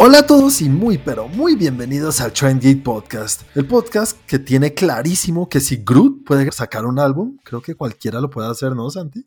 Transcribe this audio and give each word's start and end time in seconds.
Hola 0.00 0.20
a 0.20 0.26
todos 0.28 0.60
y 0.60 0.68
muy 0.68 0.96
pero 0.96 1.26
muy 1.26 1.56
bienvenidos 1.56 2.20
al 2.20 2.32
Trend 2.32 2.62
Geek 2.62 2.84
Podcast, 2.84 3.42
el 3.56 3.66
podcast 3.66 4.16
que 4.26 4.38
tiene 4.38 4.72
clarísimo 4.72 5.48
que 5.48 5.58
si 5.58 5.82
Groot 5.84 6.24
puede 6.24 6.52
sacar 6.52 6.86
un 6.86 7.00
álbum, 7.00 7.36
creo 7.42 7.60
que 7.60 7.74
cualquiera 7.74 8.20
lo 8.20 8.30
puede 8.30 8.48
hacer, 8.48 8.76
¿no, 8.76 8.88
Santi? 8.90 9.26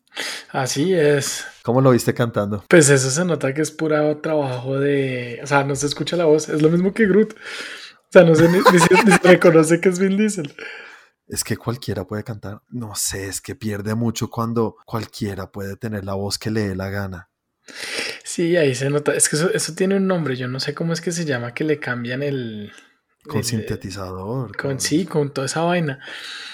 Así 0.49 0.93
es. 0.93 1.43
¿Cómo 1.63 1.81
lo 1.81 1.91
viste 1.91 2.13
cantando? 2.13 2.63
Pues 2.69 2.89
eso 2.89 3.09
se 3.09 3.25
nota 3.25 3.53
que 3.53 3.61
es 3.61 3.69
pura 3.69 4.21
trabajo 4.21 4.79
de, 4.79 5.41
o 5.43 5.45
sea, 5.45 5.65
no 5.65 5.75
se 5.75 5.87
escucha 5.87 6.15
la 6.15 6.23
voz, 6.23 6.47
es 6.47 6.61
lo 6.61 6.69
mismo 6.69 6.93
que 6.93 7.05
Groot. 7.05 7.33
O 7.33 8.09
sea, 8.09 8.23
no 8.23 8.33
se, 8.33 8.47
ni, 8.47 8.59
se 8.61 9.17
reconoce 9.23 9.81
que 9.81 9.89
es 9.89 9.99
Vin 9.99 10.15
Diesel. 10.15 10.55
Es 11.27 11.43
que 11.43 11.57
cualquiera 11.57 12.05
puede 12.05 12.23
cantar. 12.23 12.61
No 12.69 12.95
sé, 12.95 13.27
es 13.27 13.41
que 13.41 13.55
pierde 13.55 13.93
mucho 13.93 14.29
cuando 14.29 14.77
cualquiera 14.85 15.51
puede 15.51 15.75
tener 15.75 16.05
la 16.05 16.13
voz 16.13 16.37
que 16.37 16.49
le 16.49 16.69
dé 16.69 16.75
la 16.77 16.89
gana. 16.89 17.29
Sí, 18.31 18.55
ahí 18.55 18.73
se 18.75 18.89
nota. 18.89 19.13
Es 19.13 19.27
que 19.27 19.35
eso, 19.35 19.75
tiene 19.75 19.97
un 19.97 20.07
nombre. 20.07 20.37
Yo 20.37 20.47
no 20.47 20.61
sé 20.61 20.73
cómo 20.73 20.93
es 20.93 21.01
que 21.01 21.11
se 21.11 21.25
llama 21.25 21.53
que 21.53 21.65
le 21.65 21.79
cambian 21.81 22.23
el. 22.23 22.71
Con 23.27 23.43
sintetizador. 23.43 24.55
Con, 24.55 24.79
sí, 24.79 25.05
con 25.05 25.33
toda 25.33 25.47
esa 25.47 25.63
vaina. 25.63 25.99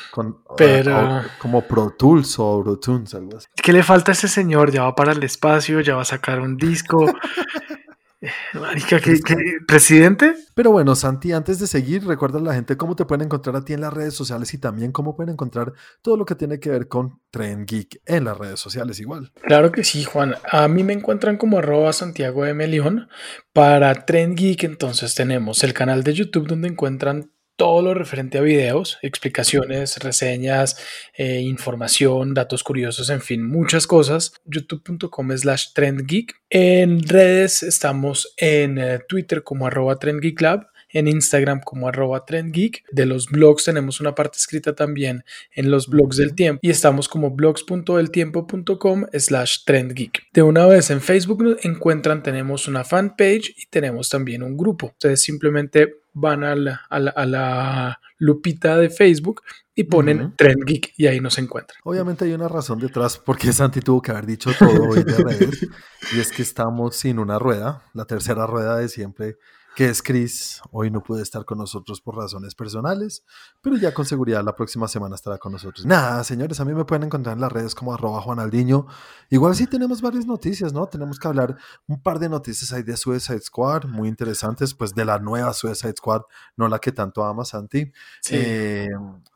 Con, 0.09 0.39
Pero. 0.57 1.21
como 1.37 1.61
Pro 1.61 1.93
Tools 1.95 2.39
o 2.39 2.79
Tunes, 2.81 3.13
algo 3.13 3.37
así. 3.37 3.47
¿Qué 3.55 3.71
le 3.73 3.83
falta 3.83 4.11
a 4.11 4.13
ese 4.13 4.27
señor? 4.27 4.71
Ya 4.71 4.81
va 4.85 4.95
para 4.95 5.11
el 5.11 5.21
espacio, 5.21 5.79
ya 5.81 5.95
va 5.95 6.01
a 6.01 6.05
sacar 6.05 6.39
un 6.39 6.57
disco. 6.57 7.05
Marica, 8.53 8.99
¿qué, 8.99 9.19
presidente? 9.67 10.33
Pero 10.55 10.71
bueno, 10.71 10.95
Santi, 10.95 11.33
antes 11.33 11.59
de 11.59 11.67
seguir, 11.67 12.05
recuerda 12.05 12.39
a 12.39 12.41
la 12.41 12.53
gente 12.53 12.75
cómo 12.75 12.95
te 12.95 13.05
pueden 13.05 13.25
encontrar 13.25 13.55
a 13.55 13.63
ti 13.63 13.73
en 13.73 13.81
las 13.81 13.93
redes 13.93 14.15
sociales 14.15 14.53
y 14.53 14.57
también 14.57 14.91
cómo 14.91 15.15
pueden 15.15 15.33
encontrar 15.33 15.73
todo 16.01 16.17
lo 16.17 16.25
que 16.25 16.35
tiene 16.35 16.59
que 16.59 16.71
ver 16.71 16.87
con 16.87 17.21
Trend 17.29 17.67
Geek 17.67 18.01
en 18.05 18.25
las 18.25 18.37
redes 18.37 18.59
sociales 18.59 18.99
igual. 18.99 19.31
Claro 19.43 19.71
que 19.71 19.83
sí, 19.83 20.03
Juan. 20.03 20.35
A 20.51 20.67
mí 20.67 20.83
me 20.83 20.93
encuentran 20.93 21.37
como 21.37 21.59
arroba 21.59 21.93
Santiago 21.93 22.45
M. 22.45 22.65
León. 22.67 23.07
Para 23.53 24.05
Trend 24.05 24.35
Geek, 24.37 24.63
entonces 24.63 25.13
tenemos 25.13 25.63
el 25.63 25.73
canal 25.73 26.03
de 26.03 26.13
YouTube 26.13 26.47
donde 26.47 26.69
encuentran 26.69 27.31
todo 27.57 27.81
lo 27.81 27.93
referente 27.93 28.37
a 28.37 28.41
videos, 28.41 28.97
explicaciones, 29.01 29.97
reseñas, 29.97 30.77
eh, 31.17 31.41
información, 31.41 32.33
datos 32.33 32.63
curiosos, 32.63 33.09
en 33.09 33.19
fin, 33.19 33.45
muchas 33.45 33.87
cosas. 33.87 34.33
youtube.com 34.45 35.37
slash 35.37 35.73
trendgeek. 35.73 36.35
En 36.49 37.05
redes 37.05 37.63
estamos 37.63 38.33
en 38.37 38.77
eh, 38.77 38.99
Twitter 39.07 39.43
como 39.43 39.67
arroba 39.67 39.97
trendgeeklab 39.99 40.67
en 40.89 41.07
Instagram 41.07 41.61
como 41.61 41.87
arroba 41.87 42.25
trendgeek. 42.25 42.83
De 42.91 43.05
los 43.05 43.27
blogs 43.27 43.65
tenemos 43.65 43.99
una 43.99 44.15
parte 44.15 44.37
escrita 44.37 44.75
también 44.75 45.23
en 45.53 45.71
los 45.71 45.87
blogs 45.87 46.17
del 46.17 46.35
tiempo 46.35 46.59
y 46.61 46.69
estamos 46.69 47.07
como 47.07 47.31
blogs.eltiempo.com 47.31 49.05
slash 49.13 49.63
trendgeek. 49.65 50.23
De 50.33 50.41
una 50.41 50.65
vez 50.65 50.89
en 50.89 51.01
Facebook 51.01 51.57
encuentran, 51.61 52.23
tenemos 52.23 52.67
una 52.67 52.83
fanpage 52.83 53.53
y 53.57 53.65
tenemos 53.69 54.09
también 54.09 54.43
un 54.43 54.57
grupo. 54.57 54.87
Ustedes 54.87 55.21
simplemente 55.21 55.95
van 56.19 56.43
a 56.43 56.55
la, 56.55 56.81
a 56.89 57.25
la, 57.25 57.99
lupita 58.19 58.77
de 58.77 58.89
Facebook 58.89 59.43
y 59.75 59.83
ponen 59.83 60.33
Trend 60.35 60.63
Geek 60.65 60.93
y 60.97 61.05
ahí 61.05 61.19
nos 61.19 61.37
encuentran. 61.37 61.79
Obviamente 61.83 62.25
hay 62.25 62.33
una 62.33 62.47
razón 62.47 62.79
detrás 62.79 63.19
porque 63.19 63.53
Santi 63.53 63.79
tuvo 63.79 64.01
que 64.01 64.09
haber 64.09 64.25
dicho 64.25 64.49
todo 64.57 64.89
hoy 64.89 65.03
de 65.03 65.17
redes 65.17 65.67
y 66.15 66.19
es 66.19 66.31
que 66.31 66.41
estamos 66.41 66.95
sin 66.95 67.19
una 67.19 67.37
rueda, 67.37 67.83
la 67.93 68.05
tercera 68.05 68.47
rueda 68.47 68.77
de 68.77 68.89
siempre 68.89 69.37
que 69.77 69.89
es 69.89 70.01
Chris. 70.01 70.59
Hoy 70.71 70.89
no 70.89 71.03
puede 71.03 71.21
estar 71.21 71.45
con 71.45 71.59
nosotros 71.59 72.01
por 72.01 72.15
razones 72.15 72.55
personales, 72.55 73.23
pero 73.61 73.77
ya 73.77 73.93
con 73.93 74.05
seguridad 74.05 74.43
la 74.43 74.55
próxima 74.55 74.87
semana 74.87 75.13
estará 75.13 75.37
con 75.37 75.51
nosotros. 75.51 75.85
Nada, 75.85 76.23
señores, 76.23 76.59
a 76.59 76.65
mí 76.65 76.73
me 76.73 76.83
pueden 76.83 77.03
encontrar 77.03 77.35
en 77.35 77.41
las 77.41 77.51
redes 77.51 77.75
como 77.75 77.93
arroba 77.93 78.19
Juanaldiño. 78.19 78.87
Igual 79.29 79.53
sí 79.53 79.67
tenemos 79.67 80.01
varias 80.01 80.25
noticias, 80.25 80.73
¿no? 80.73 80.87
Tenemos 80.87 81.19
que 81.19 81.27
hablar 81.27 81.57
un 81.85 82.01
par 82.01 82.17
de 82.17 82.27
noticias 82.27 82.73
ahí 82.73 82.81
de 82.81 82.97
Suicide 82.97 83.41
Squad, 83.41 83.83
muy 83.83 84.09
interesantes, 84.09 84.73
pues 84.73 84.95
de 84.95 85.05
la 85.05 85.19
nueva 85.19 85.53
Suicide 85.53 85.93
Squad, 85.95 86.23
no 86.55 86.67
la 86.67 86.79
que 86.79 86.91
tanto 86.91 87.23
ama 87.23 87.45
Santi. 87.45 87.91
Sí. 88.21 88.33
Eh, 88.35 88.87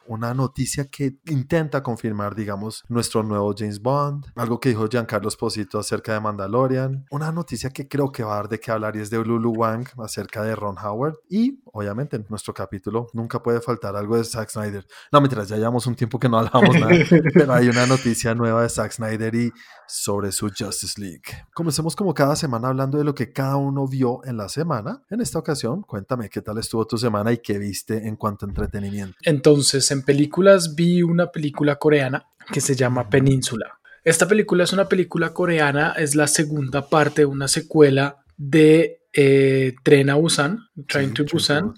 una 0.08 0.34
noticia 0.34 0.86
que 0.86 1.18
intenta 1.28 1.84
confirmar, 1.84 2.36
digamos, 2.36 2.84
nuestro 2.90 3.24
nuevo 3.24 3.54
James 3.58 3.82
Bond, 3.82 4.26
algo 4.36 4.60
que 4.60 4.70
dijo 4.70 4.88
Giancarlo 4.88 5.30
Esposito 5.30 5.80
acerca 5.80 6.14
de 6.14 6.20
Mandalorian, 6.20 7.06
una 7.12 7.32
noticia 7.32 7.70
que 7.70 7.88
creo 7.88 8.12
que 8.12 8.24
va 8.24 8.34
a 8.34 8.36
dar 8.38 8.50
de 8.50 8.60
qué 8.60 8.72
hablar 8.72 8.96
y 8.96 9.00
es 9.00 9.10
de 9.10 9.24
Lulu 9.24 9.52
Wang 9.52 9.88
acerca 10.04 10.44
de 10.44 10.56
Ron 10.56 10.78
Howard 10.78 11.16
y 11.30 11.62
obviamente 11.66 12.18
en 12.18 12.26
nuestro 12.30 12.54
capítulo 12.54 13.08
nunca 13.14 13.42
puede 13.42 13.62
faltar 13.62 13.96
algo 13.96 14.18
de 14.18 14.24
Zack 14.24 14.50
Snyder. 14.50 14.86
No, 15.12 15.22
mientras 15.22 15.48
ya 15.48 15.58
llevamos 15.58 15.86
un 15.88 15.96
tiempo 15.96 16.20
que 16.20 16.30
no 16.30 16.40
hablamos 16.40 16.80
nada, 16.80 16.92
pero 17.34 17.54
hay 17.54 17.70
una 17.70 17.86
noticia 17.86 18.34
nueva 18.36 18.64
de 18.64 18.70
Zack 18.70 18.92
Snyder 18.92 19.34
y 19.36 19.52
sobre 19.88 20.32
su 20.32 20.50
Justice 20.58 21.00
League. 21.00 21.22
Comencemos 21.54 21.96
como 21.96 22.14
cada 22.14 22.36
semana 22.36 22.70
hablando 22.70 22.98
de 22.98 23.04
lo 23.04 23.14
que 23.14 23.32
cada 23.34 23.58
uno 23.58 23.88
vio 23.88 24.22
en 24.24 24.38
la 24.38 24.48
semana. 24.48 25.04
En 25.10 25.22
esta 25.22 25.40
ocasión, 25.40 25.82
cuéntame 25.82 26.30
qué 26.30 26.42
tal 26.42 26.58
estuvo 26.58 26.88
tu 26.88 26.98
semana 26.98 27.32
y 27.32 27.40
qué 27.40 27.58
viste 27.58 28.08
en 28.08 28.16
cuanto 28.16 28.46
a 28.46 28.50
entretenimiento. 28.50 29.18
Entonces, 29.24 29.91
en 29.92 30.04
películas 30.04 30.76
vi 30.76 31.04
una 31.04 31.32
película 31.32 31.76
coreana 31.76 32.26
que 32.52 32.62
se 32.62 32.76
llama 32.76 33.10
Península. 33.10 33.80
Esta 34.04 34.28
película 34.28 34.64
es 34.64 34.74
una 34.74 34.90
película 34.90 35.34
coreana, 35.34 35.94
es 35.98 36.16
la 36.16 36.28
segunda 36.28 36.90
parte 36.90 37.22
de 37.22 37.26
una 37.28 37.48
secuela 37.48 38.18
de 38.36 39.02
eh, 39.14 39.76
Tren 39.84 40.10
a 40.10 40.16
Busan, 40.16 40.60
Train 40.88 41.14
to 41.14 41.26
Busan. 41.32 41.74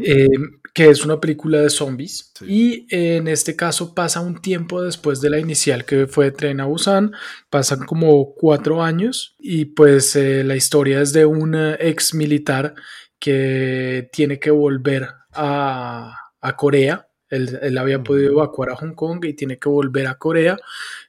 Eh, 0.00 0.28
que 0.72 0.90
es 0.90 1.04
una 1.04 1.18
película 1.18 1.60
de 1.60 1.70
zombies. 1.70 2.32
Y 2.46 2.86
en 2.94 3.26
este 3.26 3.56
caso 3.56 3.94
pasa 3.94 4.20
un 4.20 4.40
tiempo 4.40 4.82
después 4.82 5.20
de 5.20 5.30
la 5.30 5.40
inicial 5.40 5.84
que 5.84 6.06
fue 6.06 6.30
Tren 6.30 6.60
a 6.60 6.66
Busan, 6.66 7.12
pasan 7.50 7.80
como 7.80 8.34
cuatro 8.34 8.82
años 8.82 9.34
y 9.40 9.64
pues 9.64 10.14
eh, 10.14 10.44
la 10.44 10.54
historia 10.54 11.00
es 11.00 11.12
de 11.12 11.26
un 11.26 11.56
ex 11.56 12.14
militar 12.14 12.74
que 13.18 14.08
tiene 14.12 14.38
que 14.38 14.50
volver 14.50 15.08
a, 15.32 16.16
a 16.40 16.56
Corea. 16.56 17.08
Él, 17.28 17.76
había 17.78 18.02
podido 18.02 18.30
evacuar 18.32 18.70
a 18.70 18.76
Hong 18.76 18.94
Kong 18.94 19.24
y 19.24 19.34
tiene 19.34 19.58
que 19.58 19.68
volver 19.68 20.06
a 20.06 20.16
Corea 20.16 20.56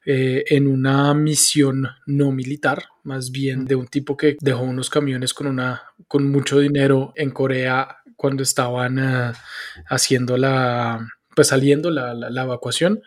eh, 0.05 0.43
en 0.47 0.67
una 0.67 1.13
misión 1.13 1.87
no 2.07 2.31
militar, 2.31 2.85
más 3.03 3.31
bien 3.31 3.65
de 3.65 3.75
un 3.75 3.87
tipo 3.87 4.17
que 4.17 4.35
dejó 4.41 4.61
unos 4.63 4.89
camiones 4.89 5.33
con, 5.33 5.47
una, 5.47 5.83
con 6.07 6.29
mucho 6.31 6.59
dinero 6.59 7.13
en 7.15 7.31
Corea 7.31 7.97
cuando 8.15 8.41
estaban 8.41 8.97
eh, 8.97 9.31
haciendo 9.89 10.37
la, 10.37 11.07
pues 11.35 11.49
saliendo 11.49 11.91
la, 11.91 12.15
la, 12.15 12.43
evacuación 12.43 13.03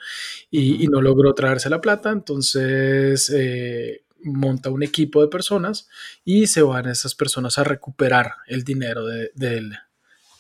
y, 0.51 0.87
no 0.87 1.03
logró 1.03 1.35
traerse 1.35 1.69
la 1.69 1.81
plata, 1.81 2.11
entonces 2.11 3.29
eh, 3.35 4.05
monta 4.23 4.71
un 4.71 4.85
equipo 4.85 5.21
de 5.21 5.29
personas 5.29 5.89
y 6.25 6.47
se 6.47 6.63
van 6.63 6.89
esas 6.89 7.17
personas 7.17 7.59
a 7.59 7.65
recuperar 7.65 8.35
el 8.47 8.63
dinero 8.63 9.05
de, 9.05 9.33
de, 9.35 9.71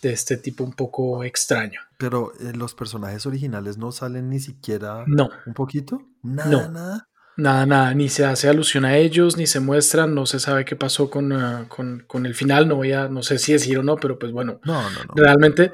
de 0.02 0.12
este 0.12 0.36
tipo 0.36 0.62
un 0.62 0.72
poco 0.72 1.24
extraño. 1.24 1.80
Pero 2.00 2.32
eh, 2.40 2.52
los 2.56 2.74
personajes 2.74 3.26
originales 3.26 3.76
no 3.76 3.92
salen 3.92 4.30
ni 4.30 4.40
siquiera 4.40 5.04
no. 5.06 5.28
un 5.46 5.52
poquito. 5.52 6.02
Nada, 6.22 6.68
nada. 6.68 7.08
Nada, 7.36 7.66
nada, 7.66 7.94
ni 7.94 8.08
se 8.08 8.24
hace 8.24 8.48
alusión 8.48 8.84
a 8.84 8.96
ellos, 8.96 9.36
ni 9.36 9.46
se 9.46 9.60
muestran, 9.60 10.14
no 10.14 10.26
se 10.26 10.40
sabe 10.40 10.64
qué 10.64 10.76
pasó 10.76 11.08
con, 11.08 11.32
ah, 11.32 11.66
con, 11.68 12.04
con, 12.06 12.26
el 12.26 12.34
final, 12.34 12.68
no 12.68 12.76
voy 12.76 12.92
a, 12.92 13.08
no 13.08 13.22
sé 13.22 13.38
si 13.38 13.52
decir 13.52 13.78
o 13.78 13.82
no, 13.82 13.96
pero 13.96 14.18
pues 14.18 14.32
bueno, 14.32 14.60
no, 14.64 14.82
no, 14.82 15.04
no. 15.04 15.14
realmente, 15.14 15.72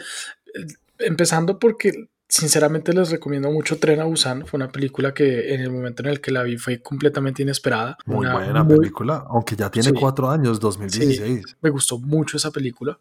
eh, 0.54 0.66
empezando 0.98 1.58
porque 1.58 2.08
sinceramente 2.28 2.92
les 2.92 3.10
recomiendo 3.10 3.50
mucho 3.50 3.78
Tren 3.78 4.00
a 4.00 4.04
Busan, 4.04 4.46
fue 4.46 4.58
una 4.58 4.68
película 4.68 5.12
que 5.12 5.54
en 5.54 5.60
el 5.60 5.70
momento 5.70 6.02
en 6.02 6.10
el 6.10 6.20
que 6.20 6.30
la 6.30 6.42
vi 6.44 6.56
fue 6.56 6.82
completamente 6.82 7.42
inesperada. 7.42 7.96
Muy 8.04 8.28
buena 8.28 8.66
película, 8.66 9.24
aunque 9.28 9.56
ya 9.56 9.70
tiene 9.70 9.92
cuatro 9.92 10.30
años, 10.30 10.60
2016. 10.60 11.56
me 11.60 11.70
gustó 11.70 11.98
mucho 11.98 12.36
esa 12.36 12.50
película 12.52 12.98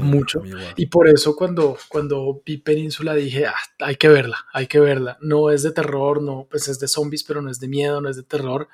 mucho. 0.00 0.42
Y 0.76 0.86
por 0.86 1.08
eso 1.08 1.36
cuando, 1.36 1.76
cuando 1.88 2.42
vi 2.44 2.58
Península 2.58 3.14
dije, 3.14 3.46
ah, 3.46 3.54
hay 3.80 3.96
que 3.96 4.08
verla, 4.08 4.38
hay 4.52 4.66
que 4.66 4.80
verla. 4.80 5.18
No 5.20 5.50
es 5.50 5.62
de 5.62 5.72
terror, 5.72 6.22
no, 6.22 6.46
pues 6.50 6.68
es 6.68 6.78
de 6.78 6.88
zombies, 6.88 7.24
pero 7.24 7.42
no 7.42 7.50
es 7.50 7.60
de 7.60 7.68
miedo, 7.68 8.00
no 8.00 8.08
es 8.08 8.16
de 8.16 8.22
terror. 8.22 8.68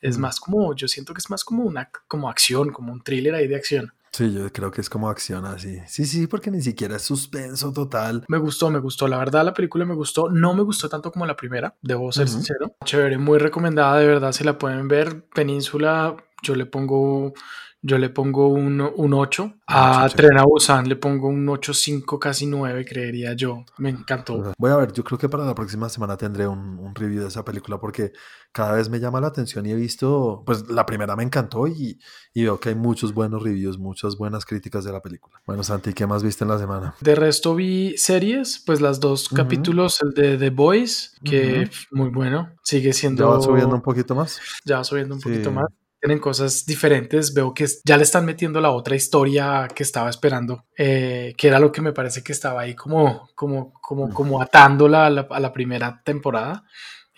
Es 0.00 0.18
mm. 0.18 0.20
más 0.20 0.40
como, 0.40 0.74
yo 0.74 0.88
siento 0.88 1.14
que 1.14 1.18
es 1.18 1.30
más 1.30 1.44
como 1.44 1.64
una 1.64 1.90
como 2.08 2.28
acción, 2.28 2.72
como 2.72 2.92
un 2.92 3.02
thriller 3.02 3.34
ahí 3.34 3.48
de 3.48 3.56
acción. 3.56 3.92
Sí, 4.12 4.32
yo 4.32 4.52
creo 4.52 4.72
que 4.72 4.80
es 4.80 4.90
como 4.90 5.08
acción 5.08 5.46
así. 5.46 5.78
Sí, 5.86 6.04
sí, 6.04 6.26
porque 6.26 6.50
ni 6.50 6.60
siquiera 6.60 6.96
es 6.96 7.02
suspenso 7.02 7.72
total. 7.72 8.24
Me 8.26 8.38
gustó, 8.38 8.68
me 8.68 8.80
gustó. 8.80 9.06
La 9.06 9.18
verdad, 9.18 9.44
la 9.44 9.54
película 9.54 9.84
me 9.84 9.94
gustó. 9.94 10.28
No 10.28 10.52
me 10.52 10.62
gustó 10.62 10.88
tanto 10.88 11.12
como 11.12 11.26
la 11.26 11.36
primera, 11.36 11.76
debo 11.80 12.10
ser 12.10 12.28
sincero. 12.28 12.74
Chévere, 12.84 13.18
muy 13.18 13.38
recomendada, 13.38 13.98
de 14.00 14.06
verdad, 14.06 14.32
si 14.32 14.42
la 14.42 14.58
pueden 14.58 14.88
ver. 14.88 15.24
Península, 15.32 16.16
yo 16.42 16.56
le 16.56 16.66
pongo 16.66 17.34
yo 17.82 17.98
le 17.98 18.10
pongo 18.10 18.48
un, 18.48 18.80
un 18.80 19.14
8. 19.14 19.54
A 19.66 20.08
Tren 20.14 20.36
a 20.36 20.44
Busan 20.44 20.88
le 20.88 20.96
pongo 20.96 21.28
un 21.28 21.46
8.5, 21.46 22.18
casi 22.18 22.46
9, 22.46 22.84
creería 22.84 23.32
yo. 23.32 23.64
Me 23.78 23.88
encantó. 23.90 24.52
Voy 24.58 24.70
a 24.70 24.76
ver, 24.76 24.92
yo 24.92 25.02
creo 25.02 25.18
que 25.18 25.28
para 25.28 25.44
la 25.44 25.54
próxima 25.54 25.88
semana 25.88 26.16
tendré 26.16 26.46
un, 26.46 26.78
un, 26.78 26.94
review 26.94 27.22
de 27.22 27.28
esa 27.28 27.44
película 27.44 27.78
porque 27.78 28.12
cada 28.52 28.72
vez 28.72 28.90
me 28.90 29.00
llama 29.00 29.20
la 29.20 29.28
atención 29.28 29.64
y 29.64 29.70
he 29.70 29.74
visto, 29.74 30.42
pues 30.44 30.68
la 30.68 30.84
primera 30.84 31.16
me 31.16 31.22
encantó 31.22 31.66
y, 31.68 31.98
y 32.34 32.42
veo 32.42 32.60
que 32.60 32.70
hay 32.70 32.74
muchos 32.74 33.14
buenos 33.14 33.42
reviews, 33.42 33.78
muchas 33.78 34.16
buenas 34.16 34.44
críticas 34.44 34.84
de 34.84 34.92
la 34.92 35.00
película. 35.00 35.40
Bueno, 35.46 35.62
Santi, 35.62 35.94
¿qué 35.94 36.06
más 36.06 36.22
viste 36.22 36.44
en 36.44 36.50
la 36.50 36.58
semana? 36.58 36.94
De 37.00 37.14
resto 37.14 37.54
vi 37.54 37.96
series, 37.96 38.62
pues 38.66 38.80
las 38.80 39.00
dos 39.00 39.28
capítulos, 39.28 40.02
el 40.02 40.10
de 40.12 40.36
The 40.36 40.50
Boys, 40.50 41.16
que 41.24 41.70
muy 41.92 42.10
bueno, 42.10 42.50
sigue 42.62 42.92
siendo... 42.92 43.24
¿Ya 43.24 43.36
va 43.36 43.40
subiendo 43.40 43.74
un 43.74 43.82
poquito 43.82 44.14
más? 44.14 44.40
Ya 44.64 44.78
va 44.78 44.84
subiendo 44.84 45.14
un 45.14 45.20
poquito 45.20 45.50
más 45.50 45.66
meten 46.00 46.16
en 46.16 46.18
cosas 46.18 46.64
diferentes. 46.64 47.34
Veo 47.34 47.52
que 47.52 47.66
ya 47.84 47.96
le 47.96 48.04
están 48.04 48.24
metiendo 48.24 48.60
la 48.60 48.70
otra 48.70 48.96
historia 48.96 49.68
que 49.74 49.82
estaba 49.82 50.10
esperando, 50.10 50.66
eh, 50.76 51.34
que 51.36 51.48
era 51.48 51.58
lo 51.58 51.70
que 51.70 51.82
me 51.82 51.92
parece 51.92 52.22
que 52.22 52.32
estaba 52.32 52.62
ahí 52.62 52.74
como, 52.74 53.28
como, 53.34 53.72
como, 53.80 54.12
como 54.12 54.40
atándola 54.40 55.06
a 55.06 55.40
la 55.40 55.52
primera 55.52 56.02
temporada. 56.04 56.64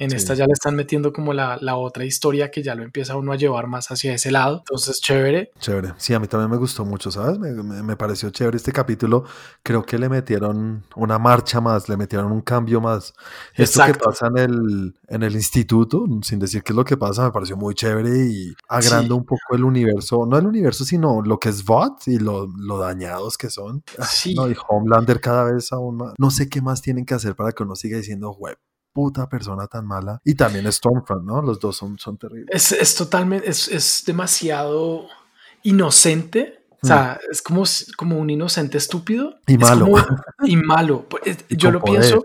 En 0.02 0.12
esta 0.12 0.34
ya 0.34 0.46
le 0.46 0.52
están 0.52 0.74
metiendo 0.74 1.12
como 1.12 1.32
la, 1.32 1.58
la, 1.60 1.76
otra 1.76 2.04
historia 2.04 2.50
que 2.50 2.60
ya 2.60 2.74
lo 2.74 2.82
empieza 2.82 3.14
uno 3.14 3.32
a 3.32 3.36
llevar 3.36 3.68
más 3.68 3.88
hacia 3.92 4.12
ese 4.12 4.32
lado. 4.32 4.58
Entonces, 4.58 5.00
chévere. 5.00 5.52
Chévere. 5.60 5.94
Sí, 5.96 6.12
a 6.12 6.18
mí 6.18 6.26
también 6.26 6.50
me 6.50 6.56
gustó 6.56 6.84
mucho, 6.84 7.12
¿sabes? 7.12 7.38
Me, 7.38 7.52
me, 7.52 7.96
pareció 7.96 8.30
chévere 8.30 8.56
este 8.56 8.72
capítulo. 8.72 9.22
Creo 9.62 9.84
que 9.84 9.98
le 9.98 10.08
metieron 10.08 10.84
una 10.96 11.20
marcha 11.20 11.60
más, 11.60 11.88
le 11.88 11.96
metieron 11.96 12.32
un 12.32 12.40
cambio 12.40 12.80
más. 12.80 13.14
Esto 13.54 13.84
que 13.86 13.94
pasa 13.94 14.26
en 14.26 14.38
el, 14.38 14.94
en 15.06 15.22
el 15.22 15.34
instituto, 15.34 16.04
sin 16.22 16.40
decir 16.40 16.64
qué 16.64 16.72
es 16.72 16.76
lo 16.76 16.84
que 16.84 16.96
pasa, 16.96 17.24
me 17.26 17.30
pareció 17.30 17.56
muy 17.56 17.74
chévere 17.74 18.26
y 18.26 18.52
agranda 18.68 19.14
un 19.14 19.24
poco 19.24 19.54
el 19.54 19.62
universo, 19.62 20.26
no 20.26 20.36
el 20.36 20.46
universo, 20.46 20.84
sino 20.84 21.22
lo 21.22 21.38
que 21.38 21.48
es 21.48 21.64
VOT 21.64 22.08
y 22.08 22.18
lo, 22.18 22.48
lo 22.48 22.78
dañados 22.78 23.38
que 23.38 23.50
son. 23.50 23.84
Ah, 23.98 24.04
sí. 24.04 24.34
No, 24.34 24.50
y 24.50 24.56
Homelander 24.68 25.20
cada 25.20 25.44
vez 25.44 25.72
aún 25.72 25.98
más. 25.98 26.14
No 26.18 26.32
sé 26.32 26.48
qué 26.48 26.60
más 26.60 26.82
tienen 26.82 27.06
que 27.06 27.14
hacer 27.14 27.36
para 27.36 27.52
que 27.52 27.62
uno 27.62 27.76
siga 27.76 27.98
diciendo 27.98 28.32
web 28.32 28.58
puta 28.92 29.28
persona 29.28 29.66
tan 29.66 29.86
mala. 29.86 30.20
Y 30.24 30.34
también 30.34 30.70
Stormfront, 30.70 31.24
¿no? 31.24 31.42
Los 31.42 31.58
dos 31.60 31.76
son, 31.76 31.98
son 31.98 32.16
terribles. 32.18 32.48
Es, 32.50 32.72
es 32.72 32.94
totalmente, 32.94 33.48
es, 33.48 33.68
es, 33.68 34.04
demasiado 34.06 35.06
inocente. 35.62 36.66
O 36.82 36.86
sea, 36.86 37.20
mm. 37.20 37.32
es 37.32 37.42
como, 37.42 37.64
como 37.96 38.18
un 38.18 38.30
inocente 38.30 38.78
estúpido. 38.78 39.38
Y 39.46 39.58
malo. 39.58 39.86
y 40.44 40.56
malo. 40.56 41.06
yo 41.48 41.70
lo 41.70 41.82
pienso, 41.82 42.22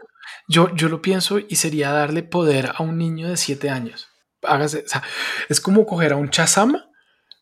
yo, 0.48 0.74
yo 0.76 0.90
lo 0.90 1.02
pienso 1.02 1.40
y 1.40 1.56
sería 1.56 1.92
darle 1.92 2.24
poder 2.24 2.72
a 2.76 2.84
un 2.84 2.98
niño 2.98 3.30
de 3.30 3.38
siete 3.38 3.70
años. 3.70 4.08
Hágase, 4.44 4.84
o 4.86 4.90
sea, 4.90 5.04
es 5.50 5.62
como 5.62 5.86
coger 5.86 6.14
a 6.14 6.16
un 6.16 6.30
chazama 6.30 6.87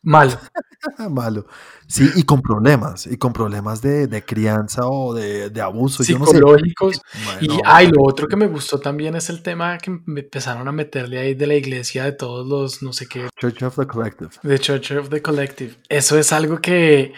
malo. 0.06 0.38
malo. 1.10 1.46
Sí, 1.88 2.08
y 2.16 2.22
con 2.22 2.40
problemas, 2.40 3.06
y 3.06 3.16
con 3.16 3.32
problemas 3.32 3.82
de, 3.82 4.06
de 4.06 4.24
crianza 4.24 4.86
o 4.86 5.14
de, 5.14 5.50
de 5.50 5.60
abuso. 5.60 6.02
Psicológicos. 6.02 7.00
y 7.40 7.48
ay, 7.64 7.88
lo 7.88 8.02
otro 8.02 8.26
que 8.26 8.36
me 8.36 8.46
gustó 8.46 8.78
también 8.78 9.14
es 9.16 9.28
el 9.30 9.42
tema 9.42 9.78
que 9.78 9.90
me 10.06 10.20
empezaron 10.20 10.66
a 10.66 10.72
meterle 10.72 11.18
ahí 11.18 11.34
de 11.34 11.46
la 11.46 11.54
iglesia 11.54 12.04
de 12.04 12.12
todos 12.12 12.46
los, 12.46 12.82
no 12.82 12.92
sé 12.92 13.06
qué. 13.06 13.28
Church 13.38 13.62
of 13.62 13.76
the 13.76 13.86
Collective. 13.86 14.30
The 14.42 14.58
Church 14.58 14.92
of 14.92 15.08
the 15.10 15.20
Collective. 15.20 15.74
Eso 15.88 16.18
es 16.18 16.32
algo 16.32 16.60
que, 16.60 17.12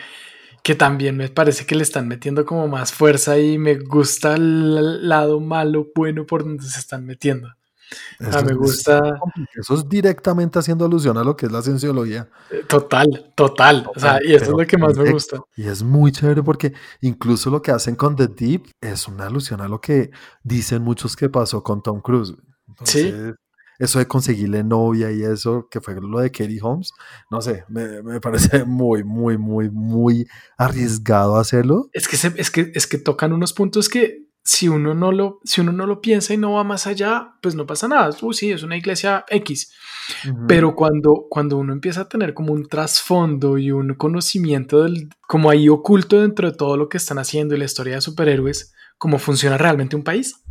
que 0.62 0.74
también 0.74 1.16
me 1.16 1.28
parece 1.28 1.66
que 1.66 1.74
le 1.74 1.82
están 1.82 2.08
metiendo 2.08 2.44
como 2.44 2.68
más 2.68 2.92
fuerza 2.92 3.38
y 3.38 3.58
me 3.58 3.76
gusta 3.76 4.34
el 4.34 5.08
lado 5.08 5.40
malo, 5.40 5.88
bueno 5.94 6.26
por 6.26 6.44
donde 6.44 6.64
se 6.64 6.78
están 6.78 7.06
metiendo. 7.06 7.48
Ah, 8.20 8.42
me 8.42 8.54
gusta. 8.54 9.18
eso 9.58 9.74
es 9.74 9.88
directamente 9.88 10.58
haciendo 10.58 10.84
alusión 10.84 11.16
a 11.16 11.24
lo 11.24 11.36
que 11.36 11.46
es 11.46 11.52
la 11.52 11.62
cienciología. 11.62 12.28
Eh, 12.50 12.64
total, 12.68 13.32
total. 13.34 13.88
o 13.94 13.98
sea, 13.98 14.18
y 14.22 14.34
eso 14.34 14.44
es 14.44 14.50
lo 14.50 14.66
que 14.66 14.78
más 14.78 14.96
me 14.96 15.10
gusta. 15.10 15.40
Y 15.56 15.68
es 15.68 15.82
muy 15.82 16.12
chévere 16.12 16.42
porque 16.42 16.72
incluso 17.00 17.50
lo 17.50 17.62
que 17.62 17.70
hacen 17.70 17.96
con 17.96 18.16
The 18.16 18.28
Deep 18.28 18.70
es 18.80 19.08
una 19.08 19.26
alusión 19.26 19.60
a 19.60 19.68
lo 19.68 19.80
que 19.80 20.10
dicen 20.42 20.82
muchos 20.82 21.16
que 21.16 21.28
pasó 21.28 21.62
con 21.62 21.82
Tom 21.82 22.00
Cruise. 22.00 22.34
sí. 22.84 23.14
Eso 23.78 24.00
de 24.00 24.08
conseguirle 24.08 24.64
novia 24.64 25.12
y 25.12 25.22
eso, 25.22 25.68
que 25.70 25.80
fue 25.80 25.94
lo 26.00 26.18
de 26.18 26.32
Katie 26.32 26.58
Holmes, 26.60 26.90
no 27.30 27.40
sé, 27.40 27.64
me, 27.68 28.02
me 28.02 28.20
parece 28.20 28.64
muy, 28.64 29.04
muy, 29.04 29.38
muy, 29.38 29.70
muy 29.70 30.26
arriesgado 30.56 31.36
hacerlo. 31.36 31.88
Es 31.92 32.08
que, 32.08 32.16
es, 32.16 32.50
que, 32.50 32.72
es 32.74 32.86
que 32.88 32.98
tocan 32.98 33.32
unos 33.32 33.52
puntos 33.52 33.88
que 33.88 34.27
si 34.48 34.66
uno 34.66 34.94
no 34.94 35.12
lo, 35.12 35.40
si 35.44 35.60
uno 35.60 35.72
no 35.72 35.84
lo 35.86 36.00
piensa 36.00 36.32
y 36.32 36.38
no 36.38 36.52
va 36.52 36.64
más 36.64 36.86
allá, 36.86 37.34
pues 37.42 37.54
no 37.54 37.66
pasa 37.66 37.86
nada. 37.86 38.16
Uy, 38.22 38.32
sí, 38.32 38.50
es 38.50 38.62
una 38.62 38.78
iglesia 38.78 39.26
X. 39.28 39.74
Pero 40.46 40.74
cuando, 40.74 41.26
cuando 41.28 41.58
uno 41.58 41.74
empieza 41.74 42.00
a 42.00 42.08
tener 42.08 42.32
como 42.32 42.54
un 42.54 42.66
trasfondo 42.66 43.58
y 43.58 43.72
un 43.72 43.92
conocimiento 43.92 44.84
del, 44.84 45.10
como 45.26 45.50
ahí 45.50 45.68
oculto 45.68 46.22
dentro 46.22 46.50
de 46.50 46.56
todo 46.56 46.78
lo 46.78 46.88
que 46.88 46.96
están 46.96 47.18
haciendo 47.18 47.54
y 47.54 47.58
la 47.58 47.66
historia 47.66 47.96
de 47.96 48.00
superhéroes, 48.00 48.72
cómo 48.96 49.18
funciona 49.18 49.58
realmente 49.58 49.96
un 49.96 50.02
país. 50.02 50.42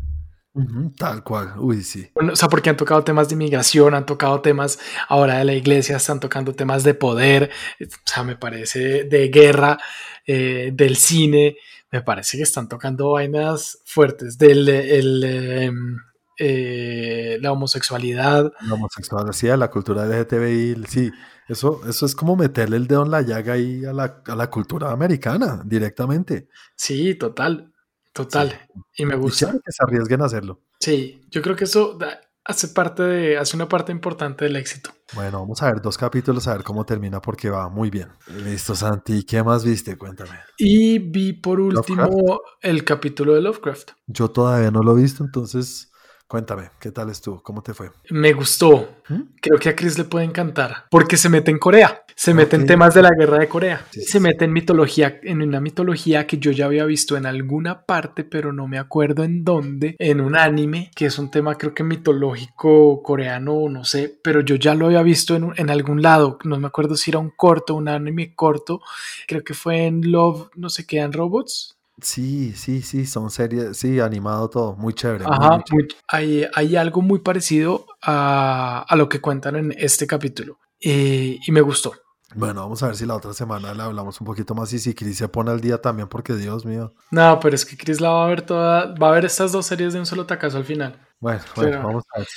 tal 0.95 1.23
cual, 1.23 1.55
uy, 1.57 1.81
sí. 1.81 2.07
o 2.13 2.35
sea, 2.35 2.50
porque 2.50 2.69
han 2.69 2.77
tocado 2.77 3.03
temas 3.03 3.29
de 3.29 3.33
inmigración, 3.33 3.95
han 3.95 4.05
tocado 4.05 4.41
temas 4.41 4.77
ahora 5.09 5.39
de 5.39 5.45
la 5.45 5.55
iglesia, 5.55 5.97
están 5.97 6.19
tocando 6.19 6.53
temas 6.53 6.83
de 6.83 6.93
poder, 6.93 7.50
o 7.81 7.85
sea, 8.05 8.23
me 8.23 8.35
parece 8.35 9.05
de 9.05 9.29
guerra, 9.29 9.79
eh, 10.27 10.71
del 10.71 10.97
cine 10.97 11.57
me 11.92 12.01
parece 12.01 12.38
que 12.38 12.44
están 12.44 12.68
tocando 12.68 13.12
vainas 13.12 13.80
fuertes 13.86 14.38
del 14.38 14.68
em, 14.69 15.98
eh, 16.39 17.38
la 17.42 17.51
homosexualidad. 17.51 18.51
La 18.62 18.74
homosexualidad, 18.74 19.57
la 19.57 19.69
cultura 19.69 20.06
LGTBI, 20.06 20.84
sí, 20.88 21.12
eso, 21.48 21.81
eso 21.88 22.06
es 22.06 22.13
como 22.13 22.36
meterle 22.36 22.78
el 22.78 22.88
dedo 22.88 23.04
en 23.04 23.12
la 23.12 23.22
llaga 23.22 23.54
ahí 23.54 23.86
a 23.86 23.94
la, 23.94 24.22
a 24.25 24.36
la 24.36 24.50
cultura 24.50 24.92
americana 24.92 25.62
directamente. 25.66 26.50
Sí, 26.75 27.16
total, 27.16 27.74
total. 28.13 28.68
Y 28.95 29.06
me 29.06 29.16
gusta. 29.16 29.54
que 29.54 29.72
se 29.72 29.84
arriesguen 29.84 30.22
a 30.22 30.25
hacerlo. 30.25 30.62
Sí, 30.80 31.22
yo 31.31 31.42
creo 31.42 31.56
que 31.56 31.63
eso 31.63 31.98
hace 32.47 32.69
parte 32.69 33.03
de, 33.03 33.38
hace 33.38 33.55
una 33.55 33.67
parte 33.67 33.91
importante 33.91 34.45
del 34.45 34.55
éxito. 34.55 34.91
Bueno, 35.13 35.39
vamos 35.41 35.61
a 35.61 35.67
ver 35.67 35.81
dos 35.81 35.97
capítulos 35.97 36.47
a 36.47 36.53
ver 36.53 36.63
cómo 36.63 36.85
termina 36.85 37.21
porque 37.21 37.49
va 37.49 37.69
muy 37.69 37.89
bien. 37.89 38.07
Listo, 38.44 38.75
Santi. 38.75 39.23
¿Qué 39.23 39.44
más 39.44 39.63
viste? 39.63 39.97
Cuéntame. 39.97 40.39
Y 40.57 40.99
vi 40.99 41.33
por 41.33 41.59
último 41.59 42.41
el 42.61 42.83
capítulo 42.83 43.35
de 43.35 43.41
Lovecraft. 43.41 43.91
Yo 44.07 44.29
todavía 44.29 44.71
no 44.71 44.81
lo 44.81 44.97
he 44.97 45.01
visto, 45.01 45.23
entonces 45.23 45.91
Cuéntame, 46.27 46.71
¿qué 46.81 46.91
tal 46.91 47.09
estuvo? 47.09 47.41
¿Cómo 47.41 47.63
te 47.63 47.73
fue? 47.73 47.89
Me 48.09 48.33
gustó. 48.33 48.97
¿Mm? 49.07 49.21
Creo 49.41 49.57
que 49.59 49.69
a 49.69 49.75
Chris 49.77 49.97
le 49.97 50.03
puede 50.03 50.25
encantar 50.25 50.85
porque 50.91 51.15
se 51.15 51.29
mete 51.29 51.51
en 51.51 51.57
Corea, 51.57 52.03
se 52.17 52.33
mete 52.33 52.55
en 52.55 52.65
temas 52.65 52.95
de 52.95 53.03
la 53.03 53.11
guerra 53.11 53.37
de 53.37 53.47
Corea, 53.47 53.85
se 53.91 54.19
mete 54.19 54.45
en 54.45 54.51
mitología, 54.51 55.19
en 55.21 55.43
una 55.43 55.61
mitología 55.61 56.25
que 56.25 56.39
yo 56.39 56.49
ya 56.49 56.65
había 56.65 56.83
visto 56.85 57.15
en 57.15 57.27
alguna 57.27 57.85
parte, 57.85 58.23
pero 58.23 58.51
no 58.51 58.67
me 58.67 58.79
acuerdo 58.79 59.23
en 59.23 59.43
dónde, 59.43 59.95
en 59.99 60.21
un 60.21 60.35
anime, 60.35 60.89
que 60.95 61.05
es 61.05 61.19
un 61.19 61.29
tema 61.29 61.55
creo 61.55 61.75
que 61.75 61.83
mitológico 61.83 63.03
coreano, 63.03 63.69
no 63.69 63.85
sé, 63.85 64.17
pero 64.23 64.41
yo 64.41 64.55
ya 64.55 64.73
lo 64.73 64.87
había 64.87 65.03
visto 65.03 65.35
en, 65.35 65.53
en 65.57 65.69
algún 65.69 66.01
lado, 66.01 66.39
no 66.43 66.59
me 66.59 66.65
acuerdo 66.65 66.95
si 66.95 67.11
era 67.11 67.19
un 67.19 67.29
corto, 67.29 67.75
un 67.75 67.87
anime 67.87 68.33
corto, 68.33 68.81
creo 69.27 69.43
que 69.43 69.53
fue 69.53 69.85
en 69.85 70.11
Love, 70.11 70.49
no 70.55 70.69
sé 70.69 70.87
qué, 70.87 70.97
en 70.97 71.13
Robots, 71.13 71.75
Sí, 71.99 72.53
sí, 72.53 72.83
sí, 72.83 73.07
son 73.07 73.31
series, 73.31 73.75
sí, 73.75 73.99
animado 73.99 74.51
todo, 74.51 74.75
muy 74.75 74.93
chévere. 74.93 75.25
Ajá, 75.25 75.63
hay, 76.07 76.45
hay, 76.53 76.75
algo 76.75 77.01
muy 77.01 77.17
parecido 77.21 77.88
a, 78.03 78.86
a, 78.88 78.95
lo 78.95 79.09
que 79.09 79.19
cuentan 79.19 79.55
en 79.55 79.74
este 79.75 80.05
capítulo. 80.05 80.59
Y 80.79 81.39
me 81.50 81.62
gustó. 81.62 81.93
Bueno, 82.36 82.62
vamos 82.62 82.84
a 82.84 82.88
ver 82.88 82.96
si 82.98 83.05
la 83.05 83.15
otra 83.15 83.34
semana 83.34 83.74
le 83.74 83.81
hablamos 83.81 84.19
un 84.19 84.25
poquito 84.25 84.53
más 84.53 84.72
y 84.74 84.79
si 84.79 84.93
Chris 84.93 85.17
se 85.17 85.29
pone 85.29 85.50
al 85.50 85.62
día 85.62 85.81
también, 85.81 86.10
porque 86.10 86.36
Dios 86.36 86.65
mío. 86.65 86.93
No, 87.10 87.39
pero 87.39 87.55
es 87.55 87.65
que 87.65 87.77
Chris 87.77 88.01
la 88.01 88.10
va 88.10 88.25
a 88.25 88.27
ver 88.27 88.41
toda, 88.41 88.93
va 88.96 89.10
a 89.10 89.12
ver 89.13 89.25
estas 89.25 89.53
dos 89.53 89.65
series 89.65 89.93
de 89.93 90.00
un 90.00 90.05
solo 90.05 90.25
tacazo 90.25 90.57
al 90.57 90.65
final. 90.65 91.00
Bueno, 91.19 91.41
bueno, 91.55 91.84
vamos 91.84 92.03
a 92.13 92.19
ver. 92.19 92.27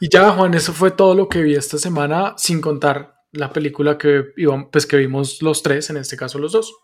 Y 0.00 0.08
ya, 0.08 0.30
Juan, 0.32 0.54
eso 0.54 0.72
fue 0.72 0.90
todo 0.90 1.14
lo 1.14 1.28
que 1.28 1.42
vi 1.42 1.54
esta 1.54 1.78
semana, 1.78 2.34
sin 2.36 2.60
contar 2.60 3.22
la 3.32 3.52
película 3.52 3.96
que, 3.96 4.24
pues, 4.72 4.86
que 4.86 4.96
vimos 4.96 5.40
los 5.42 5.62
tres, 5.62 5.90
en 5.90 5.98
este 5.98 6.16
caso 6.16 6.38
los 6.38 6.52
dos. 6.52 6.74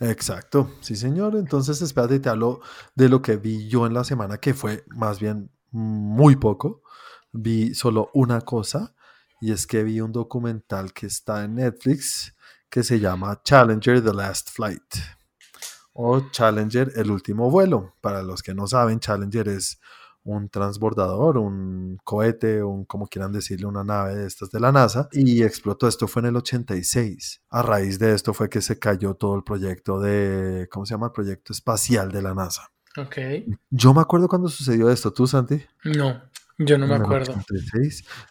Exacto, 0.00 0.72
sí 0.80 0.96
señor. 0.96 1.36
Entonces 1.36 1.80
espérate, 1.80 2.18
te 2.18 2.28
hablo 2.28 2.60
de 2.96 3.08
lo 3.08 3.22
que 3.22 3.36
vi 3.36 3.68
yo 3.68 3.86
en 3.86 3.94
la 3.94 4.02
semana, 4.02 4.38
que 4.38 4.54
fue 4.54 4.84
más 4.88 5.20
bien 5.20 5.50
muy 5.70 6.34
poco. 6.36 6.82
Vi 7.32 7.74
solo 7.74 8.10
una 8.14 8.40
cosa 8.40 8.95
y 9.40 9.52
es 9.52 9.66
que 9.66 9.82
vi 9.82 10.00
un 10.00 10.12
documental 10.12 10.92
que 10.92 11.06
está 11.06 11.44
en 11.44 11.56
Netflix 11.56 12.34
que 12.68 12.82
se 12.82 12.98
llama 13.00 13.40
Challenger 13.44 14.02
The 14.02 14.12
Last 14.12 14.50
Flight 14.50 14.94
o 15.92 16.30
Challenger 16.30 16.92
El 16.96 17.10
Último 17.10 17.50
Vuelo. 17.50 17.94
Para 18.00 18.22
los 18.22 18.42
que 18.42 18.54
no 18.54 18.66
saben, 18.66 19.00
Challenger 19.00 19.48
es 19.48 19.80
un 20.24 20.48
transbordador, 20.48 21.38
un 21.38 21.98
cohete, 22.02 22.62
un 22.62 22.84
como 22.84 23.06
quieran 23.06 23.32
decirle, 23.32 23.66
una 23.66 23.84
nave 23.84 24.16
de 24.16 24.26
estas 24.26 24.50
de 24.50 24.60
la 24.60 24.72
NASA 24.72 25.08
y 25.12 25.42
explotó. 25.42 25.86
Esto 25.86 26.08
fue 26.08 26.20
en 26.20 26.26
el 26.26 26.36
86. 26.36 27.42
A 27.48 27.62
raíz 27.62 27.98
de 27.98 28.12
esto 28.12 28.34
fue 28.34 28.50
que 28.50 28.60
se 28.60 28.78
cayó 28.78 29.14
todo 29.14 29.36
el 29.36 29.44
proyecto 29.44 30.00
de, 30.00 30.68
¿cómo 30.70 30.84
se 30.84 30.94
llama? 30.94 31.06
El 31.06 31.12
proyecto 31.12 31.52
espacial 31.52 32.10
de 32.10 32.22
la 32.22 32.34
NASA. 32.34 32.70
Ok. 32.98 33.16
Yo 33.70 33.94
me 33.94 34.00
acuerdo 34.00 34.28
cuando 34.28 34.48
sucedió 34.48 34.90
esto. 34.90 35.12
¿Tú, 35.12 35.26
Santi? 35.26 35.62
No. 35.84 36.20
Yo 36.58 36.78
no 36.78 36.86
me 36.86 36.94
acuerdo. 36.94 37.34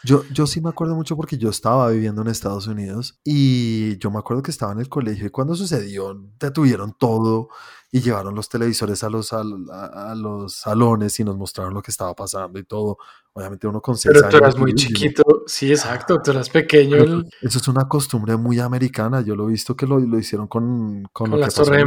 Yo, 0.03 0.23
yo 0.31 0.47
sí 0.47 0.59
me 0.59 0.69
acuerdo 0.69 0.95
mucho 0.95 1.15
porque 1.15 1.37
yo 1.37 1.49
estaba 1.49 1.89
viviendo 1.91 2.23
en 2.23 2.27
Estados 2.29 2.65
Unidos 2.65 3.19
y 3.23 3.97
yo 3.99 4.09
me 4.09 4.17
acuerdo 4.17 4.41
que 4.41 4.49
estaba 4.49 4.71
en 4.71 4.79
el 4.79 4.89
colegio 4.89 5.27
y 5.27 5.29
cuando 5.29 5.53
sucedió 5.53 6.19
detuvieron 6.39 6.95
todo 6.97 7.49
y 7.91 8.01
llevaron 8.01 8.33
los 8.33 8.49
televisores 8.49 9.03
a 9.03 9.09
los, 9.09 9.31
a, 9.31 10.15
los 10.15 10.55
salones 10.55 11.19
y 11.19 11.23
nos 11.23 11.37
mostraron 11.37 11.75
lo 11.75 11.83
que 11.83 11.91
estaba 11.91 12.15
pasando 12.15 12.57
y 12.57 12.63
todo. 12.63 12.97
Obviamente 13.33 13.67
uno 13.67 13.79
con 13.79 13.95
Pero 14.03 14.27
tú 14.27 14.37
eras 14.37 14.57
muy 14.57 14.73
chiquito, 14.73 15.43
sí, 15.45 15.71
exacto, 15.71 16.19
tú 16.21 16.31
eras 16.31 16.49
pequeño. 16.49 16.97
Eso 17.41 17.59
es 17.59 17.67
una 17.67 17.87
costumbre 17.87 18.35
muy 18.37 18.59
americana, 18.59 19.21
yo 19.21 19.35
lo 19.35 19.47
he 19.47 19.51
visto 19.51 19.75
que 19.75 19.85
lo, 19.85 19.99
lo 19.99 20.17
hicieron 20.17 20.47
con, 20.47 21.07
con, 21.13 21.39
las 21.39 21.53
Torres 21.53 21.85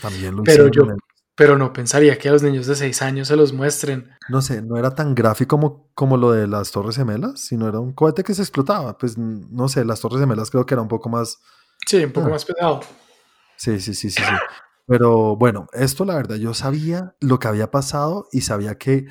También 0.00 0.36
lo 0.36 0.44
Pero 0.44 0.68
yo, 0.68 0.84
pero 1.34 1.56
no 1.56 1.72
pensaría 1.72 2.18
que 2.18 2.28
a 2.28 2.32
los 2.32 2.42
niños 2.42 2.66
de 2.66 2.74
6 2.74 3.02
años 3.02 3.28
se 3.28 3.36
los 3.36 3.52
muestren. 3.52 4.10
No 4.28 4.42
sé, 4.42 4.62
no 4.62 4.76
era 4.76 4.94
tan 4.94 5.14
gráfico 5.14 5.56
como, 5.56 5.90
como 5.94 6.16
lo 6.16 6.32
de 6.32 6.46
las 6.46 6.70
Torres 6.72 6.96
Gemelas, 6.96 7.40
sino 7.40 7.68
era 7.68 7.80
un 7.80 7.92
cohete 7.92 8.22
que 8.22 8.34
se 8.34 8.42
explotaba. 8.42 8.98
Pues 8.98 9.16
no 9.16 9.68
sé, 9.68 9.84
las 9.84 10.00
Torres 10.00 10.20
Gemelas 10.20 10.50
creo 10.50 10.66
que 10.66 10.74
era 10.74 10.82
un 10.82 10.88
poco 10.88 11.08
más. 11.08 11.38
Sí, 11.86 12.04
un 12.04 12.12
poco 12.12 12.28
más 12.28 12.44
pesado. 12.44 12.80
Sí, 13.56 13.80
sí, 13.80 13.94
sí, 13.94 14.10
sí, 14.10 14.22
sí. 14.22 14.32
Pero 14.86 15.36
bueno, 15.36 15.68
esto 15.72 16.04
la 16.04 16.16
verdad, 16.16 16.36
yo 16.36 16.54
sabía 16.54 17.14
lo 17.20 17.38
que 17.38 17.48
había 17.48 17.70
pasado 17.70 18.28
y 18.32 18.42
sabía 18.42 18.76
que 18.76 19.06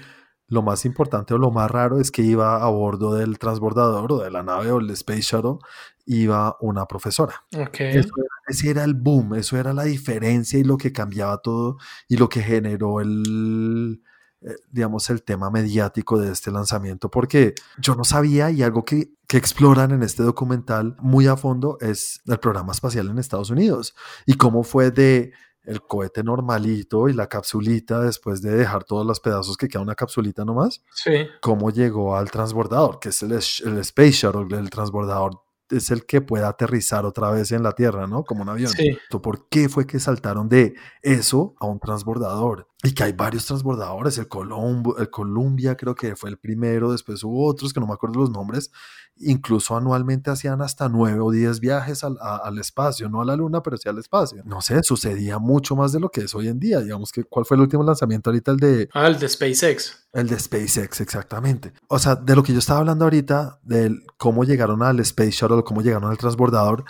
lo 0.51 0.62
más 0.62 0.84
importante 0.84 1.34
o 1.34 1.38
lo 1.38 1.50
más 1.50 1.72
raro 1.72 2.00
es 2.00 2.12
que 2.12 2.22
iba 2.24 2.62
a 2.62 2.70
bordo 2.70 3.15
del 3.15 3.39
transbordador 3.39 4.12
o 4.12 4.17
de 4.20 4.29
la 4.29 4.43
nave 4.43 4.70
o 4.72 4.79
el 4.79 4.89
Space 4.89 5.22
Shuttle, 5.22 5.60
iba 6.05 6.58
una 6.60 6.86
profesora. 6.88 7.46
Okay. 7.70 8.01
ese 8.48 8.70
era 8.70 8.84
el 8.84 8.93
boom, 8.93 9.36
eso 9.36 9.58
era 9.58 9.72
la 9.72 9.86
diferencia 9.86 10.60
y 10.60 10.65
lo 10.65 10.75
que 10.75 10.91
cambiaba 10.91 11.38
todo 11.38 11.77
y 12.10 12.17
lo 12.17 12.27
que 12.27 12.41
generó 12.41 13.00
el, 13.00 14.03
eh, 14.41 14.55
digamos, 14.70 15.10
el 15.10 15.24
tema 15.24 15.50
mediático 15.50 16.20
de 16.20 16.34
este 16.34 16.51
lanzamiento, 16.51 17.10
porque 17.10 17.55
yo 17.77 17.96
no 17.96 18.03
sabía 18.03 18.51
y 18.51 18.62
algo 18.62 18.84
que, 18.84 19.13
que 19.29 19.38
exploran 19.38 19.91
en 19.91 20.03
este 20.03 20.22
documental 20.22 20.98
muy 21.00 21.27
a 21.27 21.38
fondo 21.38 21.77
es 21.79 22.20
el 22.27 22.39
programa 22.39 22.74
espacial 22.74 23.08
en 23.08 23.20
Estados 23.20 23.51
Unidos 23.51 23.96
y 24.25 24.34
cómo 24.34 24.63
fue 24.63 24.91
de 24.91 25.31
el 25.63 25.82
cohete 25.82 26.24
normalito 26.24 27.08
y 27.10 27.13
la 27.13 27.27
capsulita 27.27 28.00
después 28.00 28.41
de 28.41 28.56
dejar 28.56 28.84
todos 28.84 29.06
los 29.06 29.20
pedazos 29.20 29.58
que 29.58 29.68
queda 29.68 29.82
una 29.82 29.96
capsulita 29.96 30.44
nomás. 30.46 30.84
Sí. 30.94 31.27
Cómo 31.41 31.70
llegó 31.70 32.15
al 32.15 32.32
transbordador, 32.32 33.00
que 33.00 33.10
es 33.10 33.22
el, 33.24 33.32
el 33.32 33.77
Space 33.80 34.12
Shuttle, 34.12 34.58
el 34.58 34.70
transbordador 34.70 35.41
es 35.72 35.89
el 35.91 36.06
que 36.06 36.22
pueda 36.22 36.50
aterrizar 36.50 37.06
otra 37.06 37.32
vez 37.32 37.51
en 37.51 37.63
la 37.63 37.72
Tierra, 37.74 38.08
¿no? 38.08 38.24
Como 38.24 38.44
un 38.44 38.50
avión. 38.50 38.72
Sí. 38.72 38.98
¿Por 39.10 39.48
qué 39.48 39.70
fue 39.70 39.88
que 39.88 40.00
saltaron 40.00 40.50
de 40.50 40.75
eso 41.01 41.56
a 41.60 41.65
un 41.65 41.80
transbordador? 41.80 42.68
Y 42.84 42.94
que 42.94 43.04
hay 43.04 43.12
varios 43.12 43.46
transbordadores, 43.46 44.18
el, 44.18 44.28
Colombo, 44.28 44.98
el 44.98 45.12
Columbia 45.12 45.78
creo 45.78 45.94
que 45.94 46.16
fue 46.16 46.32
el 46.32 46.40
primero, 46.40 46.92
después 46.92 47.24
hubo 47.24 47.46
otros 47.46 47.74
que 47.74 47.80
no 47.80 47.86
me 47.86 47.94
acuerdo 47.94 48.22
los 48.22 48.32
nombres, 48.32 48.72
incluso 49.18 49.78
anualmente 49.78 50.32
hacían 50.32 50.64
hasta 50.64 50.90
nueve 50.90 51.20
o 51.20 51.30
diez 51.30 51.60
viajes 51.60 52.04
al, 52.04 52.18
al, 52.20 52.58
espacio, 52.58 53.08
no 53.08 53.22
a 53.22 53.26
la 53.26 53.36
luna, 53.36 53.62
pero 53.62 53.78
sí 53.78 53.88
al 53.88 54.00
espacio. 54.00 54.42
No 54.46 54.62
sé, 54.62 54.82
sucedía 54.82 55.38
mucho 55.38 55.76
más 55.76 55.92
de 55.92 56.00
lo 56.00 56.10
que 56.10 56.22
es 56.22 56.34
hoy 56.34 56.48
en 56.48 56.60
día. 56.60 56.80
Digamos 56.80 57.12
que, 57.12 57.24
¿cuál 57.24 57.46
fue 57.46 57.56
el 57.56 57.62
último 57.62 57.84
lanzamiento 57.84 58.32
ahorita? 58.32 58.52
El 58.52 58.58
de... 58.58 58.90
Ah, 58.94 59.06
el 59.06 59.20
de 59.20 59.30
SpaceX. 59.30 60.08
El 60.14 60.28
de 60.28 60.40
SpaceX, 60.40 61.02
exactamente. 61.02 61.74
O 61.88 62.00
sea, 62.00 62.16
de 62.16 62.36
lo 62.36 62.42
que 62.42 62.54
yo 62.54 62.60
estaba 62.60 62.80
hablando 62.80 63.06
ahorita, 63.06 63.60
de 63.64 63.96
cómo 64.18 64.44
llegaron 64.44 64.82
al 64.82 65.00
Space 65.02 65.32
Shuttle, 65.32 65.64
cómo 65.64 65.82
llegaron 65.82 66.10
al 66.10 66.18
transbordador, 66.18 66.84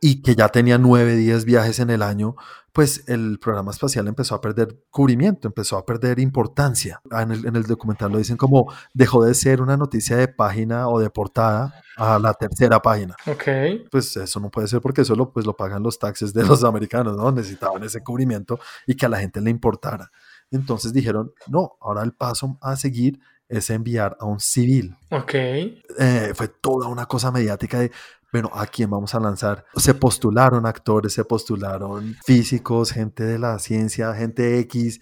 y 0.00 0.22
que 0.22 0.34
ya 0.34 0.48
tenía 0.48 0.78
nueve, 0.78 1.14
diez 1.16 1.44
viajes 1.44 1.78
en 1.78 1.90
el 1.90 2.02
año, 2.02 2.34
pues 2.72 3.04
el 3.08 3.38
programa 3.38 3.72
espacial 3.72 4.06
empezó 4.08 4.34
a 4.34 4.40
perder 4.40 4.78
cubrimiento, 4.90 5.48
empezó 5.48 5.76
a 5.76 5.84
perder 5.84 6.20
importancia. 6.20 7.00
Ah, 7.10 7.22
en 7.22 7.32
el, 7.32 7.46
en 7.46 7.56
el, 7.56 7.64
documental 7.64 8.12
lo 8.12 8.18
dicen 8.18 8.36
como 8.36 8.72
dejó 8.94 9.24
de 9.24 9.34
ser 9.34 9.60
una 9.60 9.76
noticia 9.76 10.16
de 10.16 10.28
página 10.28 10.88
o 10.88 11.00
de 11.00 11.10
portada 11.10 11.74
a 11.96 12.18
la 12.18 12.32
tercera 12.34 12.80
página. 12.80 13.16
Ok. 13.26 13.88
Pues 13.90 14.16
eso 14.16 14.40
no 14.40 14.50
puede 14.50 14.68
ser 14.68 14.80
porque 14.80 15.02
eso 15.02 15.14
lo, 15.16 15.32
pues 15.32 15.44
lo 15.44 15.56
pagan 15.56 15.82
los 15.82 15.98
taxes 15.98 16.32
de 16.32 16.44
los 16.44 16.64
americanos, 16.64 17.16
¿no? 17.16 17.30
Necesitaban 17.32 17.82
ese 17.82 18.02
cubrimiento 18.02 18.58
y 18.86 18.94
que 18.94 19.06
a 19.06 19.08
la 19.08 19.18
gente 19.18 19.40
le 19.40 19.50
importara. 19.50 20.10
Entonces 20.50 20.92
dijeron, 20.92 21.32
no, 21.48 21.76
ahora 21.80 22.02
el 22.02 22.12
paso 22.12 22.56
a 22.60 22.76
seguir 22.76 23.20
es 23.50 23.68
enviar 23.68 24.16
a 24.20 24.24
un 24.24 24.38
civil. 24.38 24.96
Ok. 25.10 25.34
Eh, 25.34 26.32
fue 26.34 26.48
toda 26.48 26.88
una 26.88 27.06
cosa 27.06 27.32
mediática 27.32 27.80
de, 27.80 27.90
bueno, 28.32 28.50
¿a 28.52 28.66
quién 28.66 28.90
vamos 28.90 29.14
a 29.14 29.20
lanzar? 29.20 29.64
Se 29.76 29.94
postularon 29.94 30.66
actores, 30.66 31.12
se 31.12 31.24
postularon 31.24 32.16
físicos, 32.24 32.92
gente 32.92 33.24
de 33.24 33.38
la 33.38 33.58
ciencia, 33.58 34.14
gente 34.14 34.58
X, 34.60 35.00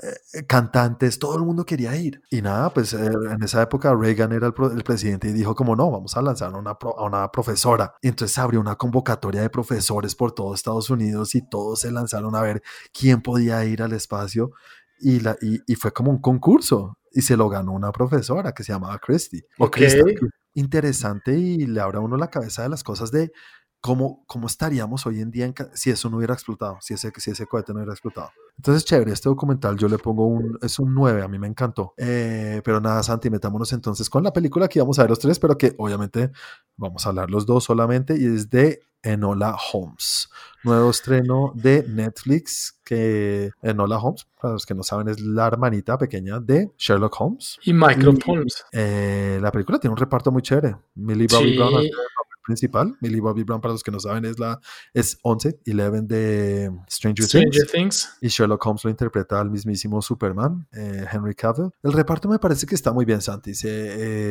eh, 0.00 0.44
cantantes, 0.46 1.18
todo 1.18 1.36
el 1.36 1.42
mundo 1.42 1.64
quería 1.64 1.96
ir. 1.96 2.22
Y 2.30 2.40
nada, 2.40 2.72
pues 2.72 2.92
eh, 2.92 3.10
en 3.30 3.42
esa 3.42 3.62
época 3.62 3.94
Reagan 3.94 4.32
era 4.32 4.46
el, 4.46 4.54
el, 4.76 4.84
presidente 4.84 5.28
y 5.28 5.32
dijo 5.32 5.54
como 5.54 5.74
no, 5.74 5.90
vamos 5.90 6.16
a 6.16 6.22
lanzar 6.22 6.54
a 6.54 6.58
una, 6.58 6.70
a 6.70 7.04
una 7.04 7.32
profesora. 7.32 7.94
Y 8.00 8.08
entonces 8.08 8.38
abrió 8.38 8.60
una 8.60 8.76
convocatoria 8.76 9.42
de 9.42 9.50
profesores 9.50 10.14
por 10.14 10.32
todo 10.32 10.54
Estados 10.54 10.90
Unidos 10.90 11.34
y 11.34 11.42
todos 11.48 11.80
se 11.80 11.90
lanzaron 11.90 12.36
a 12.36 12.42
ver 12.42 12.62
quién 12.92 13.22
podía 13.22 13.64
ir 13.64 13.82
al 13.82 13.92
espacio. 13.92 14.52
Y, 15.00 15.20
la, 15.20 15.36
y, 15.40 15.60
y 15.66 15.74
fue 15.74 15.92
como 15.92 16.10
un 16.10 16.20
concurso 16.20 16.98
y 17.12 17.22
se 17.22 17.36
lo 17.36 17.48
ganó 17.48 17.72
una 17.72 17.90
profesora 17.90 18.52
que 18.52 18.62
se 18.62 18.72
llamaba 18.72 18.98
Christy. 18.98 19.42
O 19.58 19.66
Ok. 19.66 19.72
Krista. 19.72 20.04
Interesante 20.58 21.38
y 21.38 21.66
le 21.68 21.80
abre 21.80 21.98
a 21.98 22.00
uno 22.00 22.16
la 22.16 22.30
cabeza 22.30 22.64
de 22.64 22.68
las 22.68 22.82
cosas 22.82 23.12
de 23.12 23.30
cómo, 23.80 24.24
cómo 24.26 24.46
estaríamos 24.46 25.06
hoy 25.06 25.20
en 25.20 25.30
día 25.30 25.44
en 25.46 25.54
si 25.74 25.90
eso 25.90 26.10
no 26.10 26.16
hubiera 26.18 26.34
explotado, 26.34 26.78
si 26.80 26.94
ese, 26.94 27.12
si 27.16 27.30
ese 27.30 27.46
cohete 27.46 27.72
no 27.72 27.78
hubiera 27.78 27.92
explotado. 27.92 28.30
Entonces, 28.56 28.84
chévere, 28.84 29.12
este 29.12 29.28
documental 29.28 29.76
yo 29.76 29.86
le 29.88 29.98
pongo 29.98 30.26
un, 30.26 30.58
es 30.62 30.78
un 30.80 30.92
9, 30.92 31.22
a 31.22 31.28
mí 31.28 31.38
me 31.38 31.46
encantó. 31.46 31.94
Eh, 31.96 32.60
pero 32.64 32.80
nada, 32.80 33.02
Santi, 33.04 33.30
metámonos 33.30 33.72
entonces 33.72 34.10
con 34.10 34.24
la 34.24 34.32
película 34.32 34.66
que 34.68 34.80
vamos 34.80 34.98
a 34.98 35.02
ver 35.02 35.10
los 35.10 35.20
tres, 35.20 35.38
pero 35.38 35.56
que 35.56 35.74
obviamente 35.78 36.32
vamos 36.76 37.06
a 37.06 37.10
hablar 37.10 37.30
los 37.30 37.46
dos 37.46 37.62
solamente 37.64 38.16
y 38.18 38.24
es 38.26 38.50
de 38.50 38.80
Enola 39.00 39.56
Holmes. 39.72 40.28
Nuevo 40.64 40.90
estreno 40.90 41.52
de 41.54 41.84
Netflix 41.88 42.80
que 42.84 43.52
Enola 43.62 43.98
Holmes, 43.98 44.26
para 44.42 44.54
los 44.54 44.66
que 44.66 44.74
no 44.74 44.82
saben, 44.82 45.06
es 45.06 45.20
la 45.20 45.46
hermanita 45.46 45.96
pequeña 45.96 46.40
de 46.40 46.72
Sherlock 46.76 47.14
Holmes. 47.20 47.60
Y 47.62 47.72
Michael 47.72 48.18
Y- 48.26 48.30
Holmes. 48.30 48.64
Eh, 48.72 49.38
la 49.40 49.52
película 49.52 49.78
tiene 49.78 49.92
un 49.92 49.98
reparto 49.98 50.32
muy 50.32 50.42
chévere. 50.42 50.74
Millie 50.96 51.28
Bobby 51.30 51.50
Sí. 51.52 51.56
Brown 51.56 51.74
principal. 52.48 52.96
Millie 53.02 53.20
Bobby 53.20 53.44
Brown, 53.44 53.60
para 53.60 53.72
los 53.74 53.82
que 53.82 53.90
no 53.90 54.00
saben, 54.00 54.24
es 54.24 54.38
la 54.38 54.58
es 54.94 55.18
11, 55.22 55.60
11 55.66 56.02
de 56.06 56.70
Stranger, 56.90 57.24
Stranger 57.26 57.50
Things. 57.66 57.72
Things. 57.72 58.16
Y 58.22 58.28
Sherlock 58.28 58.64
Holmes 58.66 58.84
lo 58.84 58.90
interpreta 58.90 59.38
al 59.38 59.50
mismísimo 59.50 60.00
Superman, 60.00 60.66
eh, 60.72 61.04
Henry 61.12 61.34
Cavill. 61.34 61.70
El 61.82 61.92
reparto 61.92 62.28
me 62.28 62.38
parece 62.38 62.66
que 62.66 62.74
está 62.74 62.92
muy 62.92 63.04
bien, 63.04 63.20
Santi. 63.20 63.54
Se, 63.54 63.68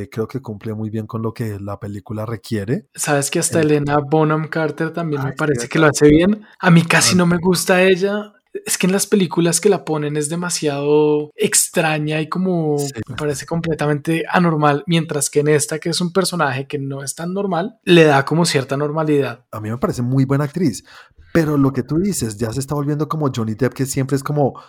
eh, 0.02 0.10
creo 0.10 0.28
que 0.28 0.42
cumple 0.42 0.74
muy 0.74 0.90
bien 0.90 1.06
con 1.06 1.22
lo 1.22 1.32
que 1.34 1.60
la 1.60 1.80
película 1.80 2.26
requiere. 2.26 2.88
Sabes 2.96 3.30
que 3.30 3.40
hasta 3.40 3.60
El- 3.62 3.68
Elena 3.72 4.00
Bonham 4.00 4.48
Carter 4.48 4.92
también 4.92 5.22
Ay, 5.22 5.28
me 5.28 5.34
parece 5.34 5.70
que 5.70 5.78
lo 5.80 5.86
hace 5.88 6.08
bien. 6.10 6.44
A 6.60 6.72
mí 6.72 6.84
casi 6.84 7.14
Ah, 7.14 7.18
no 7.20 7.26
me 7.28 7.38
gusta 7.38 7.84
ella. 7.84 8.34
Es 8.66 8.78
que 8.78 8.88
en 8.88 8.94
las 8.94 9.08
películas 9.08 9.60
que 9.62 9.70
la 9.70 9.86
ponen 9.86 10.18
es 10.18 10.30
demasiado 10.30 11.32
extraña 11.36 12.22
y 12.22 12.30
como 12.30 12.78
Sí. 12.80 12.92
me 13.08 13.16
parece 13.16 13.46
completamente 13.46 14.24
anormal, 14.30 14.84
mientras 14.88 15.30
que 15.30 15.40
en 15.42 15.48
esta, 15.50 15.80
que 15.80 15.90
es 15.90 16.02
un 16.02 16.12
personaje 16.14 16.68
que 16.68 16.80
no 16.80 17.04
es 17.04 17.16
tan 17.16 17.34
normal, 17.34 17.78
le 17.84 18.04
da 18.04 18.26
como 18.26 18.46
cierta 18.46 18.78
normalidad. 18.78 19.46
A 19.52 19.60
mí 19.62 19.70
me 19.70 19.78
parece 19.78 20.02
muy 20.02 20.26
buena 20.26 20.46
actriz. 20.46 20.84
Pero 21.34 21.58
lo 21.58 21.72
que 21.72 21.84
tú 21.84 21.98
dices, 21.98 22.38
ya 22.38 22.52
se 22.52 22.60
está 22.60 22.74
volviendo 22.74 23.08
como 23.08 23.30
Johnny 23.36 23.54
Depp, 23.54 23.74
que 23.74 23.86
siempre 23.86 24.16
es 24.16 24.24
como, 24.24 24.60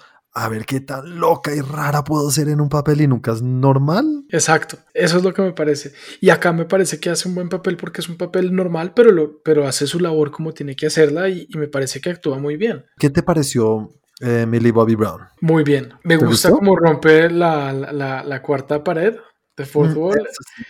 a 0.44 0.48
ver 0.48 0.64
qué 0.66 0.80
tan 0.80 1.18
loca 1.20 1.54
y 1.54 1.60
rara 1.60 2.04
puedo 2.04 2.30
ser 2.30 2.48
en 2.48 2.60
un 2.60 2.68
papel 2.68 3.00
y 3.00 3.06
nunca 3.06 3.32
es 3.32 3.42
normal. 3.42 4.24
Exacto, 4.30 4.78
eso 4.94 5.18
es 5.18 5.24
lo 5.24 5.32
que 5.34 5.42
me 5.42 5.52
parece. 5.52 5.92
Y 6.20 6.30
acá 6.30 6.52
me 6.52 6.64
parece 6.64 7.00
que 7.00 7.10
hace 7.10 7.28
un 7.28 7.34
buen 7.34 7.48
papel 7.48 7.76
porque 7.76 8.00
es 8.00 8.08
un 8.08 8.16
papel 8.16 8.54
normal, 8.54 8.92
pero, 8.94 9.10
lo, 9.12 9.40
pero 9.42 9.66
hace 9.66 9.86
su 9.86 10.00
labor 10.00 10.30
como 10.30 10.52
tiene 10.52 10.76
que 10.76 10.86
hacerla 10.86 11.28
y, 11.28 11.46
y 11.48 11.58
me 11.58 11.68
parece 11.68 12.00
que 12.00 12.10
actúa 12.10 12.38
muy 12.38 12.56
bien. 12.56 12.84
¿Qué 12.98 13.10
te 13.10 13.22
pareció 13.22 13.90
eh, 14.20 14.46
Millie 14.46 14.72
Bobby 14.72 14.94
Brown? 14.94 15.22
Muy 15.40 15.64
bien. 15.64 15.92
Me 16.04 16.18
¿Te 16.18 16.24
gusta 16.24 16.50
cómo 16.50 16.76
rompe 16.76 17.30
la, 17.30 17.72
la- 17.72 17.92
la- 17.92 18.22
la 18.24 18.42
cuarta 18.42 18.82
pared 18.84 19.14
de 19.56 19.64
Fourth 19.66 19.94
Mm, 19.94 19.98
Wall. 19.98 20.28
sí. 20.56 20.62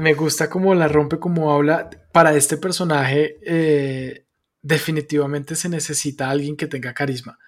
Me 0.00 0.14
gusta 0.14 0.50
cómo 0.50 0.74
la 0.74 0.88
rompe, 0.88 1.18
cómo 1.20 1.52
habla. 1.52 1.88
Para 2.12 2.34
este 2.34 2.56
personaje, 2.56 3.36
eh, 3.46 4.26
definitivamente 4.60 5.54
se 5.54 5.68
necesita 5.68 6.30
alguien 6.30 6.56
que 6.56 6.66
tenga 6.66 6.92
carisma. 6.94 7.38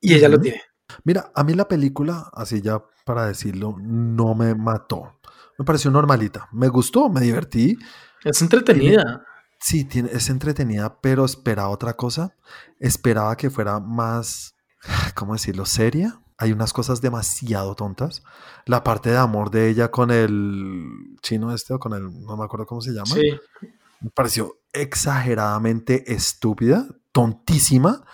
Y 0.00 0.14
ella 0.14 0.28
lo 0.28 0.38
tiene. 0.40 0.62
Mira, 1.04 1.30
a 1.34 1.44
mí 1.44 1.54
la 1.54 1.68
película, 1.68 2.30
así 2.32 2.60
ya 2.60 2.82
para 3.04 3.26
decirlo, 3.26 3.76
no 3.78 4.34
me 4.34 4.54
mató. 4.54 5.18
Me 5.58 5.64
pareció 5.64 5.90
normalita. 5.90 6.48
Me 6.52 6.68
gustó, 6.68 7.08
me 7.08 7.20
divertí. 7.20 7.76
Es 8.24 8.42
entretenida. 8.42 9.24
Sí, 9.60 9.84
tiene, 9.84 10.10
es 10.12 10.30
entretenida, 10.30 11.00
pero 11.00 11.24
esperaba 11.24 11.70
otra 11.70 11.94
cosa. 11.94 12.36
Esperaba 12.78 13.36
que 13.36 13.50
fuera 13.50 13.80
más, 13.80 14.54
¿cómo 15.14 15.32
decirlo? 15.32 15.66
Seria. 15.66 16.20
Hay 16.40 16.52
unas 16.52 16.72
cosas 16.72 17.00
demasiado 17.00 17.74
tontas. 17.74 18.22
La 18.64 18.84
parte 18.84 19.10
de 19.10 19.16
amor 19.16 19.50
de 19.50 19.68
ella 19.68 19.90
con 19.90 20.12
el 20.12 21.16
chino 21.20 21.52
este 21.52 21.74
o 21.74 21.80
con 21.80 21.94
el, 21.94 22.04
no 22.24 22.36
me 22.36 22.44
acuerdo 22.44 22.66
cómo 22.66 22.80
se 22.80 22.92
llama. 22.92 23.06
Sí. 23.06 23.32
Me 24.00 24.10
pareció 24.10 24.60
exageradamente 24.72 26.12
estúpida, 26.12 26.86
tontísima. 27.10 28.04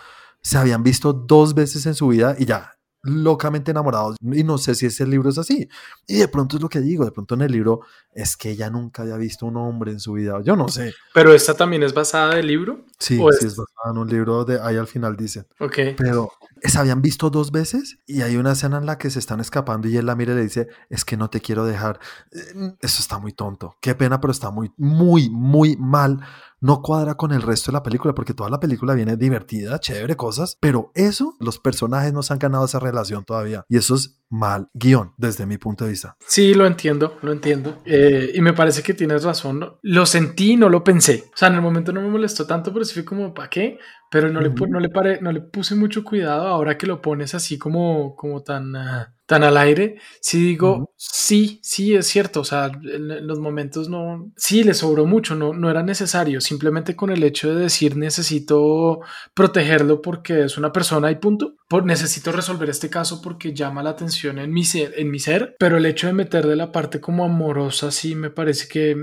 Se 0.41 0.57
habían 0.57 0.81
visto 0.81 1.13
dos 1.13 1.53
veces 1.53 1.85
en 1.85 1.93
su 1.93 2.07
vida 2.07 2.35
y 2.39 2.45
ya, 2.45 2.74
locamente 3.05 3.71
enamorados. 3.71 4.17
Y 4.21 4.43
no 4.43 4.57
sé 4.57 4.75
si 4.75 4.85
ese 4.87 5.05
libro 5.07 5.29
es 5.29 5.37
así. 5.37 5.69
Y 6.07 6.17
de 6.17 6.27
pronto 6.27 6.57
es 6.57 6.61
lo 6.61 6.69
que 6.69 6.81
digo, 6.81 7.05
de 7.05 7.11
pronto 7.11 7.35
en 7.35 7.41
el 7.41 7.51
libro 7.51 7.81
es 8.13 8.35
que 8.37 8.49
ella 8.51 8.69
nunca 8.69 9.03
había 9.03 9.17
visto 9.17 9.45
un 9.45 9.57
hombre 9.57 9.91
en 9.91 9.99
su 9.99 10.13
vida. 10.13 10.41
Yo 10.43 10.55
no 10.55 10.67
sé. 10.69 10.93
Pero 11.13 11.33
esta 11.33 11.53
también 11.53 11.83
es 11.83 11.93
basada 11.93 12.35
del 12.35 12.47
libro. 12.47 12.85
Sí, 12.99 13.19
¿O 13.21 13.31
sí 13.31 13.39
es- 13.45 13.53
es 13.53 13.57
basada 13.57 13.91
en 13.91 13.97
un 13.97 14.07
libro 14.09 14.45
de 14.45 14.59
ahí 14.61 14.77
al 14.77 14.87
final 14.87 15.15
dice. 15.15 15.45
Ok. 15.59 15.77
Pero 15.97 16.31
se 16.61 16.79
habían 16.79 17.01
visto 17.01 17.29
dos 17.29 17.51
veces 17.51 17.99
y 18.07 18.21
hay 18.21 18.37
una 18.37 18.53
escena 18.53 18.77
en 18.77 18.85
la 18.85 18.97
que 18.97 19.09
se 19.09 19.19
están 19.19 19.39
escapando 19.39 19.87
y 19.87 19.97
él 19.97 20.05
la 20.05 20.15
mira 20.15 20.33
y 20.33 20.37
le 20.37 20.43
dice, 20.43 20.67
es 20.89 21.05
que 21.05 21.15
no 21.17 21.29
te 21.29 21.41
quiero 21.41 21.65
dejar. 21.65 21.99
Eh, 22.31 22.73
Eso 22.81 23.01
está 23.01 23.19
muy 23.19 23.33
tonto. 23.33 23.75
Qué 23.81 23.93
pena, 23.95 24.19
pero 24.19 24.31
está 24.31 24.49
muy, 24.49 24.71
muy, 24.77 25.29
muy 25.29 25.75
mal. 25.77 26.19
No 26.65 26.81
cuadra 26.81 27.13
con 27.13 27.31
el 27.31 27.43
resto 27.43 27.71
de 27.71 27.73
la 27.73 27.83
película, 27.83 28.15
porque 28.15 28.33
toda 28.33 28.49
la 28.49 28.59
película 28.59 28.95
viene 28.95 29.17
divertida, 29.17 29.79
chévere, 29.79 30.15
cosas, 30.15 30.57
pero 30.59 30.91
eso, 30.95 31.35
los 31.39 31.59
personajes 31.59 32.11
no 32.11 32.23
se 32.23 32.33
han 32.33 32.39
ganado 32.39 32.65
esa 32.65 32.79
relación 32.79 33.23
todavía. 33.23 33.63
Y 33.69 33.77
eso 33.77 33.93
es 33.93 34.19
mal 34.31 34.67
guion, 34.73 35.13
desde 35.17 35.45
mi 35.45 35.59
punto 35.59 35.85
de 35.85 35.91
vista. 35.91 36.17
Sí, 36.25 36.55
lo 36.55 36.65
entiendo, 36.65 37.19
lo 37.21 37.31
entiendo. 37.31 37.83
Eh, 37.85 38.31
y 38.33 38.41
me 38.41 38.53
parece 38.53 38.81
que 38.81 38.95
tienes 38.95 39.23
razón. 39.23 39.75
Lo 39.83 40.07
sentí, 40.07 40.55
no 40.55 40.69
lo 40.69 40.83
pensé. 40.83 41.25
O 41.27 41.37
sea, 41.37 41.49
en 41.49 41.55
el 41.55 41.61
momento 41.61 41.93
no 41.93 42.01
me 42.01 42.09
molestó 42.09 42.47
tanto, 42.47 42.73
pero 42.73 42.83
sí 42.83 42.95
fue 42.95 43.05
como, 43.05 43.31
¿para 43.31 43.47
qué? 43.47 43.77
Pero 44.15 44.31
no, 44.31 44.39
le, 44.39 44.49
no, 44.49 44.79
le 44.79 44.87
pare, 44.87 45.19
no 45.19 45.29
le 45.33 45.41
puse 45.41 45.75
mucho 45.75 46.05
cuidado 46.05 46.47
ahora 46.47 46.77
que 46.77 46.87
lo 46.87 47.01
pones 47.01 47.35
así 47.35 47.57
como, 47.57 48.15
como 48.15 48.43
tan... 48.43 48.73
Ah, 48.73 49.11
tan 49.25 49.43
al 49.43 49.57
aire, 49.57 49.95
si 50.21 50.39
digo, 50.39 50.93
sí, 50.97 51.59
sí, 51.63 51.95
es 51.95 52.05
cierto, 52.05 52.41
o 52.41 52.43
sea, 52.43 52.67
en, 52.67 53.25
los 53.25 53.39
momentos 53.39 53.89
no, 53.89 54.31
sí, 54.37 54.63
le 54.63 54.75
sobró 54.75 55.07
mucho, 55.07 55.35
no, 55.35 55.51
no 55.51 55.71
era 55.71 55.81
necesario, 55.81 56.41
simplemente 56.41 56.95
con 56.95 57.09
el 57.09 57.23
hecho 57.23 57.53
de 57.53 57.63
decir 57.63 57.97
necesito 57.97 58.99
protegerlo 59.33 60.03
porque 60.03 60.43
es 60.43 60.59
una 60.59 60.71
persona 60.71 61.09
y 61.09 61.15
punto, 61.15 61.55
por, 61.67 61.87
necesito 61.87 62.31
resolver 62.31 62.69
este 62.69 62.91
caso 62.91 63.19
porque 63.19 63.51
llama 63.51 63.81
la 63.81 63.89
atención 63.89 64.37
en 64.37 64.53
mi 64.53 64.63
ser, 64.63 64.93
en 64.95 65.09
mi 65.09 65.17
ser 65.17 65.55
pero 65.57 65.77
el 65.77 65.87
hecho 65.87 66.05
de 66.05 66.13
meter 66.13 66.45
de 66.45 66.55
la 66.55 66.71
parte 66.71 67.01
como 67.01 67.25
amorosa 67.25 67.89
sí 67.89 68.13
me 68.13 68.29
parece 68.29 68.67
que, 68.67 68.95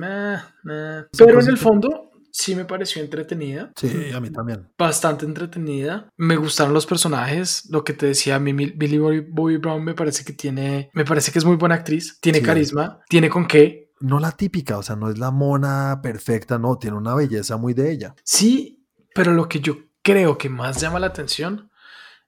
pero 1.19 1.41
en 1.41 1.49
el 1.49 1.59
fondo 1.59 2.12
sí 2.33 2.57
me 2.57 2.65
pareció 2.65 3.03
entretenida. 3.03 3.71
Sí, 3.77 4.11
a 4.13 4.21
mí 4.21 4.31
también. 4.31 4.69
Bastante 4.77 5.25
entretenida. 5.25 6.09
Me 6.17 6.37
gustaron 6.37 6.75
los 6.75 6.87
personajes. 6.87 7.69
Lo 7.71 7.85
que 7.85 7.93
te 7.93 8.07
decía, 8.07 8.37
a 8.37 8.41
mí 8.41 8.53
Billy 8.53 8.99
Bobby, 8.99 9.59
Brown 9.59 9.85
me 9.85 9.95
parece 9.95 10.25
que 10.25 10.33
tiene, 10.33 10.91
me 10.95 11.05
parece 11.05 11.31
que 11.31 11.39
es 11.39 11.45
muy 11.45 11.57
buena 11.57 11.77
actriz. 11.77 12.19
Tiene 12.21 12.43
carisma, 12.43 13.01
tiene 13.09 13.29
con 13.29 13.47
qué. 13.47 13.93
No 14.01 14.19
la 14.19 14.33
típica, 14.33 14.79
o 14.79 14.83
sea, 14.83 14.97
no 14.97 15.11
es 15.11 15.19
la 15.19 15.31
mona 15.31 16.01
perfecta, 16.03 16.59
no, 16.59 16.77
tiene 16.77 16.97
una 16.97 17.15
belleza 17.15 17.57
muy 17.57 17.73
de 17.73 17.93
ella. 17.93 18.17
Sí, 18.25 18.85
pero 19.15 19.33
lo 19.33 19.49
que 19.49 19.61
yo 19.61 19.77
creo 20.03 20.39
que 20.39 20.49
más 20.49 20.81
llama 20.81 20.99
la 20.99 21.07
atención 21.07 21.71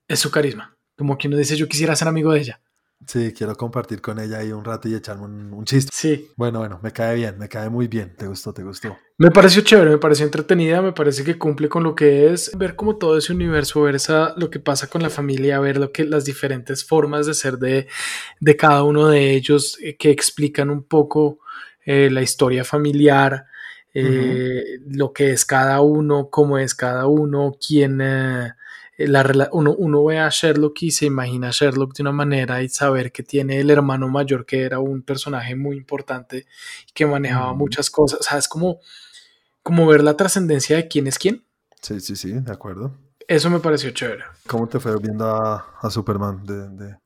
es 0.07 0.21
su 0.21 0.31
carisma. 0.31 0.77
Como 0.97 1.19
quien 1.19 1.33
uno 1.33 1.41
dice, 1.41 1.57
yo 1.57 1.67
quisiera 1.67 1.97
ser 1.97 2.07
amigo 2.07 2.33
de 2.33 2.41
ella. 2.41 2.61
Sí, 3.07 3.33
quiero 3.33 3.55
compartir 3.55 4.01
con 4.01 4.19
ella 4.19 4.39
ahí 4.39 4.53
un 4.53 4.65
rato 4.65 4.89
y 4.89 4.95
echarme 4.95 5.25
un, 5.25 5.65
chiste. 5.65 5.91
Sí. 5.93 6.31
Bueno, 6.37 6.61
bueno, 6.61 6.81
me 6.83 6.93
cae 6.93 7.15
bien, 7.17 7.39
me 7.39 7.49
cae 7.49 7.69
muy 7.69 7.89
bien. 7.89 8.15
¿Te 8.17 8.27
gustó? 8.27 8.53
¿Te 8.53 8.63
gustó? 8.63 8.97
Me 9.19 9.31
pareció 9.31 9.63
chévere, 9.63 9.91
me 9.91 9.99
pareció 9.99 10.25
entretenida, 10.25 10.83
me 10.83 10.93
parece 10.93 11.23
que 11.23 11.39
cumple 11.39 11.69
con 11.69 11.83
lo 11.83 11.95
que 11.95 12.33
es 12.33 12.51
ver 12.57 12.75
como 12.77 12.97
todo 12.97 13.17
ese 13.19 13.33
universo, 13.33 13.83
ver 13.83 13.95
esa, 13.95 14.35
lo 14.37 14.51
que 14.51 14.59
pasa 14.59 14.89
con 14.89 15.03
la 15.03 15.11
familia, 15.11 15.61
ver 15.61 15.77
lo 15.77 15.93
que 15.93 16.05
las 16.05 16.25
diferentes 16.25 16.85
formas 16.85 17.27
de 17.27 17.35
ser 17.35 17.59
de, 17.59 17.87
de 18.41 18.57
cada 18.57 18.83
uno 18.83 19.09
de 19.09 19.35
ellos 19.35 19.79
eh, 19.81 19.97
que 19.97 20.11
explican 20.11 20.71
un 20.71 20.83
poco 20.83 21.39
eh, 21.85 22.09
la 22.11 22.23
historia 22.23 22.65
familiar, 22.65 23.47
eh, 23.93 24.81
lo 24.89 25.13
que 25.13 25.31
es 25.31 25.45
cada 25.45 25.81
uno, 25.81 26.29
cómo 26.31 26.59
es 26.59 26.75
cada 26.75 27.07
uno, 27.07 27.57
quién 27.65 28.01
la, 28.97 29.49
uno, 29.53 29.75
uno 29.77 30.05
ve 30.05 30.19
a 30.19 30.29
Sherlock 30.31 30.83
y 30.83 30.91
se 30.91 31.07
imagina 31.07 31.49
a 31.49 31.53
Sherlock 31.53 31.95
de 31.95 32.03
una 32.03 32.13
manera 32.13 32.63
y 32.63 32.69
saber 32.69 33.13
que 33.13 33.23
tiene 33.23 33.61
el 33.61 33.71
hermano 33.71 34.09
mayor 34.09 34.47
que 34.47 34.63
era 34.63 34.79
un 34.79 35.03
personaje 35.03 35.57
muy 35.57 35.77
importante 35.77 36.47
y 36.89 36.93
que 36.93 37.07
manejaba 37.07 37.55
muchas 37.55 37.91
cosas. 37.91 38.21
O 38.21 38.23
sea, 38.23 38.39
es 38.39 38.49
como, 38.49 38.81
como 39.63 39.87
ver 39.87 40.03
la 40.03 40.17
trascendencia 40.17 40.77
de 40.77 40.89
quién 40.89 41.07
es 41.07 41.19
quién. 41.19 41.45
Sí, 41.83 42.01
sí, 42.01 42.17
sí, 42.17 42.33
de 42.33 42.53
acuerdo. 42.53 42.97
Eso 43.27 43.51
me 43.51 43.61
pareció 43.61 43.91
chévere. 43.91 44.25
¿Cómo 44.47 44.69
te 44.69 44.79
fue 44.79 44.97
viendo 44.99 45.27
a, 45.27 45.77
a 45.81 45.91
Superman 45.91 46.45
de, 46.45 46.69
de, 46.71 46.97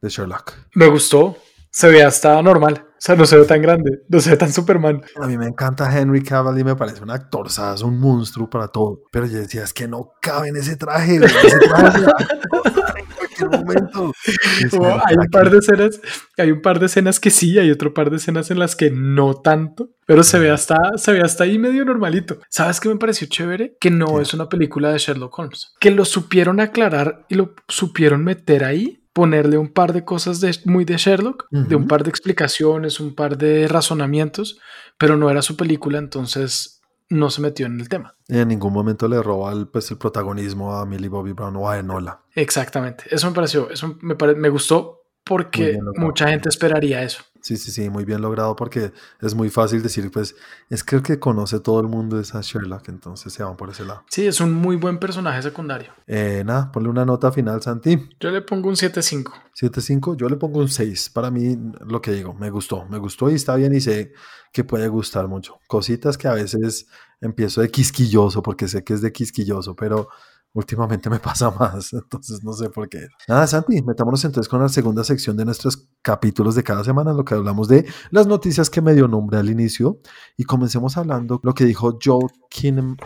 de 0.00 0.08
Sherlock? 0.08 0.52
Me 0.74 0.86
gustó 0.86 1.36
se 1.74 1.88
ve 1.88 2.04
hasta 2.04 2.40
normal. 2.40 2.86
O 3.04 3.06
sea, 3.06 3.16
no 3.16 3.26
se 3.26 3.36
ve 3.36 3.44
tan 3.44 3.60
grande, 3.60 4.00
no 4.08 4.18
se 4.18 4.30
ve 4.30 4.38
tan 4.38 4.50
Superman. 4.50 5.02
A 5.20 5.26
mí 5.26 5.36
me 5.36 5.44
encanta 5.44 5.94
Henry 5.94 6.22
Cavill 6.22 6.58
y 6.58 6.64
me 6.64 6.74
parece 6.74 7.02
un 7.02 7.10
actor, 7.10 7.50
¿sabes? 7.50 7.82
Un 7.82 8.00
monstruo 8.00 8.48
para 8.48 8.68
todo. 8.68 9.02
Pero 9.12 9.26
yo 9.26 9.40
decía, 9.40 9.62
es 9.62 9.74
que 9.74 9.86
no 9.86 10.12
cabe 10.22 10.48
en 10.48 10.56
ese 10.56 10.76
traje. 10.76 11.16
En 11.16 11.24
ese 11.24 11.58
traje 11.68 11.98
en 13.42 13.50
momento. 13.50 14.10
hay 15.06 15.16
un 15.18 15.26
par 15.26 15.50
de 15.50 15.58
escenas, 15.58 16.00
hay 16.38 16.50
un 16.50 16.62
par 16.62 16.78
de 16.80 16.86
escenas 16.86 17.20
que 17.20 17.28
sí, 17.28 17.58
hay 17.58 17.70
otro 17.70 17.92
par 17.92 18.08
de 18.08 18.16
escenas 18.16 18.50
en 18.50 18.58
las 18.58 18.74
que 18.74 18.90
no 18.90 19.34
tanto, 19.34 19.90
pero 20.06 20.22
se 20.22 20.38
ve 20.38 20.50
hasta, 20.50 20.96
se 20.96 21.12
ve 21.12 21.20
hasta 21.20 21.44
ahí 21.44 21.58
medio 21.58 21.84
normalito. 21.84 22.38
¿Sabes 22.48 22.80
qué 22.80 22.88
me 22.88 22.96
pareció 22.96 23.26
chévere? 23.26 23.76
Que 23.80 23.90
no 23.90 24.18
es 24.18 24.32
una 24.32 24.48
película 24.48 24.90
de 24.90 24.98
Sherlock 24.98 25.38
Holmes. 25.38 25.74
Que 25.78 25.90
lo 25.90 26.06
supieron 26.06 26.58
aclarar 26.58 27.26
y 27.28 27.34
lo 27.34 27.54
supieron 27.68 28.24
meter 28.24 28.64
ahí 28.64 29.03
ponerle 29.14 29.56
un 29.56 29.68
par 29.68 29.92
de 29.92 30.04
cosas 30.04 30.40
de, 30.40 30.54
muy 30.66 30.84
de 30.84 30.96
Sherlock, 30.96 31.46
de 31.50 31.76
un 31.76 31.86
par 31.86 32.02
de 32.02 32.10
explicaciones, 32.10 32.98
un 32.98 33.14
par 33.14 33.38
de 33.38 33.68
razonamientos, 33.68 34.58
pero 34.98 35.16
no 35.16 35.30
era 35.30 35.40
su 35.40 35.56
película, 35.56 35.98
entonces 35.98 36.82
no 37.08 37.30
se 37.30 37.40
metió 37.40 37.66
en 37.66 37.80
el 37.80 37.88
tema. 37.88 38.16
Y 38.28 38.38
en 38.38 38.48
ningún 38.48 38.72
momento 38.72 39.06
le 39.06 39.22
roba 39.22 39.52
el, 39.52 39.68
pues, 39.68 39.88
el 39.92 39.98
protagonismo 39.98 40.74
a 40.74 40.84
Millie 40.84 41.08
Bobby 41.08 41.32
Brown 41.32 41.54
o 41.56 41.70
a 41.70 41.78
Enola. 41.78 42.22
Exactamente, 42.34 43.04
eso 43.08 43.28
me 43.28 43.34
pareció, 43.34 43.70
eso 43.70 43.96
me, 44.02 44.16
me 44.34 44.48
gustó 44.48 45.03
porque 45.24 45.78
mucha 45.96 46.28
gente 46.28 46.48
esperaría 46.48 47.02
eso. 47.02 47.22
Sí, 47.44 47.58
sí, 47.58 47.72
sí, 47.72 47.90
muy 47.90 48.06
bien 48.06 48.22
logrado 48.22 48.56
porque 48.56 48.92
es 49.20 49.34
muy 49.34 49.50
fácil 49.50 49.82
decir, 49.82 50.10
pues, 50.10 50.34
es 50.70 50.82
que 50.82 50.96
el 50.96 51.02
que 51.02 51.18
conoce 51.18 51.60
todo 51.60 51.78
el 51.80 51.88
mundo 51.88 52.18
es 52.18 52.34
a 52.34 52.40
Sherlock, 52.40 52.88
entonces 52.88 53.34
se 53.34 53.42
van 53.42 53.58
por 53.58 53.68
ese 53.68 53.84
lado. 53.84 54.02
Sí, 54.08 54.26
es 54.26 54.40
un 54.40 54.54
muy 54.54 54.76
buen 54.76 54.98
personaje 54.98 55.42
secundario. 55.42 55.92
Eh, 56.06 56.42
nada, 56.46 56.72
ponle 56.72 56.88
una 56.88 57.04
nota 57.04 57.30
final, 57.32 57.60
Santi. 57.60 58.08
Yo 58.18 58.30
le 58.30 58.40
pongo 58.40 58.70
un 58.70 58.76
7.5. 58.76 59.30
7.5, 59.60 60.16
yo 60.16 60.30
le 60.30 60.36
pongo 60.36 60.60
un 60.60 60.70
6. 60.70 61.10
Para 61.10 61.30
mí, 61.30 61.58
lo 61.86 62.00
que 62.00 62.12
digo, 62.12 62.32
me 62.32 62.48
gustó, 62.48 62.86
me 62.86 62.96
gustó 62.96 63.30
y 63.30 63.34
está 63.34 63.56
bien 63.56 63.74
y 63.74 63.82
sé 63.82 64.14
que 64.50 64.64
puede 64.64 64.88
gustar 64.88 65.28
mucho. 65.28 65.58
Cositas 65.66 66.16
que 66.16 66.28
a 66.28 66.32
veces 66.32 66.86
empiezo 67.20 67.60
de 67.60 67.70
quisquilloso 67.70 68.42
porque 68.42 68.68
sé 68.68 68.84
que 68.84 68.94
es 68.94 69.02
de 69.02 69.12
quisquilloso, 69.12 69.76
pero 69.76 70.08
últimamente 70.54 71.10
me 71.10 71.18
pasa 71.20 71.50
más, 71.50 71.92
entonces 71.92 72.42
no 72.42 72.54
sé 72.54 72.70
por 72.70 72.88
qué. 72.88 73.08
Nada, 73.28 73.46
Santi, 73.46 73.82
metámonos 73.82 74.24
entonces 74.24 74.48
con 74.48 74.62
la 74.62 74.68
segunda 74.68 75.04
sección 75.04 75.36
de 75.36 75.44
nuestros 75.44 75.88
capítulos 76.00 76.54
de 76.54 76.62
cada 76.62 76.82
semana, 76.82 77.10
en 77.10 77.18
lo 77.18 77.24
que 77.24 77.34
hablamos 77.34 77.68
de 77.68 77.86
las 78.10 78.26
noticias 78.26 78.70
que 78.70 78.80
me 78.80 78.94
dio 78.94 79.06
nombre 79.08 79.38
al 79.38 79.50
inicio, 79.50 80.00
y 80.36 80.44
comencemos 80.44 80.96
hablando 80.96 81.40
lo 81.42 81.52
que 81.52 81.64
dijo 81.64 81.98
Joe 82.02 82.26
Kinnaman, 82.48 82.96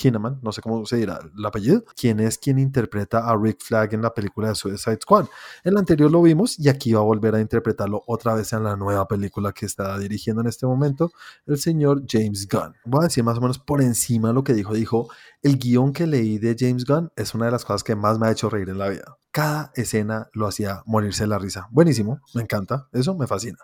Kinnaman, 0.00 0.40
no 0.42 0.50
sé 0.50 0.62
cómo 0.62 0.86
se 0.86 0.96
dirá 0.96 1.20
el 1.36 1.44
apellido, 1.44 1.84
quien 1.94 2.20
es 2.20 2.38
quien 2.38 2.58
interpreta 2.58 3.28
a 3.28 3.36
Rick 3.36 3.60
Flag 3.60 3.92
en 3.92 4.00
la 4.00 4.14
película 4.14 4.48
de 4.48 4.54
Suicide 4.54 4.98
Squad. 5.02 5.26
En 5.62 5.74
la 5.74 5.80
anterior 5.80 6.10
lo 6.10 6.22
vimos 6.22 6.58
y 6.58 6.70
aquí 6.70 6.94
va 6.94 7.00
a 7.00 7.02
volver 7.04 7.34
a 7.34 7.40
interpretarlo 7.40 8.02
otra 8.06 8.34
vez 8.34 8.50
en 8.54 8.64
la 8.64 8.76
nueva 8.76 9.06
película 9.06 9.52
que 9.52 9.66
está 9.66 9.98
dirigiendo 9.98 10.40
en 10.40 10.48
este 10.48 10.64
momento 10.64 11.12
el 11.46 11.58
señor 11.58 12.04
James 12.08 12.48
Gunn. 12.48 12.74
Voy 12.86 13.00
a 13.02 13.08
decir 13.08 13.22
más 13.24 13.36
o 13.36 13.42
menos 13.42 13.58
por 13.58 13.82
encima 13.82 14.32
lo 14.32 14.42
que 14.42 14.54
dijo. 14.54 14.72
Dijo, 14.72 15.08
el 15.42 15.58
guion 15.58 15.92
que 15.92 16.06
leí 16.06 16.38
de 16.38 16.54
James 16.58 16.84
Gunn 16.84 17.10
es 17.16 17.34
una 17.34 17.46
de 17.46 17.52
las 17.52 17.64
cosas 17.64 17.82
que 17.82 17.96
más 17.96 18.18
me 18.18 18.26
ha 18.26 18.30
hecho 18.30 18.50
reír 18.50 18.68
en 18.68 18.78
la 18.78 18.88
vida. 18.88 19.16
Cada 19.32 19.72
escena 19.74 20.28
lo 20.32 20.46
hacía 20.46 20.82
morirse 20.86 21.22
de 21.22 21.28
la 21.28 21.38
risa. 21.38 21.68
Buenísimo, 21.70 22.20
me 22.34 22.42
encanta, 22.42 22.88
eso 22.92 23.14
me 23.16 23.26
fascina. 23.26 23.58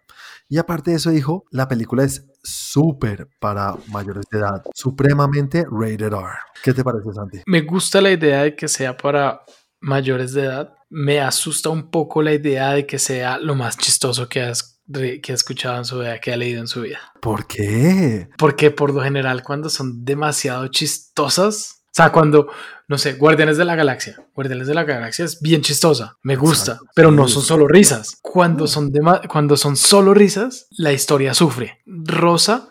Y 0.48 0.58
aparte 0.58 0.92
de 0.92 0.96
eso 0.96 1.10
dijo, 1.10 1.44
la 1.50 1.68
película 1.68 2.04
es 2.04 2.26
súper 2.42 3.28
para 3.40 3.74
mayores 3.88 4.24
de 4.30 4.38
edad, 4.38 4.62
supremamente 4.74 5.66
rated 5.70 6.12
R. 6.12 6.28
¿Qué 6.62 6.72
te 6.72 6.84
parece, 6.84 7.12
Santi? 7.12 7.40
Me 7.46 7.62
gusta 7.62 8.00
la 8.00 8.12
idea 8.12 8.44
de 8.44 8.54
que 8.54 8.68
sea 8.68 8.96
para 8.96 9.42
mayores 9.80 10.32
de 10.32 10.44
edad. 10.44 10.72
Me 10.88 11.20
asusta 11.20 11.68
un 11.68 11.90
poco 11.90 12.22
la 12.22 12.32
idea 12.32 12.72
de 12.72 12.86
que 12.86 12.98
sea 12.98 13.38
lo 13.38 13.54
más 13.54 13.76
chistoso 13.76 14.28
que 14.28 14.42
has 14.42 14.75
que 14.92 15.32
ha 15.32 15.34
escuchado 15.34 15.78
en 15.78 15.84
su 15.84 15.98
vida, 15.98 16.20
que 16.20 16.32
ha 16.32 16.36
leído 16.36 16.60
en 16.60 16.68
su 16.68 16.82
vida. 16.82 16.98
¿Por 17.20 17.46
qué? 17.46 18.28
Porque 18.38 18.70
por 18.70 18.92
lo 18.92 19.02
general 19.02 19.42
cuando 19.42 19.68
son 19.68 20.04
demasiado 20.04 20.68
chistosas, 20.68 21.82
o 21.86 21.96
sea, 21.96 22.12
cuando, 22.12 22.48
no 22.88 22.98
sé, 22.98 23.14
Guardianes 23.14 23.56
de 23.56 23.64
la 23.64 23.74
Galaxia, 23.74 24.22
Guardianes 24.34 24.66
de 24.66 24.74
la 24.74 24.84
Galaxia 24.84 25.24
es 25.24 25.40
bien 25.40 25.62
chistosa, 25.62 26.18
me 26.22 26.36
gusta, 26.36 26.78
pero 26.94 27.10
no 27.10 27.26
son 27.26 27.42
solo 27.42 27.66
risas. 27.66 28.18
Cuando 28.20 28.66
son, 28.66 28.92
cuando 29.28 29.56
son 29.56 29.76
solo 29.76 30.12
risas, 30.12 30.66
la 30.72 30.92
historia 30.92 31.32
sufre. 31.32 31.80
Rosa, 31.86 32.68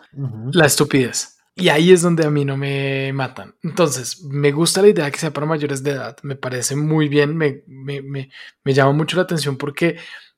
la 0.52 0.66
estupidez. 0.66 1.36
Y 1.58 1.70
ahí 1.70 1.90
es 1.90 2.02
donde 2.02 2.26
a 2.26 2.30
mí 2.30 2.44
no 2.44 2.58
me 2.58 3.12
matan. 3.14 3.54
Entonces, 3.62 4.22
me 4.22 4.52
gusta 4.52 4.82
la 4.82 4.88
idea 4.88 5.10
que 5.10 5.18
sea 5.18 5.32
para 5.32 5.46
mayores 5.46 5.82
de 5.82 5.92
edad. 5.92 6.16
Me 6.22 6.36
parece 6.36 6.76
muy 6.76 7.08
bien. 7.08 7.34
Me, 7.34 7.64
me, 7.66 8.02
me, 8.02 8.30
me 8.62 8.74
llama 8.74 8.92
mucho 8.92 9.16
la 9.16 9.22
atención 9.22 9.56
porque 9.56 9.96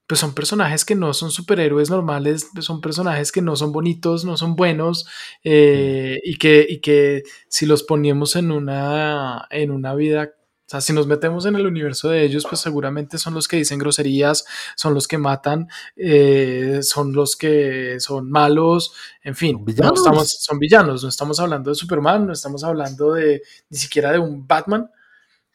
pues 0.09 0.21
son 0.21 0.35
personajes 0.35 0.87
que 0.87 0.94
no 0.94 1.12
son 1.12 1.31
superhéroes 1.31 1.90
normales, 1.90 2.49
son 2.61 2.81
personajes 2.81 3.31
que 3.31 3.42
no 3.42 3.57
son 3.57 3.73
bonitos, 3.73 4.25
no 4.25 4.38
son 4.38 4.57
buenos, 4.57 5.07
eh, 5.44 6.18
y, 6.25 6.38
que, 6.38 6.66
y 6.68 6.81
que 6.81 7.25
si 7.49 7.66
los 7.66 7.83
poníamos 7.83 8.35
en 8.35 8.51
una, 8.51 9.47
en 9.51 9.71
una 9.71 9.94
vida, 9.94 10.33
o 10.35 10.71
sea, 10.71 10.81
si 10.81 10.94
nos 10.94 11.07
metemos 11.07 11.44
en 11.44 11.57
el 11.57 11.66
universo 11.66 12.09
de 12.09 12.25
ellos, 12.25 12.47
pues 12.49 12.62
seguramente 12.62 13.18
son 13.18 13.35
los 13.35 13.49
que 13.49 13.59
dicen 13.59 13.79
groserías, 13.79 14.47
son 14.77 14.94
los 14.94 15.07
que 15.07 15.18
matan, 15.18 15.68
eh, 15.94 16.81
son 16.83 17.12
los 17.12 17.37
que 17.37 18.01
son 18.01 18.31
malos, 18.31 18.94
en 19.23 19.35
fin, 19.35 19.62
¿Son 19.77 19.94
estamos, 19.94 20.31
son 20.40 20.59
villanos, 20.59 21.03
no 21.03 21.11
estamos 21.11 21.38
hablando 21.38 21.68
de 21.68 21.75
Superman, 21.75 22.27
no 22.27 22.33
estamos 22.33 22.64
hablando 22.64 23.12
de 23.12 23.42
ni 23.68 23.77
siquiera 23.77 24.11
de 24.11 24.18
un 24.18 24.47
Batman, 24.47 24.90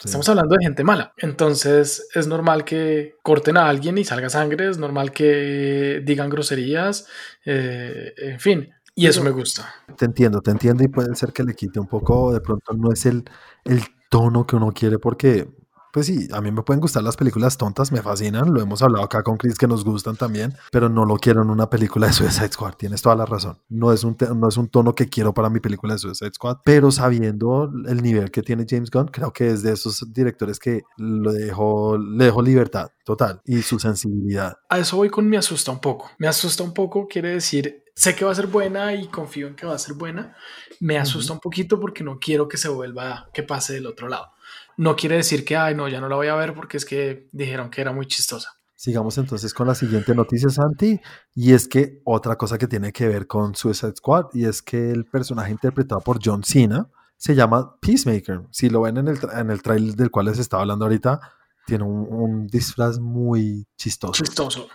Estamos 0.03 0.27
hablando 0.29 0.55
de 0.55 0.65
gente 0.65 0.83
mala. 0.83 1.13
Entonces 1.17 2.07
es 2.13 2.27
normal 2.27 2.65
que 2.65 3.15
corten 3.21 3.57
a 3.57 3.69
alguien 3.69 3.97
y 3.97 4.03
salga 4.03 4.29
sangre, 4.29 4.69
es 4.69 4.77
normal 4.77 5.11
que 5.11 6.01
digan 6.03 6.29
groserías, 6.29 7.07
eh, 7.45 8.13
en 8.17 8.39
fin. 8.39 8.69
Y 8.95 9.07
eso 9.07 9.23
me 9.23 9.31
gusta. 9.31 9.73
Te 9.97 10.05
entiendo, 10.05 10.41
te 10.41 10.51
entiendo 10.51 10.83
y 10.83 10.87
puede 10.87 11.15
ser 11.15 11.33
que 11.33 11.43
le 11.43 11.55
quite 11.55 11.79
un 11.79 11.87
poco, 11.87 12.31
de 12.31 12.41
pronto 12.41 12.73
no 12.73 12.91
es 12.91 13.05
el, 13.07 13.23
el 13.65 13.81
tono 14.09 14.45
que 14.45 14.55
uno 14.55 14.71
quiere 14.71 14.99
porque 14.99 15.47
pues 15.93 16.08
sí, 16.08 16.27
a 16.32 16.41
mí 16.41 16.51
me 16.51 16.63
pueden 16.63 16.82
gustar 16.82 17.03
las 17.03 17.15
películas 17.15 17.56
tontas, 17.56 17.91
me 17.91 18.01
fascinan, 18.01 18.51
lo 18.51 18.60
hemos 18.60 18.82
hablado 18.82 19.06
acá 19.06 19.21
con 19.21 19.38
Chris 19.38 19.60
que 19.60 19.67
nos 19.67 19.86
gustan 19.86 20.15
también, 20.15 20.56
pero 20.71 20.89
no 20.89 21.06
lo 21.06 21.17
quiero 21.17 21.43
en 21.43 21.51
una 21.51 21.69
película 21.69 22.08
de 22.08 22.13
Suicide 22.13 22.51
Squad, 22.51 22.73
tienes 22.73 23.03
toda 23.03 23.15
la 23.15 23.27
razón. 23.27 23.60
No 23.69 23.93
es 23.93 24.03
un, 24.03 24.17
no 24.36 24.49
es 24.49 24.58
un 24.58 24.69
tono 24.69 24.95
que 24.95 25.08
quiero 25.08 25.36
para 25.36 25.51
mi 25.51 25.60
película 25.60 25.93
de 25.93 25.99
Suicide 25.99 26.34
Squad, 26.34 26.58
pero 26.65 26.89
sabiendo 26.89 27.71
el 27.88 28.01
nivel 28.01 28.32
que 28.32 28.41
tiene 28.41 28.65
James 28.67 28.89
Gunn, 28.89 29.10
creo 29.10 29.32
que 29.32 29.51
es 29.51 29.62
de 29.62 29.73
esos 29.73 30.12
directores 30.12 30.58
que 30.58 30.82
lo 30.97 31.32
dejo, 31.32 31.95
le 31.99 32.25
dejo 32.25 32.41
libertad 32.41 32.89
total 33.06 33.39
y 33.45 33.62
su 33.62 33.77
sensibilidad. 33.77 34.58
A 34.69 34.79
eso 34.79 34.97
voy 34.97 35.12
con 35.12 35.29
me 35.29 35.38
asusta 35.38 35.71
un 35.71 35.79
poco. 35.79 36.10
Me 36.17 36.27
asusta 36.27 36.63
un 36.63 36.73
poco 36.73 37.08
quiere 37.08 37.29
decir, 37.29 37.84
sé 37.93 38.15
que 38.15 38.25
va 38.25 38.32
a 38.32 38.36
ser 38.36 38.47
buena 38.47 38.95
y 38.95 39.10
confío 39.10 39.45
en 39.45 39.56
que 39.56 39.67
va 39.67 39.75
a 39.75 39.79
ser 39.79 39.93
buena. 39.93 40.36
Me 40.79 40.97
asusta 40.97 41.34
un 41.34 41.39
poquito 41.39 41.79
porque 41.79 42.03
no 42.03 42.17
quiero 42.17 42.47
que 42.47 42.58
se 42.58 42.69
vuelva, 42.69 43.29
que 43.32 43.43
pase 43.43 43.73
del 43.73 43.86
otro 43.86 44.08
lado 44.08 44.32
no 44.77 44.95
quiere 44.95 45.17
decir 45.17 45.45
que, 45.45 45.55
ay, 45.55 45.75
no, 45.75 45.88
ya 45.88 46.01
no 46.01 46.09
la 46.09 46.15
voy 46.15 46.27
a 46.27 46.36
ver 46.36 46.53
porque 46.53 46.77
es 46.77 46.86
que 46.86 47.29
dijeron 47.31 47.69
que 47.69 47.81
era 47.81 47.91
muy 47.91 48.05
chistosa. 48.05 48.59
Sigamos 48.75 49.17
entonces 49.17 49.53
con 49.53 49.67
la 49.67 49.75
siguiente 49.75 50.13
noticia, 50.13 50.49
Santi, 50.49 50.99
y 51.33 51.53
es 51.53 51.67
que 51.67 52.01
otra 52.03 52.38
cosa 52.38 52.57
que 52.57 52.67
tiene 52.67 52.91
que 52.91 53.07
ver 53.07 53.27
con 53.27 53.55
Suicide 53.55 53.95
Squad, 53.95 54.25
y 54.33 54.45
es 54.45 54.62
que 54.62 54.91
el 54.91 55.05
personaje 55.05 55.51
interpretado 55.51 56.01
por 56.01 56.19
John 56.21 56.43
Cena 56.43 56.89
se 57.15 57.36
llama 57.36 57.77
Peacemaker. 57.79 58.41
Si 58.51 58.69
lo 58.69 58.81
ven 58.81 58.97
en 58.97 59.07
el, 59.07 59.19
en 59.33 59.51
el 59.51 59.62
trailer 59.62 59.95
del 59.95 60.12
cual 60.12 60.25
les 60.25 60.39
estaba 60.39 60.63
hablando 60.63 60.83
ahorita, 60.83 61.21
tiene 61.65 61.86
un, 61.86 62.47
disfraz 62.47 62.99
muy 62.99 63.65
chistoso. 63.77 64.21
Chistoso. 64.21 64.67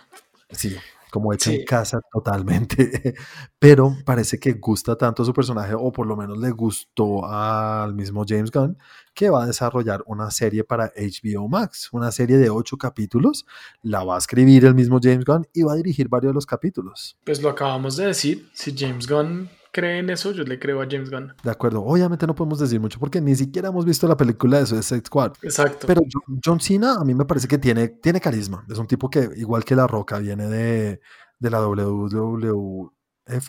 Sí, 0.49 0.75
como 1.11 1.33
hecho 1.33 1.51
en 1.51 1.65
casa 1.65 1.99
totalmente, 2.11 3.15
pero 3.59 3.95
parece 4.05 4.39
que 4.39 4.53
gusta 4.53 4.95
tanto 4.95 5.25
su 5.25 5.33
personaje, 5.33 5.73
o 5.75 5.91
por 5.91 6.07
lo 6.07 6.15
menos 6.15 6.37
le 6.37 6.51
gustó 6.51 7.25
al 7.25 7.93
mismo 7.93 8.25
James 8.27 8.51
Gunn, 8.51 8.77
que 9.13 9.29
va 9.29 9.43
a 9.43 9.47
desarrollar 9.47 10.03
una 10.05 10.31
serie 10.31 10.63
para 10.63 10.91
HBO 10.95 11.47
Max, 11.47 11.89
una 11.91 12.11
serie 12.11 12.37
de 12.37 12.49
ocho 12.49 12.77
capítulos, 12.77 13.45
la 13.81 14.03
va 14.03 14.15
a 14.15 14.19
escribir 14.19 14.65
el 14.65 14.75
mismo 14.75 14.99
James 15.01 15.25
Gunn 15.25 15.47
y 15.53 15.63
va 15.63 15.73
a 15.73 15.75
dirigir 15.75 16.07
varios 16.07 16.31
de 16.31 16.35
los 16.35 16.45
capítulos. 16.45 17.17
Pues 17.23 17.41
lo 17.41 17.49
acabamos 17.49 17.97
de 17.97 18.07
decir, 18.07 18.49
si 18.53 18.75
James 18.77 19.07
Gunn 19.07 19.49
cree 19.71 19.99
en 19.99 20.09
eso, 20.09 20.31
yo 20.31 20.43
le 20.43 20.59
creo 20.59 20.81
a 20.81 20.87
James 20.89 21.09
Gunn. 21.09 21.33
De 21.43 21.51
acuerdo, 21.51 21.83
obviamente 21.83 22.25
no 22.27 22.35
podemos 22.35 22.59
decir 22.59 22.79
mucho 22.79 22.99
porque 22.99 23.21
ni 23.21 23.35
siquiera 23.35 23.69
hemos 23.69 23.85
visto 23.85 24.07
la 24.07 24.17
película 24.17 24.59
de 24.59 24.65
Suicide 24.65 25.03
Squad. 25.05 25.33
Exacto. 25.41 25.87
Pero 25.87 26.01
John, 26.43 26.59
Cena 26.59 26.95
a 26.99 27.03
mí 27.03 27.13
me 27.13 27.25
parece 27.25 27.47
que 27.47 27.57
tiene, 27.57 27.87
tiene 27.87 28.19
carisma. 28.19 28.65
Es 28.69 28.77
un 28.77 28.87
tipo 28.87 29.09
que, 29.09 29.29
igual 29.35 29.63
que 29.63 29.75
La 29.75 29.87
Roca, 29.87 30.19
viene 30.19 30.47
de, 30.47 31.01
de 31.39 31.49
la 31.49 31.61
WWF 31.61 32.91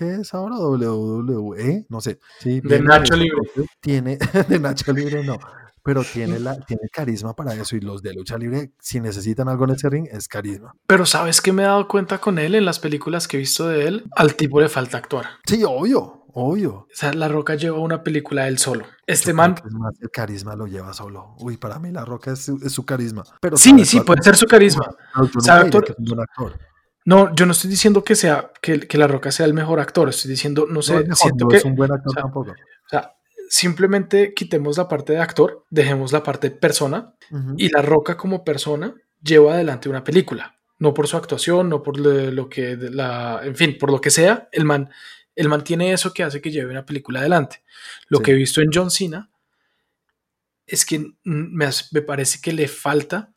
es 0.03 0.35
ahora 0.35 0.57
WWE, 0.57 1.87
no 1.89 2.01
sé. 2.01 2.19
Sí, 2.39 2.61
de 2.61 2.81
Nacho 2.81 3.17
Libre. 3.17 3.41
Tiene, 3.81 4.19
de 4.49 4.59
Nacho 4.59 4.93
Libre 4.93 5.25
no 5.25 5.39
pero 5.83 6.05
tiene, 6.05 6.39
la, 6.39 6.59
tiene 6.61 6.89
carisma 6.93 7.35
para 7.35 7.55
eso 7.55 7.77
y 7.77 7.81
los 7.81 8.03
de 8.03 8.15
lucha 8.15 8.37
libre, 8.39 8.73
si 8.81 9.01
necesitan 9.01 9.49
algo 9.49 9.65
en 9.65 9.71
ese 9.71 9.89
ring, 9.89 10.09
es 10.11 10.29
carisma. 10.29 10.75
Pero 10.87 11.07
¿sabes 11.07 11.41
qué 11.41 11.53
me 11.53 11.63
he 11.63 11.67
dado 11.67 11.89
cuenta 11.89 12.19
con 12.19 12.39
él 12.39 12.55
en 12.55 12.65
las 12.65 12.79
películas 12.79 13.29
que 13.29 13.37
he 13.37 13.41
visto 13.41 13.69
de 13.69 13.87
él? 13.87 14.05
Al 14.17 14.35
tipo 14.35 14.61
le 14.61 14.69
falta 14.69 14.99
actuar. 14.99 15.27
Sí, 15.47 15.63
obvio, 15.67 16.27
obvio. 16.33 16.73
O 16.73 16.89
sea, 16.93 17.13
La 17.13 17.29
Roca 17.29 17.55
lleva 17.55 17.79
una 17.79 18.03
película 18.03 18.49
él 18.49 18.59
solo. 18.59 18.85
Este 19.07 19.33
man... 19.33 19.57
el 20.01 20.11
carisma 20.11 20.55
lo 20.55 20.67
lleva 20.67 20.93
solo. 20.93 21.35
Uy, 21.39 21.57
para 21.57 21.79
mí 21.79 21.91
La 21.91 22.05
Roca 22.05 22.33
es, 22.33 22.51
su 22.69 22.85
carisma. 22.85 23.25
Pero 23.41 23.57
sí, 23.57 23.85
sí, 23.85 24.01
puede 24.01 24.23
ser 24.23 24.37
su 24.37 24.47
carisma. 24.47 24.95
No, 27.07 27.35
yo 27.35 27.47
no 27.47 27.53
estoy 27.53 27.71
diciendo 27.71 28.05
que 28.05 28.15
sea 28.15 28.53
que, 28.61 28.81
que, 28.81 28.99
La 28.99 29.07
Roca 29.07 29.33
sea 29.33 29.47
el 29.47 29.55
mejor 29.55 29.81
actor, 29.81 30.09
estoy 30.11 30.31
diciendo, 30.31 30.67
no 30.69 30.83
sé, 30.83 31.07
siento 31.15 31.49
que 31.49 31.57
es 31.57 31.65
un 31.65 31.75
buen 31.75 31.91
actor 31.91 32.15
tampoco. 32.15 32.53
O 32.53 32.55
sea, 32.55 32.65
simplemente 33.51 34.33
quitemos 34.33 34.79
la 34.79 34.87
parte 34.87 35.13
de 35.13 35.19
actor, 35.19 35.67
dejemos 35.71 36.13
la 36.13 36.23
parte 36.23 36.51
de 36.51 36.57
persona 36.57 37.17
y 37.57 37.69
La 37.69 37.83
Roca 37.83 38.17
como 38.17 38.45
persona 38.45 38.95
lleva 39.21 39.55
adelante 39.55 39.89
una 39.89 40.05
película. 40.05 40.57
No 40.79 40.95
por 40.95 41.09
su 41.09 41.17
actuación, 41.17 41.69
no 41.69 41.83
por 41.83 41.99
lo 41.99 42.49
que, 42.49 42.77
la, 42.77 43.41
en 43.43 43.57
fin, 43.57 43.77
por 43.77 43.91
lo 43.91 44.01
que 44.01 44.11
sea, 44.11 44.49
el 44.53 44.65
man, 44.65 44.89
el 45.35 45.49
man 45.49 45.65
tiene 45.65 45.93
eso 45.93 46.15
que 46.15 46.23
hace 46.23 46.41
que 46.41 46.53
lleve 46.53 46.71
una 46.71 46.87
película 46.87 47.21
adelante. 47.21 47.65
Lo 48.09 48.21
que 48.21 48.31
he 48.31 48.35
visto 48.35 48.63
en 48.63 48.71
John 48.73 48.91
Cena 48.91 49.31
es 50.65 50.87
que 50.87 51.13
me, 51.25 51.69
me 51.91 52.03
parece 52.03 52.41
que 52.41 52.53
le 52.53 52.69
falta 52.69 53.35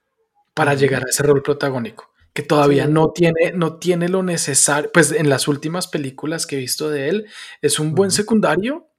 para 0.53 0.75
llegar 0.75 1.03
a 1.03 1.09
ese 1.09 1.23
rol 1.23 1.41
protagónico 1.41 2.13
que 2.33 2.43
todavía 2.43 2.87
no, 2.87 3.11
tiene, 3.11 3.51
no 3.53 3.77
tiene 3.77 4.09
lo 4.09 4.23
necesario, 4.23 4.91
pues 4.91 5.11
en 5.11 5.29
las 5.29 5.47
últimas 5.47 5.87
películas 5.87 6.47
que 6.47 6.55
he 6.55 6.59
visto 6.59 6.89
de 6.89 7.09
él, 7.09 7.27
es 7.61 7.79
un 7.79 7.93
buen 7.93 8.09
secundario, 8.09 8.89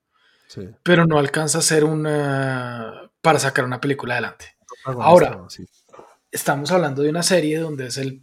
pero 0.83 1.07
no 1.07 1.19
alcanza 1.19 1.59
a 1.59 1.63
ser 1.63 1.85
una 1.85 3.11
para 3.21 3.39
sacar 3.39 3.65
una 3.65 3.81
película 3.81 4.15
adelante. 4.15 4.57
Ahora, 4.85 5.47
estamos 6.31 6.71
hablando 6.71 7.03
de 7.03 7.11
una 7.11 7.23
serie 7.23 7.59
donde 7.59 7.87
es 7.87 7.97
el 7.97 8.23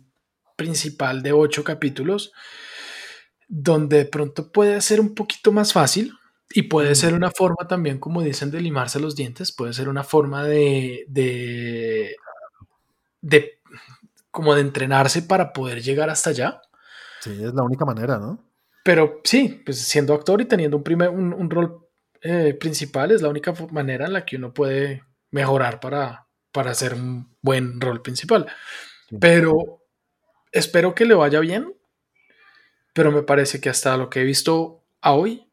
principal 0.56 1.24
de 1.24 1.32
ocho 1.32 1.64
capítulos, 1.64 2.32
donde 3.48 3.98
de 3.98 4.06
pronto 4.06 4.52
puede 4.52 4.80
ser 4.82 5.00
un 5.00 5.16
poquito 5.16 5.52
más 5.52 5.74
fácil 5.74 6.14
y 6.54 6.64
puede 6.64 6.94
ser 6.96 7.14
una 7.14 7.32
forma 7.32 7.68
también, 7.68 7.98
como 7.98 8.22
dicen, 8.22 8.52
de 8.52 8.62
limarse 8.62 9.00
los 9.00 9.16
dientes, 9.16 9.52
puede 9.52 9.74
ser 9.74 9.90
una 9.90 10.04
forma 10.04 10.44
de, 10.44 11.06
de, 11.08 12.16
de 13.22 13.60
como 14.30 14.54
de 14.54 14.62
entrenarse 14.62 15.24
para 15.24 15.54
poder 15.54 15.82
llegar 15.82 16.10
hasta 16.10 16.30
allá. 16.30 16.62
Sí, 17.22 17.32
es 17.32 17.54
la 17.54 17.64
única 17.64 17.86
manera, 17.86 18.20
¿no? 18.20 18.44
Pero 18.84 19.22
sí, 19.24 19.62
pues 19.66 19.80
siendo 19.80 20.14
actor 20.14 20.42
y 20.42 20.46
teniendo 20.46 20.78
un, 20.78 20.84
primer, 20.84 21.10
un 21.10 21.50
rol 21.50 21.81
eh, 22.22 22.54
principal 22.54 23.12
es 23.12 23.22
la 23.22 23.30
única 23.30 23.54
manera 23.72 24.06
en 24.06 24.14
la 24.14 24.26
que 24.26 24.38
uno 24.38 24.54
puede 24.54 25.04
mejorar 25.32 25.80
para, 25.80 26.28
para 26.52 26.72
hacer 26.72 26.94
un 26.94 27.36
buen 27.42 27.80
rol 27.82 28.02
principal. 28.02 28.48
Pero 29.20 29.84
espero 30.52 30.96
que 30.96 31.06
le 31.06 31.16
vaya 31.16 31.40
bien, 31.40 31.76
pero 32.94 33.12
me 33.12 33.24
parece 33.24 33.60
que 33.60 33.70
hasta 33.70 33.98
lo 33.98 34.10
que 34.10 34.22
he 34.22 34.24
visto 34.24 34.84
a 35.02 35.14
hoy 35.14 35.50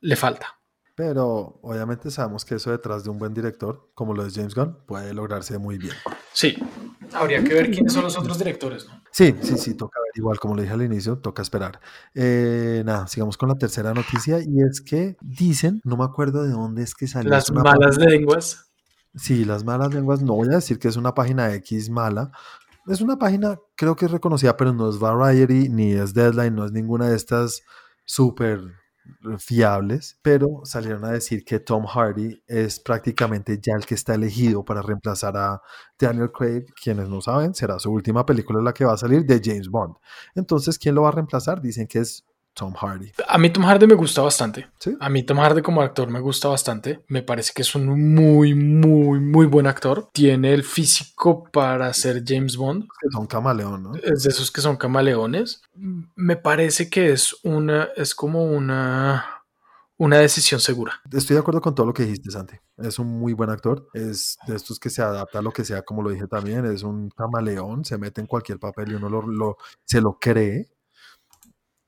le 0.00 0.16
falta. 0.16 0.60
Pero 0.94 1.58
obviamente 1.62 2.10
sabemos 2.10 2.44
que 2.44 2.56
eso 2.56 2.70
detrás 2.70 3.04
de 3.04 3.10
un 3.10 3.18
buen 3.18 3.32
director, 3.32 3.90
como 3.94 4.14
lo 4.14 4.26
es 4.26 4.34
James 4.34 4.54
Gunn, 4.54 4.84
puede 4.86 5.14
lograrse 5.14 5.56
muy 5.58 5.78
bien. 5.78 5.94
Sí, 6.32 6.56
habría 7.14 7.42
que 7.42 7.54
ver 7.54 7.70
quiénes 7.70 7.92
son 7.92 8.04
los 8.04 8.18
otros 8.18 8.38
directores, 8.38 8.86
¿no? 8.86 8.99
Sí, 9.12 9.34
sí, 9.42 9.58
sí, 9.58 9.74
toca 9.74 9.98
ver. 10.00 10.12
Igual 10.14 10.38
como 10.38 10.54
le 10.54 10.62
dije 10.62 10.74
al 10.74 10.82
inicio, 10.82 11.18
toca 11.18 11.42
esperar. 11.42 11.80
Eh, 12.14 12.82
nada, 12.86 13.08
sigamos 13.08 13.36
con 13.36 13.48
la 13.48 13.56
tercera 13.56 13.92
noticia 13.92 14.38
y 14.40 14.62
es 14.62 14.80
que 14.80 15.16
dicen, 15.20 15.80
no 15.84 15.96
me 15.96 16.04
acuerdo 16.04 16.42
de 16.44 16.50
dónde 16.50 16.82
es 16.82 16.94
que 16.94 17.06
salió. 17.06 17.30
Las 17.30 17.50
malas 17.52 17.98
lenguas. 17.98 18.70
Sí, 19.14 19.44
las 19.44 19.64
malas 19.64 19.92
lenguas, 19.92 20.22
no 20.22 20.34
voy 20.34 20.48
a 20.48 20.56
decir 20.56 20.78
que 20.78 20.88
es 20.88 20.96
una 20.96 21.14
página 21.14 21.52
X 21.54 21.90
mala. 21.90 22.30
Es 22.86 23.00
una 23.00 23.18
página, 23.18 23.58
creo 23.76 23.96
que 23.96 24.06
es 24.06 24.10
reconocida, 24.10 24.56
pero 24.56 24.72
no 24.72 24.88
es 24.88 24.98
Variety, 24.98 25.68
ni 25.68 25.92
es 25.92 26.14
Deadline, 26.14 26.54
no 26.54 26.64
es 26.64 26.72
ninguna 26.72 27.08
de 27.08 27.16
estas 27.16 27.62
súper 28.04 28.79
fiables, 29.38 30.18
pero 30.22 30.62
salieron 30.64 31.04
a 31.04 31.12
decir 31.12 31.44
que 31.44 31.60
Tom 31.60 31.86
Hardy 31.86 32.42
es 32.46 32.80
prácticamente 32.80 33.58
ya 33.60 33.74
el 33.76 33.86
que 33.86 33.94
está 33.94 34.14
elegido 34.14 34.64
para 34.64 34.82
reemplazar 34.82 35.36
a 35.36 35.60
Daniel 35.98 36.30
Craig, 36.32 36.66
quienes 36.82 37.08
no 37.08 37.20
saben, 37.20 37.54
será 37.54 37.78
su 37.78 37.90
última 37.90 38.24
película 38.24 38.62
la 38.62 38.72
que 38.72 38.84
va 38.84 38.94
a 38.94 38.96
salir 38.96 39.24
de 39.24 39.40
James 39.42 39.68
Bond. 39.68 39.96
Entonces, 40.34 40.78
¿quién 40.78 40.94
lo 40.94 41.02
va 41.02 41.08
a 41.08 41.12
reemplazar? 41.12 41.60
Dicen 41.60 41.86
que 41.86 42.00
es 42.00 42.24
Tom 42.54 42.74
Hardy. 42.74 43.12
A 43.28 43.38
mí 43.38 43.50
Tom 43.50 43.64
Hardy 43.64 43.86
me 43.86 43.94
gusta 43.94 44.22
bastante. 44.22 44.68
A 45.00 45.08
mí 45.08 45.22
Tom 45.22 45.38
Hardy 45.38 45.62
como 45.62 45.82
actor 45.82 46.10
me 46.10 46.20
gusta 46.20 46.48
bastante. 46.48 47.04
Me 47.08 47.22
parece 47.22 47.52
que 47.54 47.62
es 47.62 47.74
un 47.74 48.14
muy, 48.14 48.54
muy, 48.54 49.20
muy 49.20 49.46
buen 49.46 49.66
actor. 49.66 50.08
Tiene 50.12 50.52
el 50.52 50.64
físico 50.64 51.44
para 51.52 51.92
ser 51.94 52.22
James 52.26 52.56
Bond. 52.56 52.86
Es 53.02 53.14
un 53.14 53.26
camaleón, 53.26 53.82
¿no? 53.82 53.94
Es 53.94 54.24
de 54.24 54.30
esos 54.30 54.50
que 54.50 54.60
son 54.60 54.76
camaleones. 54.76 55.62
Me 55.74 56.36
parece 56.36 56.90
que 56.90 57.12
es 57.12 57.36
una, 57.44 57.88
es 57.96 58.14
como 58.14 58.44
una, 58.44 59.24
una 59.96 60.18
decisión 60.18 60.60
segura. 60.60 61.00
Estoy 61.12 61.34
de 61.34 61.40
acuerdo 61.40 61.60
con 61.60 61.74
todo 61.74 61.86
lo 61.86 61.94
que 61.94 62.04
dijiste, 62.04 62.30
Santi. 62.30 62.56
Es 62.76 62.98
un 62.98 63.06
muy 63.06 63.32
buen 63.32 63.50
actor. 63.50 63.88
Es 63.94 64.36
de 64.46 64.56
estos 64.56 64.78
que 64.78 64.90
se 64.90 65.02
adapta 65.02 65.38
a 65.38 65.42
lo 65.42 65.52
que 65.52 65.64
sea, 65.64 65.82
como 65.82 66.02
lo 66.02 66.10
dije 66.10 66.26
también. 66.26 66.66
Es 66.66 66.82
un 66.82 67.10
camaleón, 67.10 67.84
se 67.84 67.96
mete 67.96 68.20
en 68.20 68.26
cualquier 68.26 68.58
papel 68.58 68.92
y 68.92 68.94
uno 68.94 69.08
lo, 69.08 69.56
se 69.84 70.00
lo 70.00 70.18
cree 70.18 70.68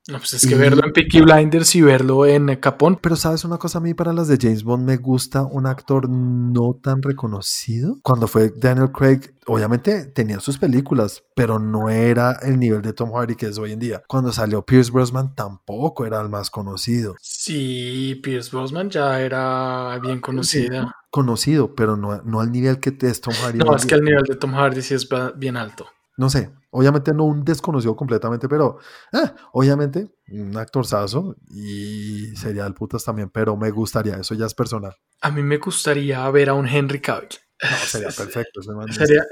no, 0.09 0.19
pues 0.19 0.35
es 0.35 0.47
que 0.47 0.57
verlo 0.57 0.85
en 0.85 0.93
Peaky 0.93 1.21
Blinders 1.21 1.77
y 1.77 1.81
verlo 1.81 2.27
en 2.27 2.57
Capón. 2.57 2.99
Pero 3.01 3.15
sabes 3.15 3.45
una 3.45 3.59
cosa 3.59 3.79
a 3.79 3.81
mí 3.81 3.95
para 3.95 4.13
las 4.13 4.27
de 4.27 4.37
James 4.41 4.65
Bond 4.65 4.85
me 4.85 4.97
gusta 4.97 5.43
un 5.45 5.67
actor 5.67 6.09
no 6.09 6.75
tan 6.83 7.03
reconocido. 7.03 7.99
Cuando 8.03 8.27
fue 8.27 8.53
Daniel 8.57 8.91
Craig, 8.91 9.21
obviamente 9.47 10.07
tenía 10.07 10.41
sus 10.41 10.59
películas, 10.59 11.23
pero 11.37 11.61
no 11.61 11.89
era 11.89 12.33
el 12.43 12.59
nivel 12.59 12.83
de 12.83 12.93
Tom 12.93 13.13
Hardy 13.13 13.37
que 13.37 13.47
es 13.47 13.59
hoy 13.59 13.73
en 13.73 13.79
día. 13.79 14.03
Cuando 14.09 14.33
salió 14.33 14.63
Pierce 14.67 14.91
Brosnan 14.91 15.37
tampoco 15.37 16.05
era 16.05 16.21
el 16.21 16.29
más 16.29 16.51
conocido. 16.51 17.15
Sí, 17.21 18.21
Pierce 18.25 18.51
Brosnan 18.51 18.91
ya 18.91 19.21
era 19.21 19.97
bien 20.03 20.21
conocida. 20.21 20.97
conocido, 21.11 21.77
pero 21.77 21.97
no, 21.97 22.21
no 22.23 22.41
al 22.41 22.51
nivel 22.51 22.81
que 22.81 22.97
es 23.03 23.21
Tom 23.21 23.35
Hardy. 23.35 23.59
No, 23.59 23.77
es 23.77 23.87
que 23.87 23.95
el 23.95 24.03
nivel 24.03 24.25
de 24.25 24.35
Tom 24.35 24.53
Hardy 24.53 24.83
sí 24.83 24.95
es 24.95 25.09
bien 25.37 25.57
alto. 25.57 25.87
No 26.17 26.29
sé, 26.29 26.51
obviamente 26.71 27.13
no 27.15 27.25
un 27.25 27.45
desconocido 27.45 27.97
completamente, 27.97 28.49
pero 28.49 28.79
eh, 29.13 29.31
obviamente 29.53 30.15
un 30.29 30.57
actorzazo 30.57 31.37
y 31.49 32.35
sería 32.37 32.67
el 32.67 32.75
putas 32.75 33.05
también, 33.05 33.31
pero 33.31 33.57
me 33.57 33.71
gustaría, 33.71 34.17
eso 34.17 34.35
ya 34.35 34.47
es 34.47 34.55
personal. 34.55 34.95
A 35.21 35.31
mí 35.31 35.43
me 35.43 35.59
gustaría 35.59 36.29
ver 36.31 36.51
a 36.51 36.55
un 36.55 36.67
Henry 36.67 37.01
Cavill. 37.01 37.29
No, 37.63 37.77
sería 37.87 38.09
perfecto. 38.17 38.61
Sería, 38.91 39.23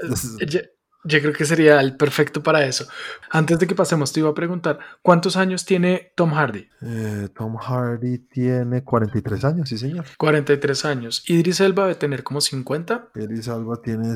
yo 1.03 1.19
creo 1.19 1.33
que 1.33 1.45
sería 1.45 1.79
el 1.79 1.95
perfecto 1.95 2.43
para 2.43 2.65
eso. 2.65 2.87
Antes 3.29 3.59
de 3.59 3.67
que 3.67 3.75
pasemos, 3.75 4.13
te 4.13 4.19
iba 4.19 4.29
a 4.29 4.33
preguntar, 4.33 4.79
¿cuántos 5.01 5.37
años 5.37 5.65
tiene 5.65 6.11
Tom 6.15 6.31
Hardy? 6.31 6.67
Eh, 6.81 7.29
Tom 7.35 7.57
Hardy 7.57 8.19
tiene 8.19 8.83
43 8.83 9.45
años, 9.45 9.69
sí, 9.69 9.77
señor. 9.77 10.05
43 10.17 10.85
años. 10.85 11.23
¿Idris 11.27 11.59
Elba 11.59 11.83
debe 11.83 11.95
tener 11.95 12.23
como 12.23 12.41
50? 12.41 13.09
Idris 13.15 13.47
Elba 13.47 13.81
tiene 13.81 14.15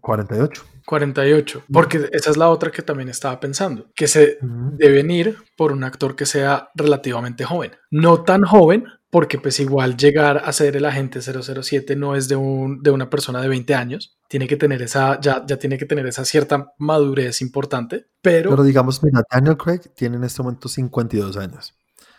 48. 0.00 0.64
48, 0.86 1.64
porque 1.72 2.08
esa 2.12 2.30
es 2.30 2.36
la 2.36 2.50
otra 2.50 2.70
que 2.70 2.82
también 2.82 3.08
estaba 3.08 3.40
pensando, 3.40 3.86
que 3.94 4.06
se 4.06 4.38
deben 4.42 5.10
ir 5.10 5.38
por 5.56 5.72
un 5.72 5.82
actor 5.82 6.14
que 6.14 6.26
sea 6.26 6.68
relativamente 6.74 7.44
joven. 7.44 7.72
No 7.90 8.22
tan 8.22 8.42
joven, 8.42 8.84
porque 9.14 9.38
pues 9.38 9.60
igual 9.60 9.96
llegar 9.96 10.42
a 10.44 10.52
ser 10.52 10.74
el 10.74 10.84
agente 10.84 11.20
007 11.22 11.94
no 11.94 12.16
es 12.16 12.26
de, 12.26 12.34
un, 12.34 12.82
de 12.82 12.90
una 12.90 13.08
persona 13.08 13.40
de 13.40 13.46
20 13.46 13.72
años, 13.72 14.18
tiene 14.26 14.48
que 14.48 14.56
tener 14.56 14.82
esa, 14.82 15.20
ya, 15.20 15.46
ya 15.46 15.56
tiene 15.56 15.78
que 15.78 15.86
tener 15.86 16.04
esa 16.08 16.24
cierta 16.24 16.72
madurez 16.78 17.40
importante, 17.40 18.08
pero... 18.20 18.50
Pero 18.50 18.64
digamos, 18.64 19.04
mira, 19.04 19.22
Daniel 19.30 19.56
Craig 19.56 19.82
tiene 19.94 20.16
en 20.16 20.24
este 20.24 20.42
momento 20.42 20.68
52 20.68 21.36
años. 21.36 21.76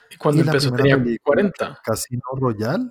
Y 0.09 0.15
cuando 0.15 0.43
empezó 0.43 0.71
tenía 0.71 0.97
40. 1.21 1.81
Casino 1.83 2.21
Royale 2.39 2.89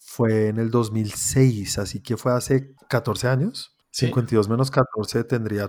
fue 0.00 0.48
en 0.48 0.58
el 0.58 0.70
2006, 0.70 1.76
así 1.76 2.00
que 2.00 2.16
fue 2.16 2.32
hace 2.32 2.74
14 2.88 3.28
años. 3.28 3.76
52 3.90 4.48
menos 4.48 4.70
14 4.70 5.24
tendría 5.24 5.68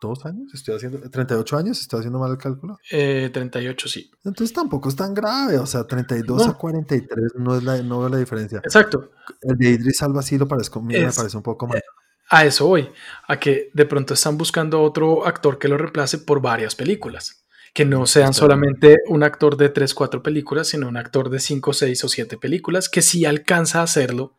32 0.00 0.18
dos 0.18 0.26
años, 0.26 0.54
estoy 0.54 0.76
haciendo, 0.76 0.98
38 1.10 1.56
años, 1.56 1.80
estoy 1.80 2.00
haciendo 2.00 2.18
mal 2.18 2.30
el 2.32 2.38
cálculo. 2.38 2.78
Eh, 2.90 3.30
38, 3.32 3.88
sí. 3.88 4.10
Entonces 4.24 4.52
tampoco 4.52 4.88
es 4.88 4.96
tan 4.96 5.14
grave, 5.14 5.58
o 5.58 5.66
sea, 5.66 5.84
32 5.84 6.48
a 6.48 6.54
43 6.54 7.32
no 7.36 7.56
es, 7.56 7.62
la, 7.62 7.82
no 7.82 8.06
es 8.06 8.10
la 8.10 8.18
diferencia. 8.18 8.58
Exacto. 8.64 9.12
El 9.42 9.56
de 9.56 9.70
Idris 9.70 10.02
Alba 10.02 10.22
sí 10.22 10.38
lo 10.38 10.48
parezco, 10.48 10.82
me 10.82 10.94
parece 11.12 11.36
un 11.36 11.42
poco 11.42 11.66
más. 11.66 11.76
Eh, 11.76 11.82
a 12.30 12.44
eso 12.44 12.66
voy, 12.66 12.88
a 13.26 13.38
que 13.38 13.70
de 13.74 13.86
pronto 13.86 14.14
están 14.14 14.38
buscando 14.38 14.80
otro 14.80 15.26
actor 15.26 15.58
que 15.58 15.68
lo 15.68 15.76
reemplace 15.76 16.18
por 16.18 16.40
varias 16.40 16.74
películas. 16.74 17.44
Que 17.72 17.84
no 17.84 18.04
sean 18.04 18.34
solamente 18.34 18.96
un 19.08 19.22
actor 19.22 19.56
de 19.56 19.68
3, 19.68 19.94
4 19.94 20.24
películas, 20.24 20.68
sino 20.68 20.88
un 20.88 20.96
actor 20.96 21.30
de 21.30 21.38
5, 21.38 21.72
6 21.72 22.04
o 22.04 22.08
7 22.08 22.36
películas, 22.36 22.88
que 22.88 23.00
si 23.00 23.24
alcanza 23.24 23.80
a 23.80 23.84
hacerlo, 23.84 24.36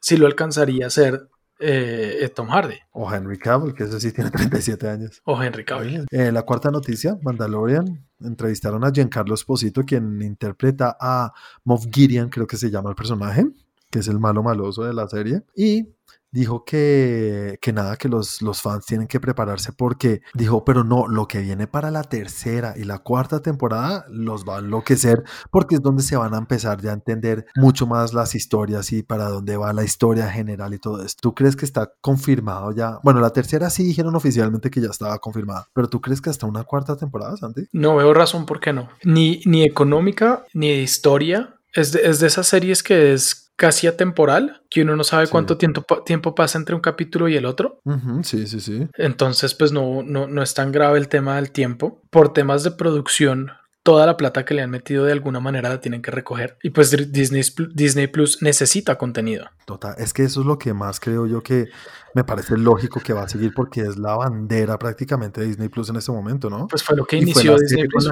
si 0.00 0.18
lo 0.18 0.26
alcanzaría 0.26 0.84
a 0.84 0.88
hacer 0.88 1.28
eh, 1.64 2.28
Tom 2.34 2.48
Hardy. 2.48 2.76
O 2.92 3.12
Henry 3.12 3.38
Cavill, 3.38 3.74
que 3.74 3.84
ese 3.84 4.00
sí 4.00 4.12
tiene 4.12 4.30
37 4.32 4.88
años. 4.88 5.22
O 5.24 5.40
Henry 5.42 5.64
Cavill. 5.64 6.06
Eh, 6.10 6.30
la 6.32 6.42
cuarta 6.42 6.70
noticia, 6.70 7.18
Mandalorian, 7.22 8.06
entrevistaron 8.20 8.84
a 8.84 8.90
Giancarlo 8.92 9.34
Esposito, 9.34 9.84
quien 9.84 10.20
interpreta 10.22 10.96
a 11.00 11.32
Moff 11.64 11.86
Gideon, 11.92 12.28
creo 12.28 12.46
que 12.46 12.56
se 12.56 12.70
llama 12.70 12.90
el 12.90 12.96
personaje, 12.96 13.46
que 13.90 14.00
es 14.00 14.08
el 14.08 14.18
malo 14.18 14.42
maloso 14.42 14.84
de 14.84 14.94
la 14.94 15.08
serie. 15.08 15.42
Y 15.56 15.88
dijo 16.34 16.64
que, 16.64 17.58
que 17.62 17.72
nada, 17.72 17.96
que 17.96 18.08
los, 18.08 18.42
los 18.42 18.60
fans 18.60 18.84
tienen 18.84 19.06
que 19.06 19.20
prepararse 19.20 19.72
porque 19.72 20.20
dijo, 20.34 20.64
pero 20.64 20.82
no, 20.82 21.06
lo 21.06 21.28
que 21.28 21.40
viene 21.40 21.68
para 21.68 21.92
la 21.92 22.02
tercera 22.02 22.74
y 22.76 22.82
la 22.82 22.98
cuarta 22.98 23.40
temporada 23.40 24.04
los 24.08 24.44
va 24.44 24.56
a 24.56 24.58
enloquecer 24.58 25.22
porque 25.52 25.76
es 25.76 25.82
donde 25.82 26.02
se 26.02 26.16
van 26.16 26.34
a 26.34 26.38
empezar 26.38 26.82
ya 26.82 26.90
a 26.90 26.94
entender 26.94 27.46
mucho 27.54 27.86
más 27.86 28.12
las 28.14 28.34
historias 28.34 28.92
y 28.92 29.04
para 29.04 29.28
dónde 29.28 29.56
va 29.56 29.72
la 29.72 29.84
historia 29.84 30.28
general 30.28 30.74
y 30.74 30.80
todo 30.80 31.04
esto. 31.04 31.20
¿Tú 31.22 31.34
crees 31.34 31.54
que 31.54 31.64
está 31.64 31.92
confirmado 32.00 32.72
ya? 32.72 32.98
Bueno, 33.04 33.20
la 33.20 33.30
tercera 33.30 33.70
sí 33.70 33.84
dijeron 33.84 34.16
oficialmente 34.16 34.70
que 34.70 34.80
ya 34.80 34.88
estaba 34.88 35.16
confirmada, 35.20 35.68
pero 35.72 35.88
¿tú 35.88 36.00
crees 36.00 36.20
que 36.20 36.30
hasta 36.30 36.46
una 36.46 36.64
cuarta 36.64 36.96
temporada, 36.96 37.36
Santi? 37.36 37.68
No 37.72 37.94
veo 37.94 38.12
razón 38.12 38.44
por 38.44 38.58
qué 38.58 38.72
no. 38.72 38.88
Ni, 39.04 39.40
ni 39.44 39.62
económica, 39.62 40.44
ni 40.52 40.68
de 40.70 40.82
historia. 40.82 41.54
Es 41.74 41.92
de, 41.92 42.02
es 42.08 42.20
de 42.20 42.26
esas 42.28 42.46
series 42.46 42.82
que 42.82 43.12
es 43.12 43.52
casi 43.56 43.86
atemporal, 43.86 44.62
que 44.68 44.82
uno 44.82 44.96
no 44.96 45.04
sabe 45.04 45.28
cuánto 45.28 45.56
tiempo, 45.56 45.84
tiempo, 46.04 46.34
pasa 46.34 46.58
entre 46.58 46.74
un 46.74 46.80
capítulo 46.80 47.28
y 47.28 47.36
el 47.36 47.46
otro. 47.46 47.80
sí, 48.22 48.46
sí, 48.46 48.60
sí. 48.60 48.88
Entonces, 48.96 49.54
pues 49.54 49.72
no, 49.72 50.02
no, 50.02 50.26
no 50.26 50.42
es 50.42 50.54
tan 50.54 50.72
grave 50.72 50.98
el 50.98 51.08
tema 51.08 51.36
del 51.36 51.50
tiempo. 51.50 52.00
Por 52.10 52.32
temas 52.32 52.64
de 52.64 52.72
producción, 52.72 53.52
toda 53.84 54.06
la 54.06 54.16
plata 54.16 54.44
que 54.44 54.54
le 54.54 54.62
han 54.62 54.70
metido 54.70 55.04
de 55.04 55.12
alguna 55.12 55.40
manera 55.40 55.68
la 55.68 55.80
tienen 55.80 56.02
que 56.02 56.10
recoger. 56.10 56.56
Y 56.62 56.70
pues 56.70 56.90
Disney, 57.12 57.42
Disney 57.74 58.06
Plus 58.08 58.42
necesita 58.42 58.96
contenido. 58.96 59.46
Total, 59.66 59.94
es 59.98 60.12
que 60.12 60.24
eso 60.24 60.40
es 60.40 60.46
lo 60.46 60.58
que 60.58 60.72
más 60.72 60.98
creo 60.98 61.26
yo 61.26 61.42
que 61.42 61.68
me 62.14 62.24
parece 62.24 62.56
lógico 62.56 63.00
que 63.00 63.12
va 63.12 63.24
a 63.24 63.28
seguir 63.28 63.52
porque 63.54 63.80
es 63.82 63.98
la 63.98 64.16
bandera 64.16 64.78
prácticamente 64.78 65.40
de 65.40 65.48
Disney 65.48 65.68
Plus 65.68 65.90
en 65.90 65.96
este 65.96 66.12
momento, 66.12 66.48
¿no? 66.48 66.68
Pues 66.68 66.82
fue 66.82 66.96
lo 66.96 67.04
que 67.04 67.16
inició 67.16 67.56
Disney 67.56 67.88
Plus. 67.88 68.10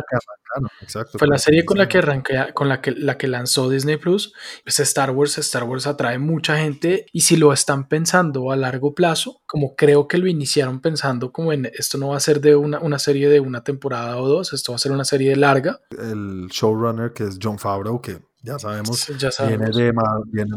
fue 1.16 1.28
la 1.28 1.38
serie 1.38 1.64
con 1.64 1.78
la 1.78 1.88
que 1.88 1.98
arranqué, 1.98 2.52
con 2.52 2.68
la 2.68 2.80
que, 2.80 2.90
la 2.92 3.16
que 3.16 3.28
lanzó 3.28 3.70
Disney 3.70 3.96
Plus. 3.96 4.32
Pues 4.64 4.80
Star 4.80 5.10
Wars, 5.10 5.38
Star 5.38 5.64
Wars 5.64 5.86
atrae 5.86 6.18
mucha 6.18 6.58
gente 6.58 7.06
y 7.12 7.20
si 7.20 7.36
lo 7.36 7.52
están 7.52 7.88
pensando 7.88 8.50
a 8.50 8.56
largo 8.56 8.94
plazo, 8.94 9.40
como 9.46 9.76
creo 9.76 10.08
que 10.08 10.18
lo 10.18 10.26
iniciaron 10.26 10.80
pensando 10.80 11.32
como 11.32 11.52
en 11.52 11.66
esto 11.66 11.98
no 11.98 12.08
va 12.08 12.16
a 12.16 12.20
ser 12.20 12.40
de 12.40 12.56
una, 12.56 12.80
una 12.80 12.98
serie 12.98 13.28
de 13.28 13.40
una 13.40 13.62
temporada 13.62 14.16
o 14.18 14.28
dos, 14.28 14.52
esto 14.52 14.72
va 14.72 14.76
a 14.76 14.78
ser 14.78 14.92
una 14.92 15.04
serie 15.04 15.36
larga. 15.36 15.80
El 15.90 16.48
showrunner 16.50 17.12
que 17.12 17.24
es 17.24 17.38
John 17.40 17.58
Favreau, 17.58 18.00
que 18.00 18.18
ya 18.42 18.58
sabemos, 18.58 19.06
Viene, 19.06 19.70
de 19.70 19.92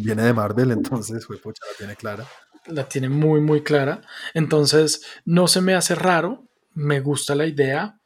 viene, 0.01 0.23
de 0.23 0.33
Marvel, 0.33 0.71
entonces 0.71 1.25
fue 1.25 1.37
pucha, 1.37 1.63
la 1.69 1.77
tiene 1.77 1.95
clara. 1.95 2.25
La 2.67 2.87
tiene 2.87 3.09
muy, 3.09 3.41
muy 3.41 3.61
clara. 3.61 4.01
Entonces, 4.33 5.05
no 5.25 5.47
se 5.47 5.61
me 5.61 5.75
hace 5.75 5.95
raro, 5.95 6.47
me 6.73 6.99
gusta 6.99 7.35
la 7.35 7.45
idea 7.45 7.99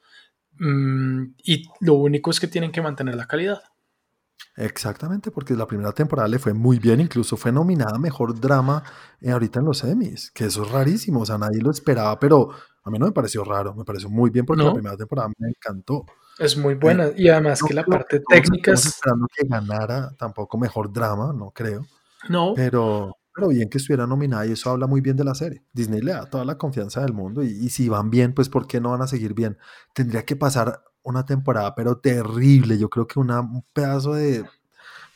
mm, 0.57 1.23
y 1.43 1.65
lo 1.81 1.95
único 1.95 2.31
es 2.31 2.39
que 2.39 2.47
tienen 2.47 2.71
que 2.71 2.81
mantener 2.81 3.15
la 3.15 3.27
calidad. 3.27 3.61
Exactamente, 4.55 5.31
porque 5.31 5.53
la 5.53 5.65
primera 5.65 5.93
temporada 5.93 6.27
le 6.27 6.37
fue 6.37 6.53
muy 6.53 6.79
bien, 6.79 6.99
incluso 6.99 7.37
fue 7.37 7.51
nominada 7.51 7.97
Mejor 7.97 8.37
Drama 8.37 8.83
eh, 9.21 9.31
ahorita 9.31 9.59
en 9.59 9.65
los 9.65 9.83
Emmys, 9.85 10.31
que 10.31 10.45
eso 10.45 10.63
es 10.63 10.71
rarísimo, 10.71 11.21
o 11.21 11.25
sea, 11.25 11.37
nadie 11.37 11.61
lo 11.61 11.71
esperaba, 11.71 12.19
pero 12.19 12.49
a 12.83 12.89
mí 12.89 12.99
no 12.99 13.05
me 13.05 13.13
pareció 13.13 13.45
raro, 13.45 13.73
me 13.73 13.85
pareció 13.85 14.09
muy 14.09 14.29
bien 14.29 14.45
porque 14.45 14.63
la 14.63 14.73
primera 14.73 14.97
temporada 14.97 15.29
me 15.37 15.49
encantó. 15.49 16.05
Es 16.37 16.57
muy 16.57 16.75
buena. 16.75 17.07
Eh, 17.07 17.15
y 17.17 17.29
además 17.29 17.61
que 17.61 17.73
la 17.73 17.85
parte 17.85 18.21
técnica 18.27 18.73
es... 18.73 18.85
esperando 18.85 19.27
que 19.33 19.47
ganara 19.47 20.11
tampoco 20.17 20.57
mejor 20.57 20.91
drama, 20.91 21.33
no 21.33 21.51
creo. 21.51 21.85
No. 22.27 22.53
Pero, 22.55 23.15
pero 23.39 23.49
bien 23.49 23.69
que 23.69 23.77
estuviera 23.77 24.05
nominada 24.05 24.45
y 24.45 24.51
eso 24.51 24.69
habla 24.69 24.85
muy 24.85 24.99
bien 24.99 25.15
de 25.15 25.23
la 25.23 25.33
serie. 25.33 25.63
Disney 25.71 26.01
le 26.01 26.11
da 26.11 26.25
toda 26.25 26.43
la 26.43 26.57
confianza 26.57 27.01
del 27.01 27.13
mundo 27.13 27.41
y, 27.41 27.47
y 27.47 27.69
si 27.69 27.87
van 27.87 28.09
bien, 28.09 28.33
pues 28.33 28.49
¿por 28.49 28.67
qué 28.67 28.81
no 28.81 28.91
van 28.91 29.01
a 29.01 29.07
seguir 29.07 29.33
bien? 29.33 29.57
Tendría 29.93 30.25
que 30.25 30.35
pasar 30.35 30.83
una 31.03 31.25
temporada, 31.25 31.73
pero 31.73 31.97
terrible. 31.97 32.77
Yo 32.77 32.89
creo 32.89 33.07
que 33.07 33.19
una, 33.19 33.39
un 33.39 33.63
pedazo 33.73 34.13
de 34.13 34.43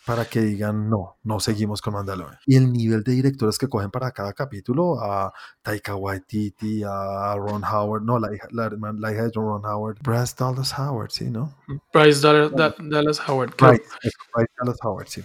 para 0.05 0.25
que 0.25 0.41
digan 0.41 0.89
no, 0.89 1.17
no 1.23 1.39
seguimos 1.39 1.81
con 1.81 1.93
Mandalorian. 1.93 2.39
Y 2.45 2.57
el 2.57 2.71
nivel 2.71 3.03
de 3.03 3.13
directores 3.13 3.57
que 3.57 3.67
cogen 3.67 3.89
para 3.89 4.11
cada 4.11 4.33
capítulo, 4.33 4.99
a 5.01 5.33
Taika 5.61 5.95
Waititi, 5.95 6.83
a 6.83 7.35
Ron 7.35 7.63
Howard, 7.63 8.03
no, 8.03 8.19
la 8.19 8.33
hija, 8.33 8.47
la, 8.51 8.67
hija 9.11 9.23
de 9.23 9.31
Ron 9.33 9.65
Howard, 9.65 9.97
Bryce 10.01 10.35
Dallas 10.37 10.77
Howard, 10.77 11.11
sí, 11.11 11.29
¿no? 11.29 11.55
Bryce 11.93 12.21
Dallas, 12.21 13.21
Howard. 13.27 13.55
Bryce, 13.57 13.83
Dallas 14.59 14.79
Howard, 14.81 15.07
sí. 15.07 15.23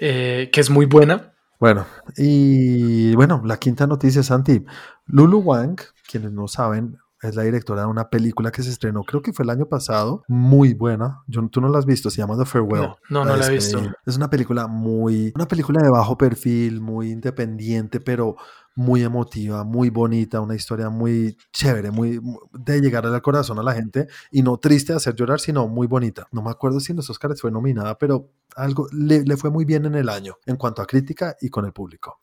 Eh, 0.00 0.50
que 0.52 0.60
es 0.60 0.70
muy 0.70 0.86
buena. 0.86 1.34
Bueno, 1.58 1.86
y 2.16 3.14
bueno, 3.16 3.42
la 3.44 3.56
quinta 3.56 3.86
noticia, 3.86 4.22
Santi. 4.22 4.64
Lulu 5.06 5.38
Wang, 5.40 5.80
quienes 6.08 6.32
no 6.32 6.46
saben, 6.46 6.98
es 7.22 7.34
la 7.34 7.42
directora 7.42 7.82
de 7.82 7.88
una 7.88 8.10
película 8.10 8.52
que 8.52 8.62
se 8.62 8.70
estrenó, 8.70 9.02
creo 9.02 9.22
que 9.22 9.32
fue 9.32 9.44
el 9.44 9.50
año 9.50 9.66
pasado, 9.66 10.22
muy 10.28 10.74
buena. 10.74 11.22
Yo, 11.26 11.46
tú 11.48 11.60
no 11.60 11.68
la 11.68 11.78
has 11.78 11.86
visto, 11.86 12.10
se 12.10 12.18
llama 12.18 12.36
The 12.38 12.44
Farewell. 12.44 12.90
No, 13.10 13.24
no, 13.24 13.36
la, 13.36 13.46
he 13.46 13.50
visto. 13.50 13.80
Es 14.06 14.16
una 14.16 14.30
película 14.30 14.68
muy, 14.68 15.32
una 15.34 15.48
película 15.48 15.82
de 15.82 15.90
bajo 15.90 16.16
perfil, 16.16 16.80
muy 16.80 17.10
independiente, 17.10 18.00
pero 18.00 18.36
muy 18.78 19.02
emotiva, 19.02 19.64
muy 19.64 19.90
bonita, 19.90 20.40
una 20.40 20.54
historia 20.54 20.88
muy 20.88 21.36
chévere, 21.52 21.90
muy 21.90 22.20
de 22.52 22.80
llegar 22.80 23.04
al 23.04 23.20
corazón 23.22 23.58
a 23.58 23.62
la 23.64 23.74
gente 23.74 24.06
y 24.30 24.42
no 24.42 24.56
triste 24.58 24.92
de 24.92 24.98
hacer 24.98 25.16
llorar, 25.16 25.40
sino 25.40 25.66
muy 25.66 25.88
bonita. 25.88 26.28
No 26.30 26.42
me 26.42 26.50
acuerdo 26.50 26.78
si 26.78 26.92
en 26.92 26.96
los 26.98 27.10
Oscars 27.10 27.40
fue 27.40 27.50
nominada, 27.50 27.98
pero 27.98 28.30
algo 28.54 28.86
le, 28.92 29.24
le 29.24 29.36
fue 29.36 29.50
muy 29.50 29.64
bien 29.64 29.84
en 29.84 29.96
el 29.96 30.08
año 30.08 30.36
en 30.46 30.54
cuanto 30.54 30.80
a 30.80 30.86
crítica 30.86 31.34
y 31.40 31.48
con 31.48 31.64
el 31.64 31.72
público. 31.72 32.20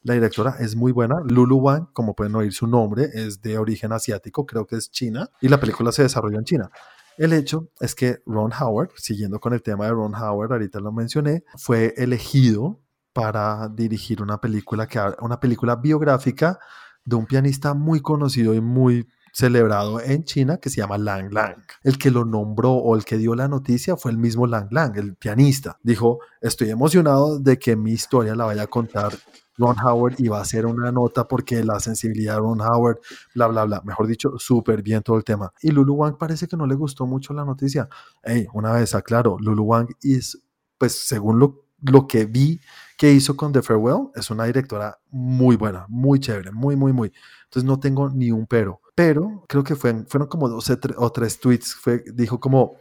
La 0.00 0.14
directora 0.14 0.56
es 0.60 0.76
muy 0.76 0.92
buena. 0.92 1.16
Lulu 1.28 1.58
Wang, 1.58 1.88
como 1.92 2.14
pueden 2.14 2.34
oír 2.36 2.54
su 2.54 2.66
nombre, 2.66 3.10
es 3.12 3.42
de 3.42 3.58
origen 3.58 3.92
asiático, 3.92 4.46
creo 4.46 4.66
que 4.66 4.76
es 4.76 4.90
China, 4.90 5.28
y 5.42 5.48
la 5.48 5.60
película 5.60 5.92
se 5.92 6.04
desarrolla 6.04 6.38
en 6.38 6.44
China. 6.44 6.70
El 7.18 7.34
hecho 7.34 7.68
es 7.80 7.94
que 7.94 8.20
Ron 8.24 8.52
Howard, 8.58 8.92
siguiendo 8.96 9.40
con 9.40 9.52
el 9.52 9.60
tema 9.60 9.84
de 9.84 9.90
Ron 9.90 10.14
Howard, 10.14 10.52
ahorita 10.52 10.80
lo 10.80 10.90
mencioné, 10.90 11.44
fue 11.58 11.92
elegido 11.98 12.80
para 13.18 13.68
dirigir 13.68 14.22
una 14.22 14.40
película, 14.40 14.86
que, 14.86 15.00
una 15.20 15.40
película 15.40 15.74
biográfica 15.74 16.60
de 17.04 17.16
un 17.16 17.26
pianista 17.26 17.74
muy 17.74 18.00
conocido 18.00 18.54
y 18.54 18.60
muy 18.60 19.08
celebrado 19.32 20.00
en 20.00 20.22
China 20.22 20.58
que 20.58 20.70
se 20.70 20.76
llama 20.76 20.98
Lang 20.98 21.32
Lang. 21.32 21.64
El 21.82 21.98
que 21.98 22.12
lo 22.12 22.24
nombró 22.24 22.74
o 22.74 22.94
el 22.94 23.04
que 23.04 23.18
dio 23.18 23.34
la 23.34 23.48
noticia 23.48 23.96
fue 23.96 24.12
el 24.12 24.18
mismo 24.18 24.46
Lang 24.46 24.68
Lang, 24.70 24.96
el 24.96 25.16
pianista. 25.16 25.80
Dijo, 25.82 26.20
estoy 26.40 26.70
emocionado 26.70 27.40
de 27.40 27.58
que 27.58 27.74
mi 27.74 27.90
historia 27.90 28.36
la 28.36 28.44
vaya 28.44 28.62
a 28.62 28.66
contar 28.68 29.12
Ron 29.56 29.74
Howard 29.84 30.14
iba 30.18 30.38
a 30.38 30.42
hacer 30.42 30.64
una 30.64 30.92
nota 30.92 31.26
porque 31.26 31.64
la 31.64 31.80
sensibilidad 31.80 32.34
de 32.34 32.38
Ron 32.38 32.60
Howard, 32.60 33.00
bla, 33.34 33.48
bla, 33.48 33.64
bla. 33.64 33.82
Mejor 33.84 34.06
dicho, 34.06 34.34
súper 34.38 34.80
bien 34.80 35.02
todo 35.02 35.16
el 35.16 35.24
tema. 35.24 35.52
Y 35.60 35.72
Lulu 35.72 35.94
Wang 35.94 36.18
parece 36.18 36.46
que 36.46 36.56
no 36.56 36.68
le 36.68 36.76
gustó 36.76 37.04
mucho 37.04 37.34
la 37.34 37.44
noticia. 37.44 37.88
Hey, 38.22 38.46
una 38.52 38.70
vez 38.74 38.94
aclaro, 38.94 39.36
Lulu 39.40 39.64
Wang 39.64 39.88
es, 40.04 40.40
pues 40.78 41.04
según 41.04 41.40
lo, 41.40 41.64
lo 41.80 42.06
que 42.06 42.24
vi 42.24 42.60
que 42.98 43.12
hizo 43.12 43.36
con 43.36 43.52
The 43.52 43.62
Farewell, 43.62 44.08
es 44.16 44.28
una 44.28 44.44
directora 44.44 44.98
muy 45.10 45.54
buena, 45.56 45.86
muy 45.88 46.18
chévere, 46.18 46.50
muy, 46.50 46.74
muy, 46.74 46.92
muy. 46.92 47.12
Entonces 47.44 47.64
no 47.64 47.78
tengo 47.78 48.10
ni 48.10 48.32
un 48.32 48.46
pero. 48.46 48.80
Pero 48.96 49.44
creo 49.48 49.62
que 49.62 49.76
fue, 49.76 50.04
fueron 50.08 50.28
como 50.28 50.48
dos 50.48 50.68
o 50.96 51.12
tres 51.12 51.38
tweets. 51.38 51.76
Dijo 52.12 52.40
como, 52.40 52.78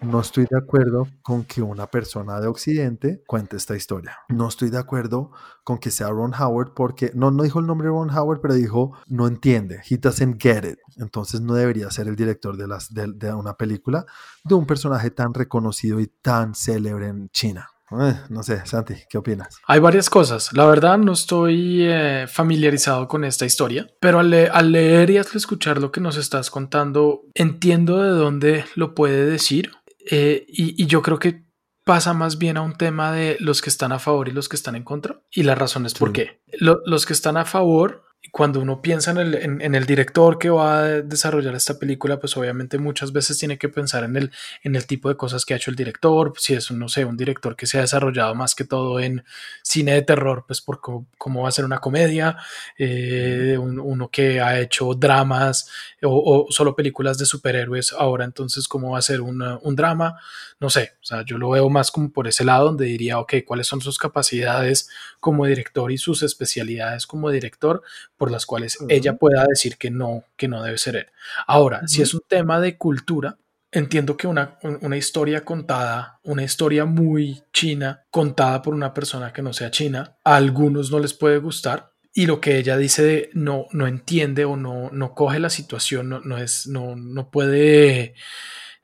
no 0.00 0.20
estoy 0.20 0.46
de 0.48 0.56
acuerdo 0.56 1.06
con 1.20 1.44
que 1.44 1.60
una 1.60 1.86
persona 1.86 2.40
de 2.40 2.46
Occidente 2.46 3.22
cuente 3.26 3.56
esta 3.56 3.76
historia. 3.76 4.16
No 4.30 4.48
estoy 4.48 4.70
de 4.70 4.78
acuerdo 4.78 5.32
con 5.64 5.76
que 5.76 5.90
sea 5.90 6.08
Ron 6.08 6.32
Howard 6.32 6.72
porque 6.72 7.12
no, 7.14 7.30
no 7.30 7.42
dijo 7.42 7.58
el 7.60 7.66
nombre 7.66 7.88
de 7.88 7.92
Ron 7.92 8.16
Howard, 8.16 8.40
pero 8.40 8.54
dijo 8.54 8.92
no 9.06 9.26
entiende. 9.26 9.82
He 9.88 9.98
doesn't 9.98 10.40
get 10.40 10.64
it. 10.64 10.78
Entonces 10.96 11.42
no 11.42 11.52
debería 11.52 11.90
ser 11.90 12.08
el 12.08 12.16
director 12.16 12.56
de, 12.56 12.66
las, 12.68 12.94
de, 12.94 13.34
una 13.34 13.54
película 13.58 14.06
de 14.44 14.54
un 14.54 14.64
personaje 14.64 15.10
tan 15.10 15.34
reconocido 15.34 16.00
y 16.00 16.06
tan 16.06 16.54
célebre 16.54 17.08
en 17.08 17.28
China. 17.28 17.68
Eh, 17.90 18.14
no 18.28 18.42
sé, 18.42 18.64
Santi, 18.66 18.94
¿qué 19.08 19.18
opinas? 19.18 19.60
Hay 19.66 19.80
varias 19.80 20.10
cosas. 20.10 20.52
La 20.52 20.66
verdad 20.66 20.98
no 20.98 21.12
estoy 21.12 21.82
eh, 21.82 22.26
familiarizado 22.28 23.08
con 23.08 23.24
esta 23.24 23.46
historia, 23.46 23.86
pero 24.00 24.20
al, 24.20 24.32
al, 24.34 24.72
leer 24.72 25.10
y 25.10 25.18
al 25.18 25.26
escuchar 25.34 25.80
lo 25.80 25.90
que 25.90 26.00
nos 26.00 26.16
estás 26.16 26.50
contando, 26.50 27.22
entiendo 27.34 28.02
de 28.02 28.10
dónde 28.10 28.64
lo 28.74 28.94
puede 28.94 29.24
decir 29.24 29.72
eh, 30.10 30.44
y, 30.48 30.86
yo 30.86 31.02
creo 31.02 31.18
que 31.18 31.44
pasa 31.84 32.12
más 32.12 32.38
bien 32.38 32.56
a 32.56 32.62
un 32.62 32.76
tema 32.76 33.12
de 33.12 33.36
los 33.40 33.62
que 33.62 33.70
están 33.70 33.92
a 33.92 33.98
favor 33.98 34.28
y 34.28 34.32
los 34.32 34.48
que 34.48 34.56
están 34.56 34.74
en 34.74 34.84
contra. 34.84 35.22
Y 35.30 35.42
la 35.42 35.54
razón 35.54 35.86
es 35.86 35.94
por 35.94 36.12
qué. 36.12 36.42
los 36.60 37.06
que 37.06 37.12
están 37.12 37.36
a 37.36 37.44
favor 37.44 38.04
cuando 38.32 38.60
uno 38.60 38.82
piensa 38.82 39.10
en 39.12 39.18
el, 39.18 39.34
en, 39.34 39.74
el, 39.74 39.86
director 39.86 40.38
que 40.38 40.50
va 40.50 40.80
a 40.80 40.84
desarrollar 41.02 41.54
esta 41.54 41.78
película, 41.78 42.18
pues 42.18 42.36
obviamente 42.36 42.78
muchas 42.78 43.12
veces 43.12 43.38
tiene 43.38 43.58
que 43.58 43.68
pensar 43.68 44.04
en 44.04 44.16
el, 44.16 44.32
en 44.62 44.76
el 44.76 44.86
tipo 44.86 45.08
de 45.08 45.16
cosas 45.16 45.44
que 45.44 45.54
ha 45.54 45.56
hecho 45.56 45.70
el 45.70 45.76
director. 45.76 46.32
Si 46.36 46.54
es, 46.54 46.70
no 46.70 46.88
sé, 46.88 47.04
un 47.04 47.16
director 47.16 47.56
que 47.56 47.66
se 47.66 47.78
ha 47.78 47.82
desarrollado 47.82 48.34
más 48.34 48.54
que 48.54 48.64
todo 48.64 49.00
en 49.00 49.24
cine 49.62 49.92
de 49.94 50.02
terror, 50.02 50.44
pues 50.46 50.60
por 50.60 50.80
cómo, 50.80 51.42
va 51.42 51.48
a 51.48 51.52
ser 51.52 51.64
una 51.64 51.78
comedia, 51.78 52.36
eh, 52.76 53.56
uno 53.58 54.08
que 54.08 54.40
ha 54.40 54.60
hecho 54.60 54.94
dramas 54.94 55.70
o, 56.02 56.46
solo 56.50 56.74
películas 56.74 57.18
de 57.18 57.26
superhéroes, 57.26 57.92
ahora 57.92 58.24
entonces 58.24 58.66
cómo 58.68 58.92
va 58.92 58.98
a 58.98 59.02
ser 59.02 59.20
un 59.20 59.76
drama, 59.76 60.18
no 60.60 60.70
sé, 60.70 60.94
o 61.00 61.04
sea, 61.04 61.24
yo 61.24 61.38
lo 61.38 61.50
veo 61.50 61.70
más 61.70 61.92
como 61.92 62.10
por 62.10 62.26
ese 62.26 62.44
lado 62.44 62.66
donde 62.66 62.86
diría, 62.86 63.20
ok, 63.20 63.34
¿cuáles 63.46 63.68
son 63.68 63.80
sus 63.80 63.96
capacidades 63.96 64.90
como 65.20 65.46
director 65.46 65.92
y 65.92 65.98
sus 65.98 66.24
especialidades 66.24 67.06
como 67.06 67.30
director? 67.30 67.82
Por 68.18 68.30
las 68.30 68.44
cuales 68.44 68.76
ella 68.88 69.16
pueda 69.16 69.46
decir 69.46 69.78
que 69.78 69.90
no, 69.90 70.24
que 70.36 70.48
no 70.48 70.62
debe 70.62 70.76
ser 70.76 70.96
él. 70.96 71.06
Ahora, 71.46 71.86
si 71.86 72.02
es 72.02 72.12
un 72.12 72.22
tema 72.28 72.60
de 72.60 72.76
cultura, 72.76 73.38
entiendo 73.70 74.16
que 74.16 74.26
una, 74.26 74.58
una, 74.62 74.96
historia 74.96 75.44
contada, 75.44 76.18
una 76.24 76.42
historia 76.42 76.84
muy 76.84 77.42
china, 77.52 78.02
contada 78.10 78.60
por 78.60 78.74
una 78.74 78.92
persona 78.92 79.32
que 79.32 79.42
no 79.42 79.52
sea 79.52 79.70
china, 79.70 80.16
a 80.24 80.36
algunos 80.36 80.90
no 80.90 80.98
les 80.98 81.14
puede 81.14 81.38
gustar. 81.38 81.92
Y 82.12 82.26
lo 82.26 82.40
que 82.40 82.58
ella 82.58 82.76
dice 82.76 83.30
no, 83.34 83.66
no 83.70 83.86
entiende 83.86 84.44
o 84.44 84.56
no, 84.56 84.90
no 84.90 85.14
coge 85.14 85.38
la 85.38 85.50
situación, 85.50 86.08
no, 86.08 86.20
no, 86.20 86.38
es, 86.38 86.66
no, 86.66 86.96
no 86.96 87.30
puede 87.30 88.14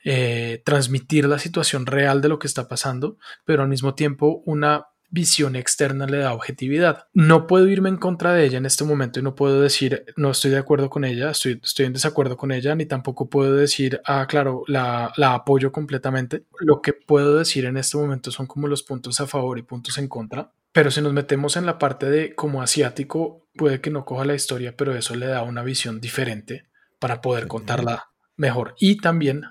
eh, 0.04 0.62
transmitir 0.64 1.26
la 1.26 1.38
situación 1.40 1.86
real 1.86 2.20
de 2.20 2.28
lo 2.28 2.38
que 2.38 2.46
está 2.46 2.68
pasando, 2.68 3.16
pero 3.44 3.62
al 3.62 3.68
mismo 3.68 3.94
tiempo 3.94 4.42
una 4.44 4.86
visión 5.14 5.54
externa 5.54 6.06
le 6.06 6.18
da 6.18 6.34
objetividad. 6.34 7.06
No 7.14 7.46
puedo 7.46 7.68
irme 7.68 7.88
en 7.88 7.96
contra 7.96 8.34
de 8.34 8.44
ella 8.44 8.58
en 8.58 8.66
este 8.66 8.84
momento 8.84 9.20
y 9.20 9.22
no 9.22 9.34
puedo 9.34 9.60
decir 9.60 10.04
no 10.16 10.32
estoy 10.32 10.50
de 10.50 10.58
acuerdo 10.58 10.90
con 10.90 11.04
ella, 11.04 11.30
estoy, 11.30 11.60
estoy 11.62 11.86
en 11.86 11.92
desacuerdo 11.92 12.36
con 12.36 12.50
ella, 12.50 12.74
ni 12.74 12.84
tampoco 12.84 13.30
puedo 13.30 13.54
decir, 13.54 14.00
ah, 14.04 14.26
claro, 14.28 14.64
la, 14.66 15.12
la 15.16 15.34
apoyo 15.34 15.70
completamente. 15.70 16.44
Lo 16.58 16.82
que 16.82 16.92
puedo 16.92 17.38
decir 17.38 17.64
en 17.64 17.76
este 17.76 17.96
momento 17.96 18.30
son 18.32 18.46
como 18.46 18.66
los 18.66 18.82
puntos 18.82 19.20
a 19.20 19.26
favor 19.26 19.58
y 19.58 19.62
puntos 19.62 19.96
en 19.98 20.08
contra. 20.08 20.50
Pero 20.72 20.90
si 20.90 21.00
nos 21.00 21.12
metemos 21.12 21.56
en 21.56 21.66
la 21.66 21.78
parte 21.78 22.10
de 22.10 22.34
como 22.34 22.60
asiático, 22.60 23.46
puede 23.54 23.80
que 23.80 23.90
no 23.90 24.04
coja 24.04 24.24
la 24.24 24.34
historia, 24.34 24.76
pero 24.76 24.96
eso 24.96 25.14
le 25.14 25.26
da 25.26 25.42
una 25.42 25.62
visión 25.62 26.00
diferente 26.00 26.66
para 26.98 27.20
poder 27.20 27.46
contarla 27.46 28.10
mejor. 28.36 28.74
Y 28.80 28.96
también 28.96 29.44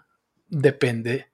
depende 0.50 1.28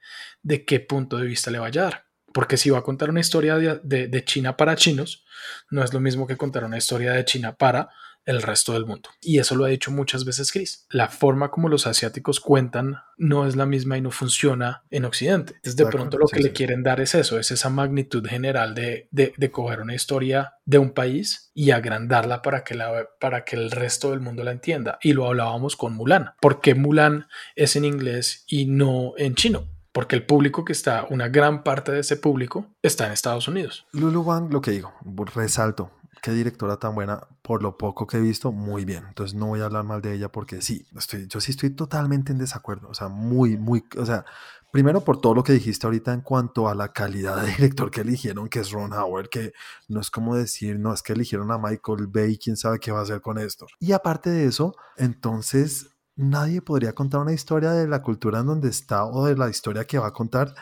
de 0.43 0.65
qué 0.65 0.79
punto 0.79 1.17
de 1.17 1.25
vista 1.25 1.49
le 1.49 1.57
vaya 1.57 1.81
a 1.81 1.85
dar. 1.85 2.09
Porque 2.39 2.56
si 2.56 2.69
va 2.69 2.78
a 2.78 2.84
contar 2.84 3.10
una 3.10 3.19
historia 3.19 3.58
de, 3.58 4.23
China 4.23 4.56
para 4.56 4.78
chinos, 4.78 5.25
no 5.69 5.84
es 5.84 5.93
lo 5.93 5.99
mismo 5.99 6.25
que 6.25 6.38
contar 6.38 6.63
una 6.63 6.78
historia 6.78 7.12
de 7.12 7.25
China 7.25 7.58
para 7.58 7.89
el 8.23 8.41
resto 8.41 8.71
del 8.71 8.86
mundo. 8.86 9.10
Y 9.19 9.39
eso 9.39 9.58
lo 9.58 9.65
ha 9.65 9.67
dicho 9.67 9.91
muchas 9.91 10.23
veces 10.23 10.49
Chris. 10.54 10.86
La 10.89 11.10
forma 11.10 11.52
como 11.52 11.67
los 11.67 11.86
asiáticos 11.86 12.39
cuentan 12.39 13.02
no 13.17 13.45
es 13.45 13.58
la 13.58 13.65
misma 13.65 13.97
y 13.97 14.02
no 14.02 14.10
funciona 14.10 14.84
en 14.89 15.04
Occidente. 15.04 15.56
Entonces 15.56 15.75
de 15.75 15.86
pronto 15.88 16.17
lo 16.17 16.28
que 16.28 16.39
le 16.39 16.54
quieren 16.54 16.82
dar 16.82 17.02
es 17.02 17.13
eso, 17.13 17.38
es 17.38 17.52
esa 17.52 17.69
magnitud 17.69 18.25
general 18.25 18.73
de, 18.73 19.10
de, 19.12 19.52
coger 19.52 19.82
una 19.82 19.95
historia 19.95 20.54
de 20.63 20.78
un 20.78 20.91
país 20.91 21.52
y 21.54 21.71
agrandarla 21.71 22.41
para 22.41 22.63
que, 22.63 22.73
la, 22.73 23.06
para 23.19 23.43
que 23.43 23.58
el 23.58 23.69
resto 23.69 24.12
del 24.12 24.21
mundo 24.21 24.45
la 24.45 24.54
entienda. 24.54 24.97
Y 25.02 25.12
lo 25.12 25.28
hablábamos 25.28 25.75
con 25.75 25.93
Mulan. 25.93 26.36
¿Por 26.39 26.62
qué 26.62 26.73
Mulan 26.73 27.28
es 27.58 27.75
en 27.75 27.84
inglés 27.84 28.45
y 28.47 28.65
no 28.65 29.12
en 29.17 29.36
chino? 29.36 29.67
Porque 29.99 30.15
el 30.15 30.25
público 30.25 30.63
que 30.63 30.71
está, 30.71 31.05
una 31.09 31.27
gran 31.27 31.62
parte 31.62 31.91
de 31.91 31.99
ese 31.99 32.15
público 32.15 32.65
está 32.81 33.05
en 33.05 33.12
Estados 33.12 33.49
Unidos. 33.49 33.85
Lulu 33.91 34.21
Wang, 34.21 34.49
lo 34.49 34.62
que 34.62 34.71
digo, 34.71 34.93
resalto, 35.35 35.91
qué 36.21 36.31
directora 36.31 36.77
tan 36.77 36.95
buena, 36.95 37.27
por 37.41 37.62
lo 37.62 37.77
poco 37.77 38.07
que 38.07 38.15
he 38.15 38.21
visto, 38.21 38.53
muy 38.53 38.85
bien. 38.85 39.03
Entonces 39.09 39.38
no 39.38 39.47
voy 39.47 39.59
a 39.59 39.65
hablar 39.65 39.83
mal 39.83 40.01
de 40.01 40.13
ella 40.13 40.31
porque 40.31 40.62
sí, 40.62 40.88
estoy, 40.97 41.27
yo 41.27 41.41
sí 41.41 41.51
estoy 41.51 41.71
totalmente 41.71 42.31
en 42.31 42.38
desacuerdo, 42.38 42.88
o 42.88 42.93
sea, 42.93 43.09
muy, 43.09 43.57
muy, 43.57 43.83
o 43.97 44.05
sea, 44.05 44.23
primero 44.71 45.01
por 45.01 45.19
todo 45.19 45.35
lo 45.35 45.43
que 45.43 45.51
dijiste 45.51 45.85
ahorita 45.85 46.13
en 46.13 46.21
cuanto 46.21 46.69
a 46.69 46.75
la 46.75 46.93
calidad 46.93 47.43
de 47.43 47.51
director 47.57 47.91
que 47.91 47.99
eligieron, 47.99 48.47
que 48.47 48.59
es 48.62 48.71
Ron 48.71 48.93
Howard, 48.93 49.27
que 49.27 49.51
no 49.89 49.99
es 49.99 50.09
como 50.09 50.33
decir, 50.33 50.79
no, 50.79 50.93
es 50.93 51.01
que 51.01 51.12
eligieron 51.12 51.51
a 51.51 51.57
Michael 51.57 52.07
Bay, 52.07 52.38
quién 52.38 52.55
sabe 52.55 52.79
qué 52.79 52.93
va 52.93 52.99
a 52.99 53.03
hacer 53.03 53.19
con 53.19 53.38
esto. 53.38 53.67
Y 53.81 53.91
aparte 53.91 54.29
de 54.29 54.45
eso, 54.45 54.77
entonces 54.95 55.89
nadie 56.19 56.62
podría 56.62 56.93
contar 56.93 57.21
una 57.21 57.32
historia 57.32 57.71
de 57.71 57.88
la 57.88 58.01
cultura 58.01 58.41
en 58.41 58.47
donde 58.47 58.67
está 58.67 59.05
o 59.05 59.25
de 59.25 59.38
la 59.38 59.49
historia 59.49 59.86
que 59.86 59.97
va 59.97 60.08
a 60.08 60.13
contar. 60.13 60.53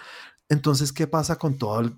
Entonces, 0.49 0.93
¿qué 0.93 1.07
pasa 1.07 1.37
con 1.37 1.57
toda 1.57 1.91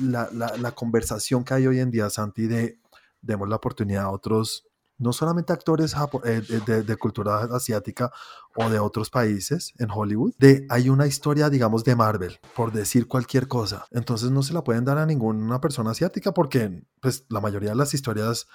la, 0.00 0.72
conversación 0.74 1.44
que 1.44 1.54
hay 1.54 1.66
hoy 1.66 1.78
en 1.78 1.90
día, 1.90 2.08
Santi, 2.08 2.46
de 2.46 2.80
demos 3.20 3.48
la 3.48 3.56
oportunidad 3.56 4.04
a 4.04 4.10
otros, 4.10 4.64
no 4.98 5.12
solamente 5.12 5.52
actores 5.52 5.94
eh, 6.24 6.42
de, 6.86 6.96
cultura 6.96 7.42
asiática 7.52 8.10
o 8.56 8.68
de 8.70 8.78
otros 8.78 9.10
países 9.10 9.74
en 9.78 9.90
Hollywood, 9.90 10.32
de 10.38 10.66
hay 10.70 10.88
una 10.88 11.06
historia, 11.06 11.50
digamos, 11.50 11.84
de 11.84 11.94
Marvel, 11.94 12.40
por 12.56 12.72
decir 12.72 13.06
cualquier 13.06 13.46
cosa. 13.46 13.84
Entonces 13.90 14.30
no 14.30 14.42
se 14.42 14.54
la 14.54 14.64
pueden 14.64 14.86
dar 14.86 14.96
a 14.96 15.06
ninguna 15.06 15.60
persona 15.60 15.90
asiática 15.90 16.32
porque, 16.32 16.82
pues, 17.00 17.26
la 17.28 17.40
mayoría 17.40 17.70
de 17.70 17.76
las 17.76 17.92
historias, 17.92 18.46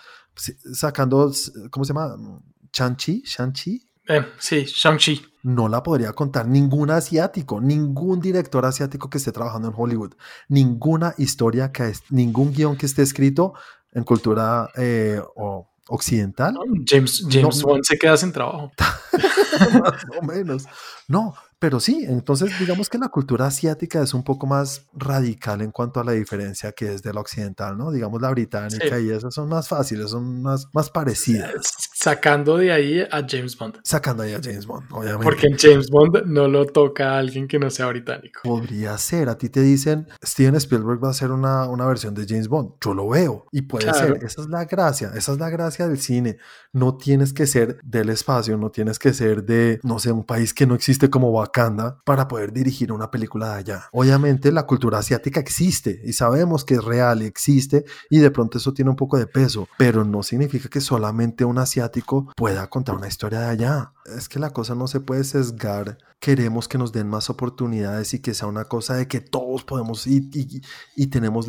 sacando, 0.74 1.32
¿cómo 1.70 1.86
se 1.86 1.94
llama? 1.94 2.18
Shang-Chi, 2.74 3.24
Shang-Chi, 3.24 3.87
eh, 4.08 4.26
sí, 4.40 4.64
Shang-Chi. 4.66 5.26
No 5.44 5.70
la 5.70 5.84
podría 5.84 6.14
contar 6.14 6.48
ningún 6.48 6.92
asiático, 6.92 7.62
ningún 7.62 8.20
director 8.20 8.66
asiático 8.66 9.10
que 9.10 9.18
esté 9.18 9.32
trabajando 9.32 9.70
en 9.70 9.74
Hollywood, 9.78 10.14
ninguna 10.50 11.14
historia, 11.18 11.72
que 11.72 11.94
ningún 12.10 12.54
guion 12.54 12.76
que 12.76 12.86
esté 12.86 13.02
escrito 13.02 13.54
en 13.94 14.04
cultura 14.04 14.70
eh, 14.76 15.22
occidental. 15.88 16.56
James, 16.86 17.26
James 17.30 17.62
Bond 17.62 17.84
se 17.84 17.98
queda 17.98 18.18
sin 18.18 18.32
trabajo. 18.32 18.72
Más 19.82 20.06
o 20.22 20.26
menos. 20.26 20.66
No, 21.08 21.34
pero 21.60 21.80
sí, 21.80 22.06
entonces 22.08 22.52
digamos 22.60 22.88
que 22.88 23.00
la 23.00 23.10
cultura 23.10 23.48
asiática 23.48 24.04
es 24.04 24.14
un 24.14 24.24
poco 24.24 24.46
más 24.46 24.86
radical 24.94 25.62
en 25.62 25.72
cuanto 25.72 26.00
a 26.00 26.04
la 26.04 26.12
diferencia 26.12 26.72
que 26.72 26.94
es 26.94 27.02
de 27.02 27.12
la 27.14 27.22
occidental, 27.22 27.76
¿no? 27.76 27.92
Digamos 27.92 28.22
la 28.22 28.30
británica 28.30 29.00
y 29.00 29.10
esas 29.10 29.34
son 29.34 29.50
más 29.50 29.68
fáciles, 29.68 30.12
son 30.12 30.44
más, 30.44 30.68
más 30.74 30.92
parecidas. 30.92 31.74
Sacando 31.96 32.58
de 32.58 32.72
ahí 32.72 33.02
a 33.02 33.26
James 33.28 33.58
Bond. 33.58 33.80
Sacando 33.84 34.22
ahí 34.22 34.34
a 34.34 34.40
James 34.42 34.68
Bond, 34.68 34.86
obviamente. 34.92 35.24
Porque 35.24 35.48
en 35.48 35.58
James 35.58 35.90
Bond 35.90 36.26
no 36.28 36.48
lo 36.48 36.68
toca 36.68 37.16
a 37.16 37.18
alguien 37.18 37.48
que 37.48 37.58
no 37.58 37.72
sea 37.72 37.88
británico. 37.88 38.42
Podría 38.44 38.96
ser, 39.00 39.28
a 39.28 39.38
ti 39.38 39.50
te 39.50 39.62
dicen, 39.62 40.08
Steven 40.24 40.56
Spielberg 40.56 41.04
va 41.04 41.08
a 41.08 41.12
hacer 41.12 41.32
una, 41.32 41.68
una 41.68 41.88
versión 41.88 42.14
de 42.14 42.28
James 42.28 42.50
Bond. 42.50 42.74
Yo 42.80 42.94
lo 42.94 43.10
veo 43.10 43.48
y 43.52 43.64
puede 43.64 43.92
ser, 43.96 44.20
esa 44.24 44.42
es 44.42 44.48
la 44.48 44.66
gracia, 44.66 45.12
esa 45.16 45.32
es 45.32 45.40
la 45.40 45.50
gracia 45.50 45.88
del 45.88 46.00
cine. 46.00 46.38
No 46.72 46.98
tienes 46.98 47.34
que 47.34 47.48
ser 47.48 47.80
del 47.84 48.10
espacio, 48.10 48.58
no 48.58 48.70
tienes 48.70 49.00
que 49.00 49.12
ser 49.12 49.44
de, 49.44 49.80
no 49.82 49.98
sé, 49.98 50.12
un 50.12 50.24
país 50.24 50.54
que 50.54 50.68
no 50.68 50.76
existe 50.76 51.10
como 51.10 51.34
va 51.34 51.47
para 52.06 52.28
poder 52.28 52.54
dirigir 52.54 52.92
una 52.92 53.10
película 53.10 53.50
de 53.50 53.56
allá. 53.56 53.90
Obviamente 53.92 54.52
la 54.52 54.66
cultura 54.66 55.00
asiática 55.00 55.40
existe 55.40 56.02
y 56.04 56.14
sabemos 56.14 56.66
que 56.66 56.76
es 56.76 56.84
real 56.84 57.22
y 57.22 57.26
existe 57.26 57.86
y 58.10 58.20
de 58.20 58.32
pronto 58.32 58.58
eso 58.58 58.74
tiene 58.74 58.92
un 58.92 58.98
poco 58.98 59.18
de 59.18 59.28
peso, 59.28 59.68
pero 59.78 60.04
no 60.04 60.24
significa 60.24 60.70
que 60.70 60.82
solamente 60.82 61.46
un 61.46 61.58
asiático 61.58 62.32
pueda 62.36 62.68
contar 62.70 62.96
una 62.96 63.08
historia 63.08 63.40
de 63.40 63.48
allá. 63.48 63.94
Es 64.06 64.30
que 64.30 64.40
la 64.40 64.52
cosa 64.52 64.76
no 64.76 64.88
se 64.88 65.00
puede 65.00 65.24
sesgar. 65.24 65.98
Queremos 66.20 66.68
que 66.68 66.78
nos 66.78 66.92
den 66.92 67.10
más 67.10 67.30
oportunidades 67.30 68.14
y 68.14 68.20
que 68.20 68.34
sea 68.34 68.48
una 68.48 68.66
cosa 68.66 68.96
de 68.96 69.08
que 69.08 69.22
todos 69.22 69.64
podemos 69.64 70.08
y, 70.08 70.30
y, 70.34 70.62
y 70.96 71.08
tenemos 71.08 71.48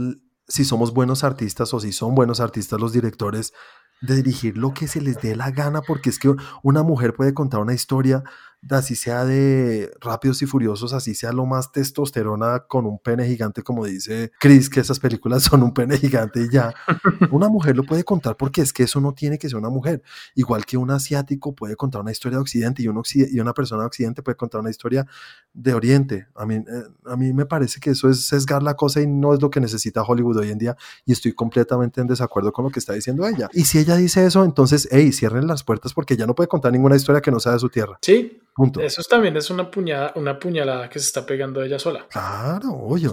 si 0.49 0.65
somos 0.65 0.95
buenos 0.95 1.25
artistas 1.25 1.75
o 1.75 1.81
si 1.81 1.93
son 1.93 2.15
buenos 2.15 2.41
artistas 2.41 2.81
los 2.81 2.93
directores 2.93 3.53
de 4.01 4.17
dirigir 4.17 4.57
lo 4.57 4.73
que 4.75 4.87
se 4.89 5.01
les 5.01 5.21
dé 5.21 5.35
la 5.37 5.51
gana, 5.51 5.83
porque 5.83 6.11
es 6.11 6.19
que 6.19 6.35
una 6.63 6.83
mujer 6.83 7.15
puede 7.15 7.35
contar 7.35 7.61
una 7.61 7.75
historia 7.75 8.23
así 8.71 8.97
sea 8.97 9.25
de 9.25 9.91
Rápidos 10.01 10.43
y 10.43 10.47
Furiosos, 10.47 10.93
así 10.93 11.15
sea 11.15 11.33
lo 11.33 11.47
más 11.47 11.73
testosterona 11.73 12.65
con 12.69 12.87
un 12.87 12.99
pene 12.99 13.27
gigante, 13.27 13.63
como 13.63 13.85
dice 13.85 14.33
Chris, 14.39 14.69
que 14.69 14.81
esas 14.81 14.99
películas 14.99 15.43
son 15.45 15.63
un 15.63 15.73
pene 15.73 15.97
gigante 15.97 16.43
y 16.43 16.51
ya. 16.51 16.75
Una 17.31 17.49
mujer 17.49 17.77
lo 17.77 17.85
puede 17.85 18.05
contar 18.05 18.37
porque 18.37 18.61
es 18.61 18.73
que 18.73 18.85
eso 18.85 19.01
no 19.01 19.15
tiene 19.15 19.39
que 19.39 19.49
ser 19.49 19.59
una 19.59 19.71
mujer. 19.71 20.03
Igual 20.35 20.65
que 20.67 20.77
un 20.77 20.91
asiático 20.91 21.55
puede 21.55 21.77
contar 21.77 22.01
una 22.01 22.11
historia 22.11 22.39
de 22.39 22.43
Occidente 22.43 22.83
y, 22.83 22.89
un 22.89 23.03
y 23.15 23.41
una 23.41 23.55
persona 23.55 23.83
de 23.83 23.87
Occidente 23.87 24.23
puede 24.23 24.37
contar 24.37 24.61
una 24.61 24.71
historia 24.71 25.07
de 25.53 25.75
Oriente. 25.75 26.27
A 26.35 26.45
mí, 26.45 26.57
eh, 26.57 26.65
a 27.07 27.17
mí 27.17 27.33
me 27.33 27.47
parece 27.47 27.81
que 27.81 27.91
eso 27.91 28.09
es 28.09 28.27
sesgar 28.27 28.63
la 28.63 28.75
cosa 28.75 29.01
y 29.01 29.07
no 29.07 29.35
es 29.35 29.41
lo 29.41 29.51
que 29.51 29.61
necesita 29.61 30.03
Hollywood 30.03 30.39
hoy 30.39 30.51
en 30.51 30.59
día 30.59 30.77
y 31.05 31.13
estoy 31.13 31.33
completamente 31.33 32.01
en 32.01 32.07
desacuerdo 32.07 32.53
con 32.53 32.65
lo 32.65 32.71
que 32.71 32.79
está 32.79 32.93
diciendo 32.93 33.27
ella. 33.27 33.49
Y 33.53 33.65
si 33.65 33.79
ella 33.79 33.97
dice 33.97 34.25
eso, 34.25 34.45
entonces, 34.45 34.89
hey, 34.91 35.13
cierren 35.13 35.47
las 35.47 35.63
puertas 35.65 35.95
porque 35.95 36.17
ya 36.17 36.27
no 36.27 36.35
puede 36.35 36.49
contar 36.49 36.73
ninguna 36.73 36.97
historia 36.97 37.21
que 37.21 37.31
no 37.31 37.41
sea 37.41 37.53
de 37.53 37.59
su 37.59 37.69
tierra. 37.69 37.99
Sí, 38.03 38.41
eso 38.81 39.03
también 39.09 39.37
es 39.37 39.51
una 39.51 39.71
puñalada, 39.71 40.13
una 40.17 40.39
puñalada 40.39 40.89
que 40.89 40.99
se 40.99 41.07
está 41.07 41.25
pegando 41.25 41.63
ella 41.63 41.79
sola. 41.79 42.07
Claro, 42.09 42.75
oye. 42.75 43.11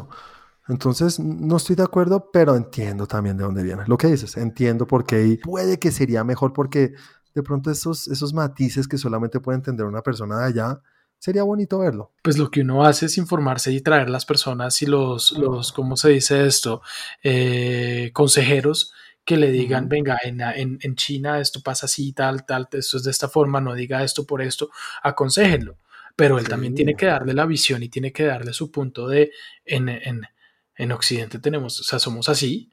Entonces, 0.68 1.20
no 1.20 1.58
estoy 1.58 1.76
de 1.76 1.84
acuerdo, 1.84 2.32
pero 2.34 2.56
entiendo 2.56 3.06
también 3.06 3.38
de 3.38 3.44
dónde 3.44 3.62
viene. 3.62 3.84
Lo 3.86 3.98
que 3.98 4.08
dices, 4.08 4.36
entiendo 4.38 4.88
por 4.88 5.06
qué 5.06 5.26
y 5.26 5.38
puede 5.38 5.78
que 5.78 5.92
sería 5.92 6.24
mejor 6.24 6.54
porque 6.54 6.94
de 7.36 7.44
pronto 7.44 7.70
esos, 7.70 8.08
esos 8.08 8.34
matices 8.34 8.88
que 8.88 8.98
solamente 8.98 9.40
puede 9.40 9.58
entender 9.58 9.86
una 9.86 10.02
persona 10.02 10.40
de 10.40 10.46
allá, 10.46 10.82
sería 11.20 11.44
bonito 11.44 11.80
verlo. 11.80 12.14
Pues 12.24 12.38
lo 12.38 12.50
que 12.50 12.62
uno 12.62 12.86
hace 12.86 13.08
es 13.08 13.18
informarse 13.18 13.72
y 13.72 13.82
traer 13.82 14.10
las 14.10 14.26
personas 14.26 14.82
y 14.82 14.86
los, 14.86 15.32
los 15.32 15.72
¿cómo 15.72 15.98
se 15.98 16.10
dice 16.10 16.46
esto? 16.46 16.82
Eh, 17.24 18.12
consejeros 18.14 18.94
que 19.26 19.38
le 19.38 19.52
digan, 19.52 19.90
venga, 19.90 20.20
en, 20.24 20.40
en, 20.80 20.96
China 20.96 21.40
esto 21.40 21.62
pasa 21.62 21.88
así, 21.88 22.14
tal, 22.14 22.46
tal, 22.46 22.68
esto 22.72 22.98
es 22.98 23.04
de 23.04 23.12
esta 23.12 23.28
forma, 23.28 23.60
no 23.60 23.74
diga 23.74 24.04
esto 24.04 24.26
por 24.26 24.42
esto, 24.42 24.70
aconsejenlo. 25.02 25.78
Pero 26.16 26.38
él 26.38 26.48
también 26.48 26.76
tiene 26.76 26.96
que 26.96 27.08
darle 27.08 27.34
la 27.34 27.46
visión 27.46 27.84
y 27.84 27.90
tiene 27.90 28.14
que 28.14 28.26
darle 28.26 28.54
su 28.54 28.72
punto 28.72 29.08
de, 29.08 29.32
en, 29.66 29.90
en 29.90 30.92
Occidente 30.92 31.40
tenemos, 31.40 31.80
o 31.80 31.84
sea, 31.84 32.00
somos 32.00 32.30
así, 32.30 32.72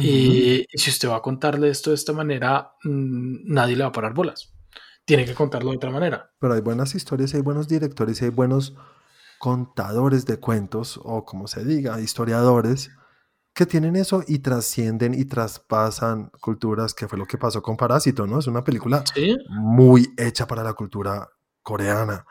y, 0.00 0.66
si 0.74 0.90
usted 0.90 1.08
va 1.08 1.16
a 1.16 1.22
contarle 1.22 1.68
esto 1.68 1.90
de 1.90 1.96
esta 1.96 2.12
manera, 2.12 2.72
mm, 2.82 3.52
nadie 3.52 3.76
le 3.76 3.84
va 3.84 3.90
a 3.90 3.92
parar 3.92 4.14
bolas. 4.14 4.52
Tiene 5.04 5.24
que 5.24 5.34
contarlo 5.34 5.70
de 5.70 5.76
otra 5.76 5.90
manera. 5.90 6.32
Pero 6.40 6.54
hay 6.54 6.60
buenas 6.60 6.94
historias, 6.94 7.34
hay 7.34 7.42
buenos 7.42 7.68
directores, 7.68 8.22
hay 8.22 8.30
buenos 8.30 8.74
contadores 9.38 10.24
de 10.26 10.40
cuentos, 10.40 10.98
o 11.02 11.24
como 11.24 11.46
se 11.46 11.64
diga, 11.64 12.00
historiadores, 12.00 12.90
que 13.54 13.66
tienen 13.66 13.94
eso 13.94 14.24
y 14.26 14.40
trascienden 14.40 15.14
y 15.14 15.24
traspasan 15.24 16.30
culturas, 16.40 16.92
que 16.92 17.06
fue 17.06 17.18
lo 17.18 17.24
que 17.24 17.38
pasó 17.38 17.62
con 17.62 17.76
Parásito, 17.76 18.26
¿no? 18.26 18.40
Es 18.40 18.48
una 18.48 18.64
película 18.64 19.04
muy 19.48 20.12
hecha 20.16 20.46
para 20.46 20.64
la 20.64 20.72
cultura 20.72 21.30
coreana, 21.62 22.26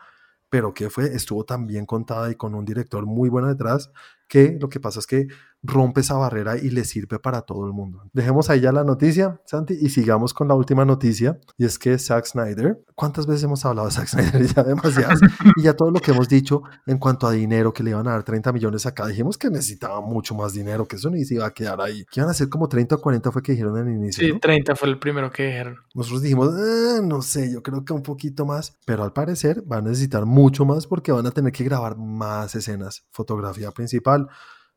pero 0.50 0.74
que 0.74 0.90
fue, 0.90 1.06
estuvo 1.06 1.44
tan 1.44 1.66
bien 1.66 1.86
contada 1.86 2.30
y 2.30 2.34
con 2.34 2.54
un 2.54 2.66
director 2.66 3.06
muy 3.06 3.30
bueno 3.30 3.48
detrás, 3.48 3.90
que 4.28 4.58
lo 4.60 4.68
que 4.68 4.80
pasa 4.80 5.00
es 5.00 5.06
que 5.06 5.26
rompe 5.64 6.02
esa 6.02 6.14
barrera 6.14 6.58
y 6.58 6.70
le 6.70 6.84
sirve 6.84 7.18
para 7.18 7.42
todo 7.42 7.66
el 7.66 7.72
mundo. 7.72 8.02
Dejemos 8.12 8.50
ahí 8.50 8.60
ya 8.60 8.70
la 8.70 8.84
noticia, 8.84 9.40
Santi, 9.46 9.76
y 9.80 9.88
sigamos 9.88 10.34
con 10.34 10.46
la 10.46 10.54
última 10.54 10.84
noticia, 10.84 11.40
y 11.56 11.64
es 11.64 11.78
que 11.78 11.98
Zack 11.98 12.26
Snyder, 12.26 12.84
¿cuántas 12.94 13.26
veces 13.26 13.44
hemos 13.44 13.64
hablado 13.64 13.88
de 13.88 13.94
Zack 13.94 14.08
Snyder? 14.08 14.44
Ya 14.54 14.62
demasiadas, 14.62 15.20
y 15.56 15.62
ya 15.62 15.72
todo 15.72 15.90
lo 15.90 16.00
que 16.00 16.10
hemos 16.10 16.28
dicho 16.28 16.62
en 16.86 16.98
cuanto 16.98 17.26
a 17.26 17.32
dinero, 17.32 17.72
que 17.72 17.82
le 17.82 17.90
iban 17.90 18.06
a 18.06 18.12
dar 18.12 18.22
30 18.22 18.52
millones 18.52 18.84
acá, 18.84 19.06
dijimos 19.06 19.38
que 19.38 19.48
necesitaba 19.48 20.00
mucho 20.00 20.34
más 20.34 20.52
dinero, 20.52 20.86
que 20.86 20.96
eso 20.96 21.10
ni 21.10 21.24
se 21.24 21.34
iba 21.34 21.46
a 21.46 21.50
quedar 21.50 21.80
ahí, 21.80 22.04
que 22.10 22.20
iban 22.20 22.30
a 22.30 22.34
ser 22.34 22.48
como 22.48 22.68
30 22.68 22.96
o 22.96 23.00
40 23.00 23.32
fue 23.32 23.42
que 23.42 23.52
dijeron 23.52 23.78
en 23.78 23.88
el 23.88 23.94
inicio. 23.94 24.24
Sí, 24.24 24.38
30 24.38 24.76
fue 24.76 24.88
el 24.88 24.98
primero 24.98 25.30
que 25.30 25.46
dijeron. 25.46 25.76
Nosotros 25.94 26.22
dijimos, 26.22 26.50
ah, 26.52 27.00
no 27.02 27.22
sé, 27.22 27.52
yo 27.52 27.62
creo 27.62 27.84
que 27.84 27.92
un 27.92 28.02
poquito 28.02 28.44
más, 28.44 28.76
pero 28.84 29.02
al 29.02 29.12
parecer 29.12 29.62
van 29.62 29.86
a 29.86 29.88
necesitar 29.88 30.26
mucho 30.26 30.64
más 30.64 30.86
porque 30.86 31.10
van 31.10 31.26
a 31.26 31.30
tener 31.30 31.52
que 31.52 31.64
grabar 31.64 31.96
más 31.96 32.54
escenas, 32.54 33.04
fotografía 33.10 33.70
principal, 33.70 34.28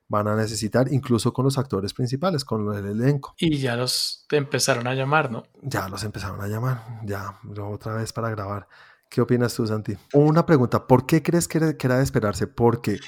van 0.07 0.27
a 0.27 0.35
necesitar, 0.35 0.91
incluso 0.91 1.33
con 1.33 1.45
los 1.45 1.57
actores 1.57 1.93
principales, 1.93 2.45
con 2.45 2.73
el 2.73 2.85
elenco. 2.85 3.35
Y 3.37 3.57
ya 3.57 3.75
los 3.75 4.25
empezaron 4.31 4.87
a 4.87 4.93
llamar, 4.93 5.31
¿no? 5.31 5.43
Ya 5.61 5.89
los 5.89 6.03
empezaron 6.03 6.41
a 6.41 6.47
llamar, 6.47 7.01
ya, 7.03 7.39
otra 7.61 7.95
vez 7.95 8.13
para 8.13 8.29
grabar. 8.29 8.67
¿Qué 9.09 9.21
opinas 9.21 9.53
tú, 9.53 9.65
Santi? 9.65 9.97
Una 10.13 10.45
pregunta, 10.45 10.85
¿por 10.85 11.05
qué 11.05 11.23
crees 11.23 11.47
que 11.47 11.57
era 11.79 11.97
de 11.97 12.03
esperarse? 12.03 12.47
¿Porque 12.47 12.99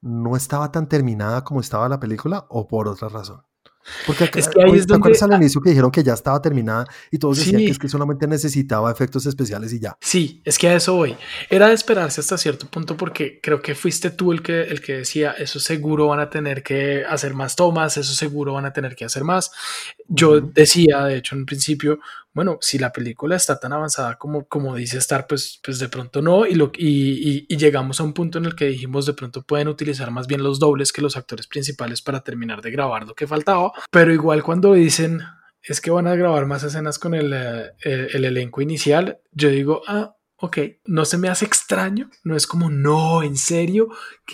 no 0.00 0.36
estaba 0.36 0.70
tan 0.70 0.88
terminada 0.88 1.42
como 1.42 1.60
estaba 1.60 1.88
la 1.88 1.98
película 1.98 2.46
o 2.48 2.68
por 2.68 2.86
otra 2.88 3.08
razón? 3.08 3.42
Porque 4.06 4.24
acá, 4.24 4.38
es 4.38 4.48
que 4.48 4.62
ahí 4.62 4.72
es 4.72 4.86
¿te 4.86 4.94
acuerdas 4.94 5.22
al 5.22 5.34
inicio 5.34 5.60
que 5.60 5.70
dijeron 5.70 5.90
que 5.90 6.02
ya 6.02 6.14
estaba 6.14 6.40
terminada 6.40 6.86
y 7.10 7.18
todos 7.18 7.38
decían 7.38 7.64
que 7.64 7.70
es 7.70 7.78
que 7.78 7.88
solamente 7.88 8.26
necesitaba 8.26 8.90
efectos 8.90 9.26
especiales 9.26 9.72
y 9.72 9.80
ya? 9.80 9.96
Sí, 10.00 10.42
es 10.44 10.58
que 10.58 10.68
a 10.68 10.76
eso 10.76 10.94
voy. 10.94 11.16
Era 11.50 11.68
de 11.68 11.74
esperarse 11.74 12.20
hasta 12.20 12.38
cierto 12.38 12.66
punto 12.66 12.96
porque 12.96 13.40
creo 13.42 13.60
que 13.60 13.74
fuiste 13.74 14.10
tú 14.10 14.32
el 14.32 14.42
que, 14.42 14.62
el 14.62 14.80
que 14.80 14.98
decía, 14.98 15.32
eso 15.32 15.60
seguro 15.60 16.08
van 16.08 16.20
a 16.20 16.30
tener 16.30 16.62
que 16.62 17.04
hacer 17.08 17.34
más 17.34 17.56
tomas, 17.56 17.96
eso 17.96 18.14
seguro 18.14 18.54
van 18.54 18.66
a 18.66 18.72
tener 18.72 18.94
que 18.94 19.04
hacer 19.04 19.24
más. 19.24 19.50
Yo 20.08 20.40
decía, 20.40 21.04
de 21.04 21.16
hecho, 21.16 21.36
en 21.36 21.46
principio, 21.46 21.98
bueno, 22.34 22.58
si 22.60 22.78
la 22.78 22.92
película 22.92 23.36
está 23.36 23.58
tan 23.58 23.72
avanzada 23.72 24.16
como, 24.16 24.46
como 24.46 24.76
dice 24.76 24.98
estar, 24.98 25.26
pues, 25.26 25.60
pues 25.62 25.78
de 25.78 25.88
pronto 25.88 26.22
no, 26.22 26.46
y, 26.46 26.54
lo, 26.54 26.70
y, 26.76 27.46
y, 27.48 27.56
llegamos 27.56 28.00
a 28.00 28.04
un 28.04 28.12
punto 28.12 28.38
en 28.38 28.44
el 28.44 28.54
que 28.54 28.66
dijimos 28.66 29.06
de 29.06 29.14
pronto 29.14 29.42
pueden 29.42 29.68
utilizar 29.68 30.10
más 30.10 30.26
bien 30.26 30.42
los 30.42 30.58
dobles 30.58 30.92
que 30.92 31.02
los 31.02 31.16
actores 31.16 31.46
principales 31.46 32.02
para 32.02 32.20
terminar 32.20 32.62
de 32.62 32.70
grabar 32.70 33.06
lo 33.06 33.14
que 33.14 33.26
faltaba, 33.26 33.72
pero 33.90 34.12
igual 34.12 34.42
cuando 34.42 34.74
dicen 34.74 35.20
es 35.62 35.80
que 35.80 35.90
van 35.90 36.06
a 36.06 36.14
grabar 36.14 36.46
más 36.46 36.62
escenas 36.62 36.98
con 36.98 37.14
el, 37.14 37.32
eh, 37.32 38.08
el 38.12 38.24
elenco 38.24 38.62
inicial, 38.62 39.20
yo 39.32 39.48
digo, 39.48 39.82
ah, 39.86 40.14
ok, 40.40 40.58
no 40.86 41.04
se 41.04 41.18
me 41.18 41.28
hace 41.28 41.44
extraño, 41.44 42.10
no 42.22 42.36
es 42.36 42.46
como, 42.46 42.70
no, 42.70 43.22
en 43.22 43.36
serio, 43.36 43.88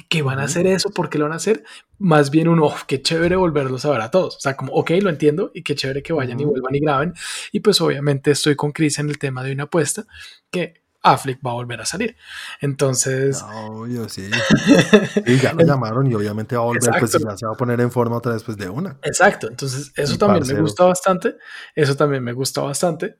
que, 0.09 0.23
van 0.23 0.39
a 0.39 0.45
hacer 0.45 0.67
eso, 0.67 0.91
¿por 0.91 1.09
qué 1.09 1.19
lo 1.19 1.25
van 1.25 1.33
a 1.33 1.37
hacer? 1.37 1.65
Más 1.99 2.31
bien 2.31 2.49
un, 2.49 2.61
oh, 2.61 2.75
qué 2.87 3.01
chévere 3.01 3.37
volverlos 3.37 3.85
a 3.87 3.91
ver 3.91 4.03
a 4.03 4.11
todos, 4.11 4.37
o 4.37 4.41
sea, 4.41 4.55
como, 4.55 4.73
ok, 4.75 4.91
lo 5.01 5.09
entiendo 5.09 5.51
y 5.55 5.63
qué 5.63 5.75
chévere 5.75 6.03
que 6.03 6.13
vayan 6.13 6.39
y 6.39 6.45
vuelvan 6.45 6.75
y 6.75 6.81
graben, 6.81 7.15
y 7.53 7.61
pues 7.61 7.81
obviamente 7.81 8.33
estoy 8.33 8.55
con 8.55 8.73
Chris 8.73 8.99
en 8.99 9.09
el 9.09 9.19
tema 9.19 9.43
de 9.43 9.53
una 9.53 9.65
apuesta 9.65 10.05
que 10.51 10.85
Affleck 11.05 11.39
va 11.47 11.51
a 11.51 11.55
volver 11.55 11.81
a 11.83 11.85
salir. 11.85 12.17
Entonces. 12.63 13.43
Obvio, 13.43 14.09
sí. 14.09 14.31
Y 15.27 15.37
ya 15.37 15.53
lo 15.53 15.63
llamaron 15.63 16.11
y 16.11 16.15
obviamente 16.15 16.57
va 16.57 16.63
a 16.63 16.65
volver, 16.65 16.95
pues 16.99 17.13
ya 17.13 17.37
se 17.37 17.45
va 17.45 17.53
a 17.53 17.57
poner 17.57 17.79
en 17.83 17.91
forma 17.91 18.17
otra 18.17 18.33
vez 18.33 18.43
pues, 18.43 18.57
de 18.57 18.71
una. 18.71 18.99
Exacto. 19.03 19.49
Entonces, 19.49 19.93
eso 19.97 20.17
también 20.17 20.47
me 20.47 20.63
gusta 20.63 20.85
bastante. 20.85 21.37
Eso 21.75 21.95
también 21.95 22.25
me 22.25 22.33
gusta 22.33 22.63
bastante. 22.63 23.19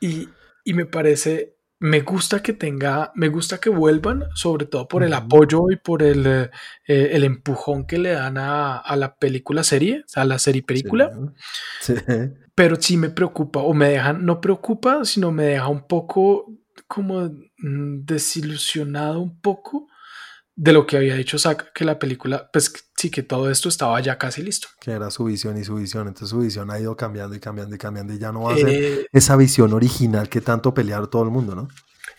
Y, 0.00 0.28
y 0.64 0.74
me 0.74 0.86
parece 0.86 1.59
me 1.80 2.00
gusta 2.02 2.42
que 2.42 2.52
tenga, 2.52 3.10
me 3.14 3.28
gusta 3.28 3.58
que 3.58 3.70
vuelvan, 3.70 4.24
sobre 4.34 4.66
todo 4.66 4.86
por 4.86 5.02
el 5.02 5.14
apoyo 5.14 5.70
y 5.70 5.76
por 5.76 6.02
el, 6.02 6.26
eh, 6.26 6.50
el 6.86 7.24
empujón 7.24 7.86
que 7.86 7.96
le 7.96 8.10
dan 8.10 8.36
a, 8.36 8.82
la 8.96 9.16
película 9.16 9.64
serie, 9.64 10.04
a 10.14 10.26
la 10.26 10.38
serie 10.38 10.62
película. 10.62 11.10
Pero 12.54 12.76
sí 12.78 12.98
me 12.98 13.08
preocupa, 13.08 13.60
o 13.60 13.72
me 13.72 13.88
dejan, 13.88 14.26
no 14.26 14.42
preocupa, 14.42 15.06
sino 15.06 15.32
me 15.32 15.44
deja 15.44 15.68
un 15.68 15.86
poco 15.86 16.52
como 16.86 17.30
mm, 17.58 18.04
desilusionado 18.04 19.20
un 19.20 19.40
poco 19.40 19.86
de 20.56 20.72
lo 20.72 20.86
que 20.86 20.96
había 20.96 21.14
dicho 21.14 21.38
Zack, 21.38 21.72
que 21.72 21.84
la 21.84 21.98
película, 21.98 22.50
pues 22.52 22.72
sí, 22.96 23.10
que 23.10 23.22
todo 23.22 23.50
esto 23.50 23.68
estaba 23.68 24.00
ya 24.00 24.18
casi 24.18 24.42
listo. 24.42 24.68
Que 24.80 24.92
era 24.92 25.10
su 25.10 25.24
visión 25.24 25.56
y 25.58 25.64
su 25.64 25.76
visión, 25.76 26.08
entonces 26.08 26.30
su 26.30 26.38
visión 26.38 26.70
ha 26.70 26.78
ido 26.78 26.96
cambiando 26.96 27.34
y 27.34 27.40
cambiando 27.40 27.74
y 27.74 27.78
cambiando 27.78 28.12
y 28.12 28.18
ya 28.18 28.32
no 28.32 28.42
va 28.42 28.54
a 28.54 28.56
ser 28.56 28.68
eh, 28.68 29.06
esa 29.12 29.36
visión 29.36 29.72
original 29.72 30.28
que 30.28 30.40
tanto 30.40 30.74
pelear 30.74 31.06
todo 31.06 31.22
el 31.22 31.30
mundo, 31.30 31.54
¿no? 31.54 31.68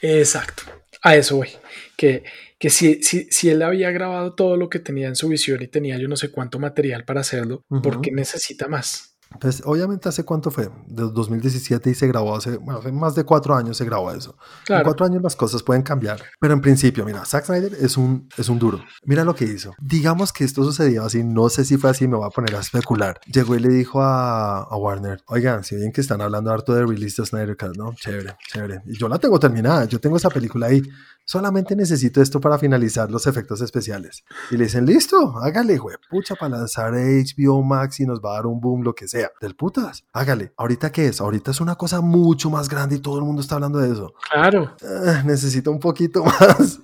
Exacto, 0.02 0.64
a 1.04 1.16
eso 1.16 1.38
voy, 1.38 1.50
que, 1.96 2.24
que 2.58 2.70
si, 2.70 3.04
si, 3.04 3.28
si 3.30 3.50
él 3.50 3.62
había 3.62 3.92
grabado 3.92 4.34
todo 4.34 4.58
lo 4.58 4.70
que 4.70 4.80
tenía 4.80 5.08
en 5.08 5.16
su 5.16 5.28
visión 5.28 5.62
y 5.62 5.68
tenía 5.68 5.98
yo 5.98 6.08
no 6.08 6.16
sé 6.16 6.32
cuánto 6.32 6.58
material 6.58 7.06
para 7.06 7.22
hacerlo, 7.22 7.64
¿por 7.84 8.02
qué 8.02 8.12
necesita 8.12 8.68
más? 8.68 9.11
Pues 9.40 9.64
obviamente 9.66 10.10
hace 10.10 10.24
cuánto 10.24 10.52
fue, 10.52 10.70
de 10.88 11.04
2017 11.04 11.90
y 11.90 11.96
se 11.96 12.08
grabó 12.08 12.36
hace, 12.36 12.58
bueno, 12.58 12.80
hace 12.80 12.92
más 12.92 13.16
de 13.16 13.24
cuatro 13.24 13.56
años 13.56 13.78
se 13.78 13.86
grabó 13.86 14.12
eso. 14.12 14.36
En 14.68 14.84
cuatro 14.84 15.06
años 15.06 15.22
las 15.22 15.36
cosas 15.36 15.64
pueden 15.64 15.84
cambiar. 15.84 16.22
Pero 16.40 16.54
en 16.54 16.62
principio, 16.62 17.06
mira, 17.06 17.26
Zack 17.26 17.46
Snyder 17.46 17.74
es 17.74 17.98
un, 17.98 18.28
es 18.38 18.50
un 18.50 18.60
duro. 18.60 18.84
Mira 19.04 19.24
lo 19.24 19.34
que 19.34 19.46
hizo. 19.46 19.74
Digamos 19.80 20.32
que 20.34 20.44
esto 20.44 20.64
sucedió 20.64 21.06
así, 21.06 21.24
no 21.24 21.50
sé 21.50 21.66
si 21.66 21.78
fue 21.78 21.90
así, 21.90 22.08
me 22.08 22.18
voy 22.18 22.28
a 22.28 22.30
poner 22.30 22.56
a 22.56 22.60
especular. 22.60 23.20
Llegó 23.26 23.56
y 23.56 23.60
le 23.60 23.70
dijo 23.70 24.02
a, 24.02 24.64
a 24.64 24.76
Warner, 24.76 25.24
oigan, 25.28 25.64
si 25.64 25.76
bien 25.76 25.92
que 25.92 26.02
están 26.02 26.22
hablando 26.22 26.52
harto 26.52 26.74
de 26.74 26.86
release 26.86 27.22
de 27.22 27.28
Snyder 27.28 27.58
Cut, 27.58 27.78
¿no? 27.78 27.94
Chévere, 27.94 28.36
chévere. 28.52 28.82
Y 28.86 28.98
yo 28.98 29.08
la 29.08 29.18
tengo 29.18 29.40
terminada, 29.40 29.86
yo 29.86 30.00
tengo 30.00 30.18
esa 30.18 30.30
película 30.30 30.68
ahí. 30.68 30.82
Solamente 31.32 31.78
necesito 31.78 32.22
esto 32.22 32.42
para 32.42 32.58
finalizar 32.58 33.10
los 33.10 33.26
efectos 33.26 33.62
especiales. 33.62 34.26
Y 34.50 34.58
le 34.58 34.66
dicen, 34.66 34.86
listo, 34.86 35.38
hágale, 35.42 35.78
güey, 35.78 35.96
pucha, 36.10 36.36
para 36.36 36.58
lanzar 36.58 36.92
HBO 36.92 37.64
Max 37.64 38.02
y 38.02 38.06
nos 38.06 38.20
va 38.20 38.32
a 38.32 38.34
dar 38.34 38.48
un 38.48 38.60
boom, 38.60 38.84
lo 38.84 38.94
que 38.94 39.08
sea. 39.08 39.32
Del 39.40 39.56
putas, 39.56 40.04
hágale. 40.12 40.52
¿Ahorita 40.58 40.92
qué 40.92 41.08
es? 41.08 41.22
Ahorita 41.22 41.52
es 41.52 41.62
una 41.62 41.76
cosa 41.76 42.02
mucho 42.02 42.50
más 42.50 42.68
grande 42.68 42.98
y 42.98 43.00
todo 43.00 43.18
el 43.18 43.24
mundo 43.24 43.42
está 43.42 43.56
hablando 43.56 43.80
de 43.80 43.94
eso. 43.94 44.14
Claro. 44.30 44.76
Ah, 44.84 45.24
necesito 45.26 45.72
un 45.72 45.80
poquito 45.80 46.22
más. 46.26 46.82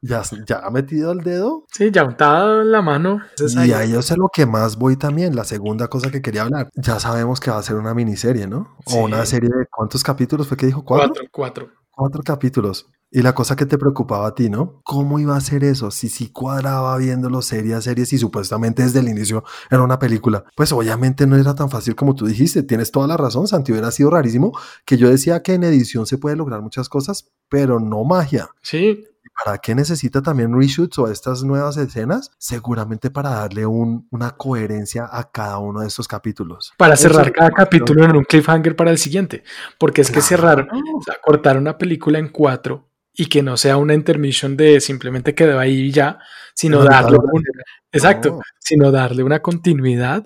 ya, 0.00 0.22
ya 0.46 0.58
ha 0.58 0.70
metido 0.70 1.10
el 1.10 1.22
dedo. 1.24 1.66
Sí, 1.72 1.90
ya 1.90 2.04
untado 2.04 2.62
en 2.62 2.70
la 2.70 2.80
mano. 2.80 3.22
y 3.40 3.72
ahí 3.72 3.90
yo 3.90 4.02
sé 4.02 4.14
lo 4.16 4.28
que 4.32 4.46
más 4.46 4.76
voy 4.76 4.96
también. 4.96 5.34
La 5.34 5.42
segunda 5.42 5.88
cosa 5.88 6.12
que 6.12 6.22
quería 6.22 6.42
hablar. 6.42 6.70
Ya 6.76 7.00
sabemos 7.00 7.40
que 7.40 7.50
va 7.50 7.58
a 7.58 7.62
ser 7.64 7.74
una 7.74 7.92
miniserie, 7.92 8.46
¿no? 8.46 8.76
O 8.86 8.98
una 9.02 9.26
serie 9.26 9.48
de 9.50 9.66
cuántos 9.68 10.04
capítulos 10.04 10.46
fue 10.46 10.56
que 10.56 10.66
dijo 10.66 10.84
cuatro. 10.84 11.08
Cuatro, 11.08 11.28
cuatro. 11.32 11.70
Cuatro 11.90 12.22
capítulos. 12.24 12.86
Y 13.14 13.22
la 13.22 13.32
cosa 13.32 13.54
que 13.54 13.64
te 13.64 13.78
preocupaba 13.78 14.26
a 14.26 14.34
ti, 14.34 14.50
¿no? 14.50 14.80
¿Cómo 14.82 15.20
iba 15.20 15.36
a 15.36 15.40
ser 15.40 15.62
eso? 15.62 15.92
Si 15.92 16.08
sí 16.08 16.30
cuadraba 16.30 16.96
viéndolo 16.96 17.42
serie 17.42 17.74
a 17.74 17.80
serie, 17.80 18.04
y 18.10 18.18
supuestamente 18.18 18.82
desde 18.82 18.98
el 18.98 19.08
inicio 19.08 19.44
era 19.70 19.84
una 19.84 20.00
película. 20.00 20.44
Pues 20.56 20.72
obviamente 20.72 21.24
no 21.24 21.36
era 21.36 21.54
tan 21.54 21.70
fácil 21.70 21.94
como 21.94 22.16
tú 22.16 22.26
dijiste. 22.26 22.64
Tienes 22.64 22.90
toda 22.90 23.06
la 23.06 23.16
razón, 23.16 23.46
Santi. 23.46 23.70
Hubiera 23.70 23.92
sido 23.92 24.10
rarísimo 24.10 24.50
que 24.84 24.96
yo 24.96 25.08
decía 25.08 25.44
que 25.44 25.54
en 25.54 25.62
edición 25.62 26.06
se 26.06 26.18
puede 26.18 26.34
lograr 26.34 26.60
muchas 26.60 26.88
cosas, 26.88 27.30
pero 27.48 27.78
no 27.78 28.02
magia. 28.02 28.48
Sí, 28.62 29.04
¿Para 29.44 29.58
qué 29.58 29.76
necesita 29.76 30.20
también 30.20 30.56
reshoots 30.56 30.98
o 30.98 31.08
estas 31.08 31.44
nuevas 31.44 31.76
escenas? 31.76 32.32
Seguramente 32.38 33.10
para 33.10 33.30
darle 33.30 33.64
un, 33.64 34.08
una 34.10 34.32
coherencia 34.32 35.08
a 35.10 35.30
cada 35.30 35.58
uno 35.58 35.80
de 35.80 35.86
estos 35.86 36.08
capítulos. 36.08 36.72
Para 36.76 36.96
cerrar 36.96 37.32
cada 37.32 37.50
capítulo 37.50 38.04
en 38.04 38.16
un 38.16 38.24
cliffhanger 38.24 38.74
para 38.74 38.90
el 38.90 38.98
siguiente. 38.98 39.44
Porque 39.78 40.02
es 40.02 40.10
que 40.10 40.20
cerrar, 40.20 40.68
o 40.72 41.02
sea, 41.02 41.16
cortar 41.22 41.58
una 41.58 41.78
película 41.78 42.18
en 42.18 42.28
cuatro 42.28 42.88
y 43.16 43.26
que 43.26 43.42
no 43.42 43.56
sea 43.56 43.76
una 43.76 43.94
intermission 43.94 44.56
de 44.56 44.80
simplemente 44.80 45.34
quedó 45.34 45.58
ahí 45.58 45.82
y 45.82 45.92
ya, 45.92 46.18
sino 46.54 46.82
darle 46.82 47.18
exacto, 47.92 48.40
sino 48.58 48.90
darle 48.90 49.22
una 49.22 49.40
continuidad 49.40 50.24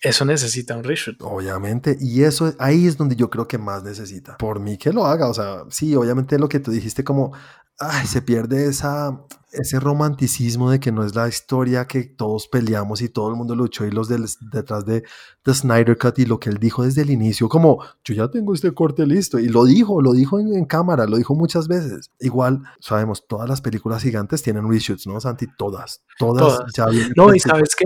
eso 0.00 0.24
necesita 0.24 0.76
un 0.76 0.84
reshoot. 0.84 1.16
Obviamente, 1.22 1.96
y 2.00 2.22
eso 2.22 2.54
ahí 2.58 2.86
es 2.86 2.96
donde 2.96 3.16
yo 3.16 3.30
creo 3.30 3.48
que 3.48 3.58
más 3.58 3.82
necesita. 3.82 4.36
Por 4.38 4.60
mí 4.60 4.76
que 4.76 4.92
lo 4.92 5.06
haga, 5.06 5.28
o 5.28 5.34
sea, 5.34 5.64
sí, 5.70 5.94
obviamente 5.94 6.38
lo 6.38 6.48
que 6.48 6.60
tú 6.60 6.70
dijiste 6.70 7.04
como 7.04 7.32
ay, 7.78 8.06
se 8.06 8.22
pierde 8.22 8.66
esa, 8.66 9.20
ese 9.52 9.78
romanticismo 9.80 10.70
de 10.70 10.80
que 10.80 10.92
no 10.92 11.04
es 11.04 11.14
la 11.14 11.28
historia 11.28 11.86
que 11.86 12.04
todos 12.04 12.48
peleamos 12.48 13.02
y 13.02 13.08
todo 13.08 13.28
el 13.28 13.36
mundo 13.36 13.54
luchó 13.54 13.84
y 13.84 13.90
los 13.90 14.08
detrás 14.08 14.86
de 14.86 15.04
The 15.42 15.54
Snyder 15.54 15.98
Cut 15.98 16.18
y 16.18 16.24
lo 16.24 16.40
que 16.40 16.48
él 16.48 16.58
dijo 16.58 16.84
desde 16.84 17.02
el 17.02 17.10
inicio, 17.10 17.48
como 17.48 17.84
yo 18.02 18.14
ya 18.14 18.28
tengo 18.28 18.54
este 18.54 18.72
corte 18.72 19.06
listo 19.06 19.38
y 19.38 19.48
lo 19.48 19.64
dijo, 19.64 20.00
lo 20.00 20.12
dijo 20.14 20.38
en, 20.40 20.64
cámara, 20.64 21.06
lo 21.06 21.16
dijo 21.16 21.34
muchas 21.34 21.68
veces. 21.68 22.10
Igual, 22.18 22.62
sabemos, 22.80 23.26
todas 23.26 23.48
las 23.48 23.60
películas 23.60 24.02
gigantes 24.02 24.42
tienen 24.42 24.70
reshoots, 24.70 25.06
¿no, 25.06 25.20
Santi? 25.20 25.46
Todas, 25.58 26.02
todas. 26.18 26.60
Ya 26.74 26.86
no, 27.14 27.34
y 27.34 27.40
sabes 27.40 27.76
que 27.76 27.84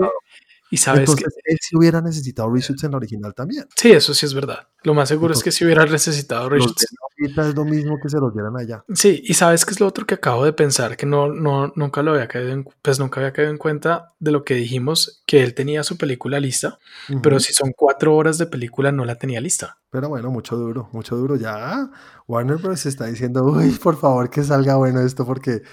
y 0.71 0.77
sabes 0.77 1.01
Entonces, 1.01 1.25
que 1.25 1.51
él 1.51 1.57
sí 1.61 1.75
hubiera 1.77 2.01
necesitado 2.01 2.49
reshoots 2.49 2.85
en 2.85 2.91
la 2.91 2.97
original 2.97 3.33
también. 3.33 3.65
Sí, 3.75 3.91
eso 3.91 4.13
sí 4.13 4.25
es 4.25 4.33
verdad. 4.33 4.69
Lo 4.83 4.93
más 4.93 5.09
seguro 5.09 5.33
es 5.33 5.43
que 5.43 5.51
si 5.51 5.65
hubiera 5.65 5.85
necesitado 5.85 6.47
reshoots. 6.47 6.85
es 7.17 7.55
lo 7.55 7.65
mismo 7.65 7.99
que 8.01 8.09
se 8.09 8.17
los 8.17 8.33
dieran 8.33 8.57
allá. 8.57 8.83
Sí, 8.93 9.21
y 9.23 9.33
sabes 9.33 9.65
que 9.65 9.71
es 9.71 9.81
lo 9.81 9.87
otro 9.87 10.07
que 10.07 10.15
acabo 10.15 10.45
de 10.45 10.53
pensar, 10.53 10.95
que 10.95 11.05
no, 11.05 11.27
no, 11.27 11.73
nunca 11.75 12.01
lo 12.01 12.13
había 12.13 12.29
caído 12.29 12.51
en, 12.51 12.65
pues 12.81 12.99
nunca 12.99 13.19
había 13.19 13.33
caído 13.33 13.51
en 13.51 13.57
cuenta 13.57 14.13
de 14.19 14.31
lo 14.31 14.45
que 14.45 14.53
dijimos, 14.55 15.21
que 15.27 15.43
él 15.43 15.53
tenía 15.53 15.83
su 15.83 15.97
película 15.97 16.39
lista, 16.39 16.79
pero 17.21 17.41
si 17.41 17.51
son 17.53 17.73
cuatro 17.75 18.15
horas 18.15 18.37
de 18.37 18.45
película 18.45 18.93
no 18.93 19.03
la 19.03 19.15
tenía 19.15 19.41
lista. 19.41 19.77
Pero 19.89 20.07
bueno, 20.07 20.31
mucho 20.31 20.55
duro, 20.55 20.87
mucho 20.93 21.17
duro. 21.17 21.35
Ya 21.35 21.91
Warner 22.29 22.57
Bros. 22.57 22.85
está 22.85 23.07
diciendo, 23.07 23.43
uy, 23.43 23.71
por 23.71 23.99
favor 23.99 24.29
que 24.29 24.41
salga 24.41 24.77
bueno 24.77 25.01
esto 25.01 25.25
porque... 25.25 25.63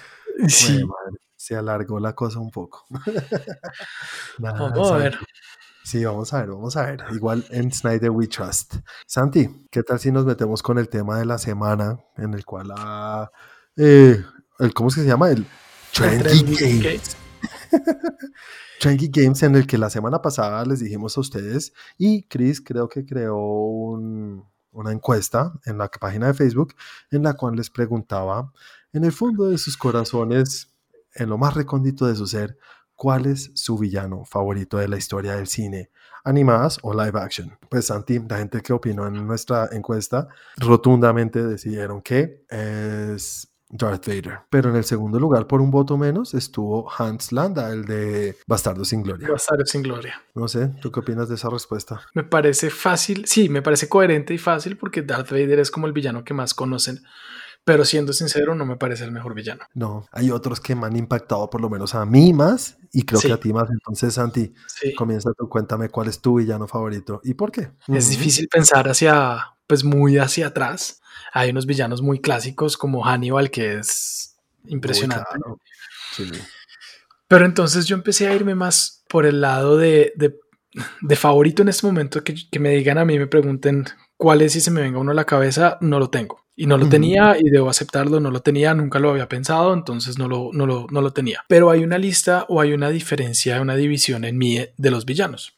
Sí 0.47 0.83
se 1.49 1.55
alargó 1.55 1.99
la 1.99 2.13
cosa 2.13 2.37
un 2.37 2.51
poco. 2.51 2.85
vamos 4.37 4.91
a 4.91 4.97
ver. 4.97 5.17
Sí, 5.83 6.05
vamos 6.05 6.31
a 6.31 6.41
ver, 6.41 6.49
vamos 6.51 6.77
a 6.77 6.85
ver. 6.85 7.03
Igual 7.11 7.43
en 7.49 7.73
Snyder 7.73 8.11
We 8.11 8.27
Trust. 8.27 8.75
Santi, 9.07 9.65
¿qué 9.71 9.81
tal 9.81 9.99
si 9.99 10.11
nos 10.11 10.25
metemos 10.25 10.61
con 10.61 10.77
el 10.77 10.89
tema 10.89 11.17
de 11.17 11.25
la 11.25 11.39
semana 11.39 11.97
en 12.17 12.35
el 12.35 12.45
cual 12.45 12.71
ah, 12.77 13.31
eh, 13.75 14.23
el, 14.59 14.73
¿cómo 14.75 14.89
es 14.89 14.95
que 14.95 15.01
se 15.01 15.07
llama? 15.07 15.31
El 15.31 15.47
Trendy 15.91 16.55
Games. 16.55 17.17
Trendy 18.79 19.09
Games 19.11 19.41
en 19.41 19.55
el 19.55 19.65
que 19.65 19.79
la 19.79 19.89
semana 19.89 20.21
pasada 20.21 20.63
les 20.65 20.81
dijimos 20.81 21.17
a 21.17 21.21
ustedes 21.21 21.73
y 21.97 22.27
Chris 22.27 22.61
creo 22.61 22.87
que 22.87 23.07
creó 23.07 23.35
una 23.35 24.91
encuesta 24.91 25.51
en 25.65 25.79
la 25.79 25.87
página 25.87 26.27
de 26.27 26.35
Facebook 26.35 26.75
en 27.09 27.23
la 27.23 27.33
cual 27.33 27.55
les 27.55 27.71
preguntaba 27.71 28.51
en 28.93 29.03
el 29.03 29.11
fondo 29.11 29.49
de 29.49 29.57
sus 29.57 29.77
corazones 29.77 30.68
en 31.15 31.29
lo 31.29 31.37
más 31.37 31.53
recóndito 31.53 32.07
de 32.07 32.15
su 32.15 32.27
ser, 32.27 32.57
cuál 32.95 33.25
es 33.25 33.51
su 33.55 33.77
villano 33.77 34.25
favorito 34.25 34.77
de 34.77 34.89
la 34.89 34.97
historia 34.97 35.35
del 35.35 35.47
cine, 35.47 35.89
animadas 36.23 36.79
o 36.81 36.93
live 36.93 37.19
action. 37.19 37.57
Pues 37.69 37.85
Santi, 37.85 38.19
la 38.19 38.39
gente 38.39 38.61
que 38.61 38.73
opinó 38.73 39.07
en 39.07 39.25
nuestra 39.25 39.69
encuesta, 39.71 40.27
rotundamente 40.57 41.45
decidieron 41.45 42.01
que 42.01 42.43
es 42.49 43.49
Darth 43.69 44.07
Vader. 44.07 44.39
Pero 44.49 44.71
en 44.71 44.75
el 44.75 44.83
segundo 44.83 45.19
lugar, 45.19 45.47
por 45.47 45.61
un 45.61 45.71
voto 45.71 45.97
menos, 45.97 46.33
estuvo 46.33 46.91
Hans 46.91 47.31
Landa, 47.31 47.71
el 47.71 47.85
de 47.85 48.35
Bastardo 48.47 48.83
sin 48.83 49.03
Gloria. 49.03 49.29
Bastardo 49.29 49.65
sin 49.65 49.83
Gloria. 49.83 50.21
No 50.33 50.47
sé, 50.47 50.67
¿tú 50.81 50.91
qué 50.91 50.99
opinas 50.99 51.29
de 51.29 51.35
esa 51.35 51.49
respuesta? 51.49 52.01
Me 52.13 52.23
parece 52.23 52.69
fácil, 52.69 53.25
sí, 53.27 53.47
me 53.47 53.61
parece 53.61 53.87
coherente 53.87 54.33
y 54.33 54.39
fácil 54.39 54.77
porque 54.77 55.03
Darth 55.03 55.31
Vader 55.31 55.59
es 55.59 55.71
como 55.71 55.87
el 55.87 55.93
villano 55.93 56.23
que 56.23 56.33
más 56.33 56.53
conocen 56.53 57.01
pero 57.69 57.85
siendo 57.85 58.13
sincero, 58.13 58.55
no 58.55 58.65
me 58.65 58.77
parece 58.77 59.03
el 59.03 59.11
mejor 59.11 59.35
villano. 59.35 59.63
No, 59.75 60.03
hay 60.11 60.31
otros 60.31 60.59
que 60.59 60.73
me 60.73 60.87
han 60.87 60.95
impactado 60.95 61.51
por 61.51 61.61
lo 61.61 61.69
menos 61.69 61.93
a 61.93 62.03
mí 62.03 62.33
más 62.33 62.79
y 62.91 63.03
creo 63.03 63.21
que 63.21 63.31
a 63.31 63.39
ti 63.39 63.53
más. 63.53 63.69
Entonces, 63.69 64.15
Santi, 64.15 64.51
comienza 64.97 65.31
tú, 65.37 65.47
cuéntame 65.47 65.89
cuál 65.89 66.07
es 66.07 66.19
tu 66.19 66.39
villano 66.39 66.67
favorito 66.67 67.21
y 67.23 67.35
por 67.35 67.51
qué. 67.51 67.69
Es 67.87 68.09
difícil 68.09 68.47
pensar 68.47 68.89
hacia, 68.89 69.53
pues 69.67 69.83
muy 69.83 70.17
hacia 70.17 70.47
atrás. 70.47 70.99
Hay 71.31 71.51
unos 71.51 71.67
villanos 71.67 72.01
muy 72.01 72.19
clásicos 72.19 72.75
como 72.75 73.03
Hannibal, 73.03 73.51
que 73.51 73.75
es 73.75 74.35
impresionante. 74.65 75.29
Pero 77.27 77.45
entonces 77.45 77.85
yo 77.85 77.95
empecé 77.95 78.29
a 78.29 78.33
irme 78.33 78.55
más 78.55 79.03
por 79.07 79.27
el 79.27 79.41
lado 79.41 79.77
de, 79.77 80.11
de, 80.15 81.15
favorito 81.15 81.61
en 81.61 81.69
este 81.69 81.85
momento, 81.85 82.23
que, 82.23 82.33
que 82.49 82.59
me 82.59 82.71
digan 82.71 82.97
a 82.97 83.05
mí, 83.05 83.19
me 83.19 83.27
pregunten 83.27 83.85
cuál 84.17 84.41
es 84.41 84.55
y 84.55 84.61
se 84.61 84.71
me 84.71 84.81
venga 84.81 84.97
uno 84.97 85.11
a 85.11 85.13
la 85.13 85.25
cabeza, 85.25 85.77
no 85.81 85.99
lo 85.99 86.09
tengo. 86.09 86.48
Y 86.59 86.65
no 86.65 86.77
lo 86.77 86.89
tenía 86.89 87.37
y 87.39 87.49
debo 87.49 87.69
aceptarlo, 87.69 88.19
no 88.19 88.31
lo 88.31 88.41
tenía, 88.41 88.73
nunca 88.73 88.99
lo 88.99 89.11
había 89.11 89.29
pensado, 89.29 89.73
entonces 89.73 90.17
no 90.17 90.27
lo, 90.27 90.49
no 90.51 90.65
lo, 90.65 90.87
no 90.91 90.99
lo 91.01 91.13
tenía. 91.13 91.45
Pero 91.47 91.69
hay 91.69 91.85
una 91.85 91.97
lista 91.97 92.45
o 92.49 92.59
hay 92.59 92.73
una 92.73 92.89
diferencia, 92.89 93.61
una 93.61 93.77
división 93.77 94.25
en 94.25 94.37
mí 94.37 94.59
de 94.75 94.91
los 94.91 95.05
villanos. 95.05 95.53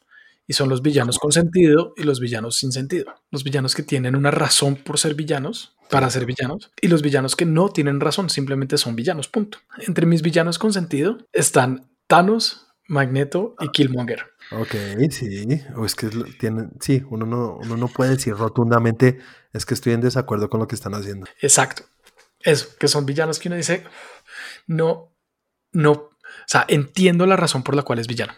Y 0.46 0.52
son 0.52 0.68
los 0.68 0.80
villanos 0.80 1.18
con 1.18 1.32
sentido 1.32 1.92
y 1.96 2.04
los 2.04 2.20
villanos 2.20 2.54
sin 2.54 2.70
sentido. 2.70 3.16
Los 3.32 3.42
villanos 3.42 3.74
que 3.74 3.82
tienen 3.82 4.14
una 4.14 4.30
razón 4.30 4.76
por 4.76 4.96
ser 4.96 5.16
villanos, 5.16 5.74
para 5.90 6.08
ser 6.08 6.24
villanos, 6.24 6.70
y 6.80 6.86
los 6.86 7.02
villanos 7.02 7.34
que 7.34 7.46
no 7.46 7.70
tienen 7.70 7.98
razón, 7.98 8.30
simplemente 8.30 8.78
son 8.78 8.94
villanos, 8.94 9.26
punto. 9.26 9.58
Entre 9.84 10.06
mis 10.06 10.22
villanos 10.22 10.60
con 10.60 10.72
sentido 10.72 11.18
están 11.32 11.90
Thanos, 12.06 12.68
Magneto 12.86 13.56
y 13.58 13.70
Killmonger. 13.70 14.31
Ok, 14.60 14.74
sí, 15.10 15.62
o 15.76 15.84
es 15.84 15.94
que 15.94 16.08
tienen, 16.38 16.70
sí, 16.80 17.02
uno 17.10 17.26
no, 17.26 17.58
uno 17.62 17.76
no 17.76 17.88
puede 17.88 18.10
decir 18.12 18.34
rotundamente 18.34 19.18
es 19.52 19.66
que 19.66 19.74
estoy 19.74 19.92
en 19.92 20.00
desacuerdo 20.00 20.48
con 20.48 20.60
lo 20.60 20.68
que 20.68 20.74
están 20.74 20.94
haciendo. 20.94 21.26
Exacto. 21.40 21.84
Eso, 22.40 22.68
que 22.78 22.88
son 22.88 23.06
villanos 23.06 23.38
que 23.38 23.48
uno 23.48 23.56
dice, 23.56 23.84
no, 24.66 25.14
no, 25.72 25.92
o 25.92 26.46
sea, 26.46 26.64
entiendo 26.68 27.26
la 27.26 27.36
razón 27.36 27.62
por 27.62 27.74
la 27.74 27.82
cual 27.82 27.98
es 27.98 28.06
villano. 28.06 28.34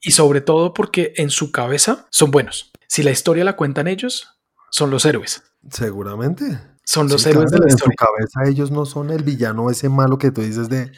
Y 0.00 0.12
sobre 0.12 0.40
todo 0.40 0.72
porque 0.72 1.12
en 1.16 1.30
su 1.30 1.50
cabeza 1.50 2.06
son 2.10 2.30
buenos. 2.30 2.70
Si 2.86 3.02
la 3.02 3.10
historia 3.10 3.44
la 3.44 3.56
cuentan 3.56 3.88
ellos, 3.88 4.40
son 4.70 4.90
los 4.90 5.04
héroes. 5.04 5.42
Seguramente. 5.70 6.44
Son 6.84 7.08
los 7.08 7.24
héroes 7.26 7.50
de 7.50 7.58
la 7.58 7.68
historia. 7.68 7.94
En 7.94 7.96
su 7.96 7.96
cabeza 7.96 8.50
ellos 8.50 8.70
no 8.70 8.84
son 8.84 9.10
el 9.10 9.22
villano 9.22 9.70
ese 9.70 9.88
malo 9.88 10.18
que 10.18 10.30
tú 10.30 10.42
dices 10.42 10.68
de, 10.68 10.92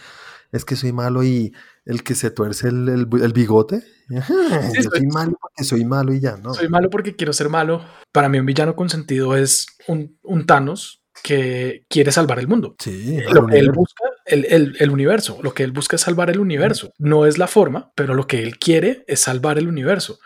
es 0.53 0.65
que 0.65 0.77
soy 0.77 0.93
malo 0.93 1.25
y 1.25 1.55
el 1.87 2.05
que 2.05 2.15
se 2.15 2.31
tuerce 2.31 2.69
el, 2.69 2.89
el, 2.89 3.33
bigote. 3.33 3.83
yo 4.09 4.83
soy, 4.83 5.07
malo 5.07 5.37
porque 5.41 5.65
soy 5.65 5.85
malo 5.85 6.13
y 6.13 6.21
ya, 6.21 6.37
¿no? 6.37 6.55
Soy 6.55 6.69
malo 6.69 6.91
porque 6.91 7.17
quiero 7.17 7.33
ser 7.33 7.49
malo. 7.49 7.83
Para 8.13 8.29
mí 8.29 8.39
un 8.39 8.47
villano 8.47 8.77
con 8.77 8.91
sentido 8.91 9.35
es 9.35 9.67
un, 9.89 10.19
un 10.23 10.47
Thanos 10.47 11.03
que 11.23 11.87
quiere 11.89 12.13
salvar 12.13 12.39
el 12.39 12.49
mundo. 12.49 12.77
Sí, 12.79 13.19
lo 13.33 13.47
que 13.47 13.59
él 13.59 13.73
busca, 13.73 14.05
el, 14.27 14.77
el, 14.79 14.91
universo, 14.91 15.39
lo 15.43 15.55
que 15.55 15.63
él 15.63 15.73
busca 15.73 15.97
es 15.97 16.03
salvar 16.03 16.31
el 16.31 16.41
universo. 16.41 16.93
No 16.99 17.27
es 17.27 17.39
la 17.39 17.47
forma, 17.47 17.93
pero 17.95 18.15
lo 18.15 18.27
que 18.27 18.43
él 18.43 18.59
quiere 18.59 19.05
es 19.07 19.21
salvar 19.21 19.59
el 19.59 19.69
universo. 19.69 20.19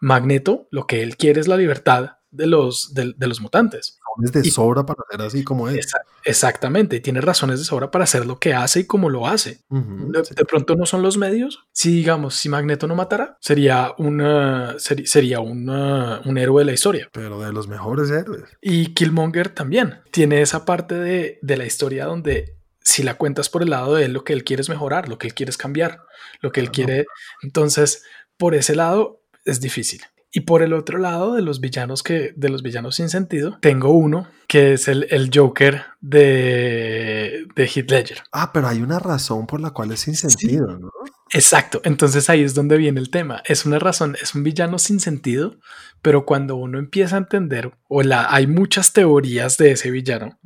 Magneto, 0.00 0.68
lo 0.70 0.86
que 0.86 1.02
él 1.02 1.16
quiere 1.16 1.40
es 1.40 1.48
la 1.48 1.56
libertad 1.56 2.16
de 2.32 2.46
los, 2.46 2.94
de, 2.94 3.14
los 3.18 3.40
mutantes. 3.40 4.00
Razones 4.16 4.32
de 4.32 4.50
sobra 4.50 4.84
para 4.84 5.02
ser 5.10 5.22
así 5.22 5.44
como 5.44 5.68
es. 5.68 5.92
exactamente, 6.24 6.98
tiene 7.00 7.20
razones 7.20 7.58
de 7.58 7.64
sobra 7.64 7.90
para 7.90 8.04
hacer 8.04 8.26
lo 8.26 8.38
que 8.38 8.54
hace 8.54 8.80
y 8.80 8.84
como 8.84 9.10
lo 9.10 9.28
hace. 9.28 9.60
de, 9.68 10.44
pronto 10.44 10.74
no 10.74 10.86
son 10.86 11.02
los 11.02 11.16
medios. 11.18 11.64
Si 11.72 11.94
digamos, 11.94 12.34
si 12.34 12.48
Magneto 12.48 12.88
no 12.88 12.96
matara, 12.96 13.36
sería, 13.40 13.94
una, 13.98 14.76
sería 14.78 15.40
un 15.40 16.38
héroe 16.38 16.62
de 16.62 16.64
la 16.66 16.72
historia. 16.72 17.08
Pero 17.12 17.40
de 17.40 17.52
los 17.52 17.68
mejores 17.68 18.10
héroes. 18.10 18.44
Y 18.60 18.94
Killmonger 18.94 19.50
también 19.50 20.00
tiene 20.10 20.40
esa 20.42 20.64
parte 20.64 20.94
de, 20.94 21.38
de 21.42 21.56
la 21.56 21.66
historia 21.66 22.06
donde 22.06 22.56
si 22.80 23.02
la 23.02 23.14
cuentas 23.14 23.48
por 23.48 23.62
el 23.62 23.70
lado 23.70 23.94
de 23.94 24.06
él, 24.06 24.12
lo 24.12 24.24
que 24.24 24.32
él 24.32 24.42
quiere 24.42 24.62
es 24.62 24.68
mejorar, 24.68 25.08
lo 25.08 25.18
que 25.18 25.26
él 25.26 25.34
quiere 25.34 25.50
es 25.50 25.58
cambiar, 25.58 26.00
lo 26.40 26.50
que 26.50 26.60
él 26.60 26.70
quiere. 26.70 27.06
Entonces, 27.42 28.02
por 28.36 28.54
ese 28.54 28.74
lado 28.74 29.22
es 29.44 29.60
difícil. 29.60 30.02
Y 30.34 30.40
por 30.40 30.62
el 30.62 30.72
otro 30.72 30.98
lado 30.98 31.34
de 31.34 31.42
los 31.42 31.60
villanos 31.60 32.02
que, 32.02 32.32
de 32.34 32.48
los 32.48 32.62
villanos 32.62 32.96
sin 32.96 33.10
sentido, 33.10 33.58
tengo 33.60 33.90
uno 33.90 34.26
que 34.48 34.72
es 34.72 34.88
el, 34.88 35.06
el 35.10 35.30
Joker 35.32 35.82
de, 36.00 37.46
de 37.54 37.66
Heath 37.66 37.90
Ledger. 37.90 38.22
Ah, 38.32 38.50
pero 38.52 38.66
hay 38.66 38.80
una 38.80 38.98
razón 38.98 39.46
por 39.46 39.60
la 39.60 39.70
cual 39.70 39.92
es 39.92 40.00
sin 40.00 40.16
sentido, 40.16 40.78
¿no? 40.78 40.90
Exacto, 41.34 41.80
entonces 41.84 42.28
ahí 42.28 42.42
es 42.42 42.54
donde 42.54 42.76
viene 42.76 43.00
el 43.00 43.10
tema. 43.10 43.42
Es 43.46 43.64
una 43.64 43.78
razón, 43.78 44.16
es 44.20 44.34
un 44.34 44.42
villano 44.42 44.78
sin 44.78 45.00
sentido, 45.00 45.56
pero 46.02 46.26
cuando 46.26 46.56
uno 46.56 46.78
empieza 46.78 47.16
a 47.16 47.20
entender, 47.20 47.72
o 47.88 48.02
la, 48.02 48.32
hay 48.32 48.46
muchas 48.46 48.92
teorías 48.92 49.56
de 49.56 49.72
ese 49.72 49.90
villano, 49.90 50.38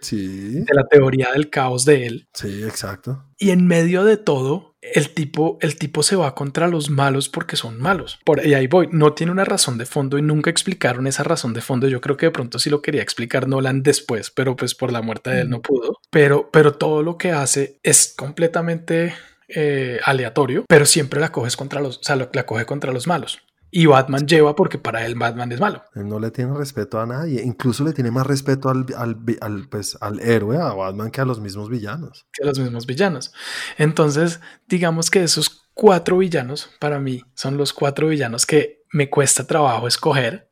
sí. 0.00 0.60
de 0.60 0.74
la 0.74 0.84
teoría 0.84 1.28
del 1.32 1.48
caos 1.48 1.86
de 1.86 2.06
él. 2.06 2.28
Sí, 2.34 2.62
exacto. 2.62 3.24
Y 3.38 3.50
en 3.50 3.66
medio 3.66 4.04
de 4.04 4.18
todo, 4.18 4.73
el 4.92 5.10
tipo, 5.10 5.58
el 5.60 5.76
tipo 5.76 6.02
se 6.02 6.16
va 6.16 6.34
contra 6.34 6.68
los 6.68 6.90
malos 6.90 7.28
porque 7.28 7.56
son 7.56 7.80
malos. 7.80 8.18
Por, 8.24 8.44
y 8.44 8.54
ahí 8.54 8.66
voy, 8.66 8.88
no 8.92 9.14
tiene 9.14 9.32
una 9.32 9.44
razón 9.44 9.78
de 9.78 9.86
fondo 9.86 10.18
y 10.18 10.22
nunca 10.22 10.50
explicaron 10.50 11.06
esa 11.06 11.22
razón 11.22 11.54
de 11.54 11.60
fondo. 11.60 11.88
Yo 11.88 12.00
creo 12.00 12.16
que 12.16 12.26
de 12.26 12.32
pronto 12.32 12.58
sí 12.58 12.70
lo 12.70 12.82
quería 12.82 13.02
explicar 13.02 13.48
Nolan 13.48 13.82
después, 13.82 14.30
pero 14.30 14.56
pues 14.56 14.74
por 14.74 14.92
la 14.92 15.02
muerte 15.02 15.30
de 15.30 15.40
él 15.42 15.50
no 15.50 15.62
pudo. 15.62 15.98
Pero, 16.10 16.50
pero 16.52 16.74
todo 16.74 17.02
lo 17.02 17.16
que 17.16 17.32
hace 17.32 17.78
es 17.82 18.14
completamente 18.16 19.14
eh, 19.48 20.00
aleatorio, 20.04 20.64
pero 20.68 20.86
siempre 20.86 21.20
la 21.20 21.32
coges 21.32 21.56
contra 21.56 21.80
los, 21.80 21.98
o 21.98 22.02
sea, 22.02 22.16
la 22.16 22.46
coge 22.46 22.66
contra 22.66 22.92
los 22.92 23.06
malos. 23.06 23.40
Y 23.76 23.86
Batman 23.86 24.24
lleva 24.24 24.54
porque 24.54 24.78
para 24.78 25.04
él 25.04 25.16
Batman 25.16 25.50
es 25.50 25.58
malo. 25.58 25.82
Él 25.96 26.06
no 26.06 26.20
le 26.20 26.30
tiene 26.30 26.54
respeto 26.54 27.00
a 27.00 27.06
nadie. 27.06 27.42
Incluso 27.42 27.82
le 27.82 27.92
tiene 27.92 28.12
más 28.12 28.24
respeto 28.24 28.68
al, 28.68 28.86
al, 28.96 29.16
al, 29.40 29.68
pues, 29.68 29.98
al 30.00 30.20
héroe, 30.20 30.58
a 30.58 30.72
Batman, 30.72 31.10
que 31.10 31.20
a 31.20 31.24
los 31.24 31.40
mismos 31.40 31.68
villanos. 31.68 32.24
Que 32.32 32.44
a 32.44 32.46
los 32.46 32.60
mismos 32.60 32.86
villanos. 32.86 33.32
Entonces, 33.76 34.38
digamos 34.68 35.10
que 35.10 35.24
esos 35.24 35.70
cuatro 35.74 36.18
villanos, 36.18 36.70
para 36.78 37.00
mí, 37.00 37.24
son 37.34 37.56
los 37.56 37.72
cuatro 37.72 38.06
villanos 38.06 38.46
que 38.46 38.84
me 38.92 39.10
cuesta 39.10 39.44
trabajo 39.44 39.88
escoger 39.88 40.48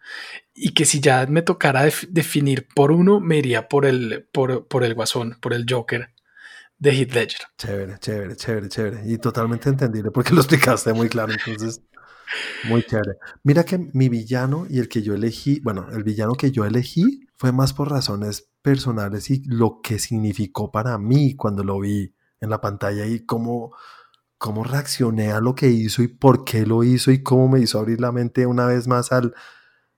y 0.52 0.74
que 0.74 0.84
si 0.84 0.98
ya 0.98 1.24
me 1.26 1.42
tocara 1.42 1.84
definir 2.08 2.66
por 2.74 2.90
uno, 2.90 3.20
me 3.20 3.38
iría 3.38 3.68
por 3.68 3.86
el, 3.86 4.28
por, 4.32 4.66
por 4.66 4.82
el 4.82 4.94
Guasón, 4.94 5.38
por 5.40 5.54
el 5.54 5.64
Joker 5.70 6.12
de 6.82 6.90
Heath 6.90 7.14
Ledger. 7.14 7.40
Chévere, 7.56 7.98
chévere, 8.00 8.34
chévere, 8.34 8.68
chévere. 8.68 9.02
Y 9.06 9.18
totalmente 9.18 9.68
entendible 9.68 10.10
porque 10.10 10.34
lo 10.34 10.40
explicaste 10.40 10.92
muy 10.92 11.08
claro. 11.08 11.32
Entonces, 11.32 11.82
muy 12.68 12.82
chévere. 12.82 13.18
Mira 13.42 13.64
que 13.64 13.78
mi 13.92 14.08
villano 14.08 14.66
y 14.68 14.78
el 14.78 14.88
que 14.88 15.02
yo 15.02 15.14
elegí, 15.14 15.60
bueno, 15.60 15.86
el 15.92 16.04
villano 16.04 16.34
que 16.34 16.50
yo 16.50 16.64
elegí 16.64 17.26
fue 17.36 17.52
más 17.52 17.72
por 17.72 17.90
razones 17.90 18.50
personales 18.62 19.30
y 19.30 19.42
lo 19.44 19.80
que 19.82 19.98
significó 19.98 20.70
para 20.70 20.98
mí 20.98 21.34
cuando 21.34 21.64
lo 21.64 21.80
vi 21.80 22.14
en 22.40 22.50
la 22.50 22.60
pantalla 22.60 23.06
y 23.06 23.24
cómo, 23.26 23.72
cómo 24.38 24.64
reaccioné 24.64 25.32
a 25.32 25.40
lo 25.40 25.54
que 25.54 25.68
hizo 25.68 26.02
y 26.02 26.08
por 26.08 26.44
qué 26.44 26.66
lo 26.66 26.84
hizo 26.84 27.10
y 27.10 27.22
cómo 27.22 27.48
me 27.48 27.60
hizo 27.60 27.78
abrir 27.78 28.00
la 28.00 28.12
mente 28.12 28.46
una 28.46 28.66
vez 28.66 28.86
más 28.88 29.12
al, 29.12 29.34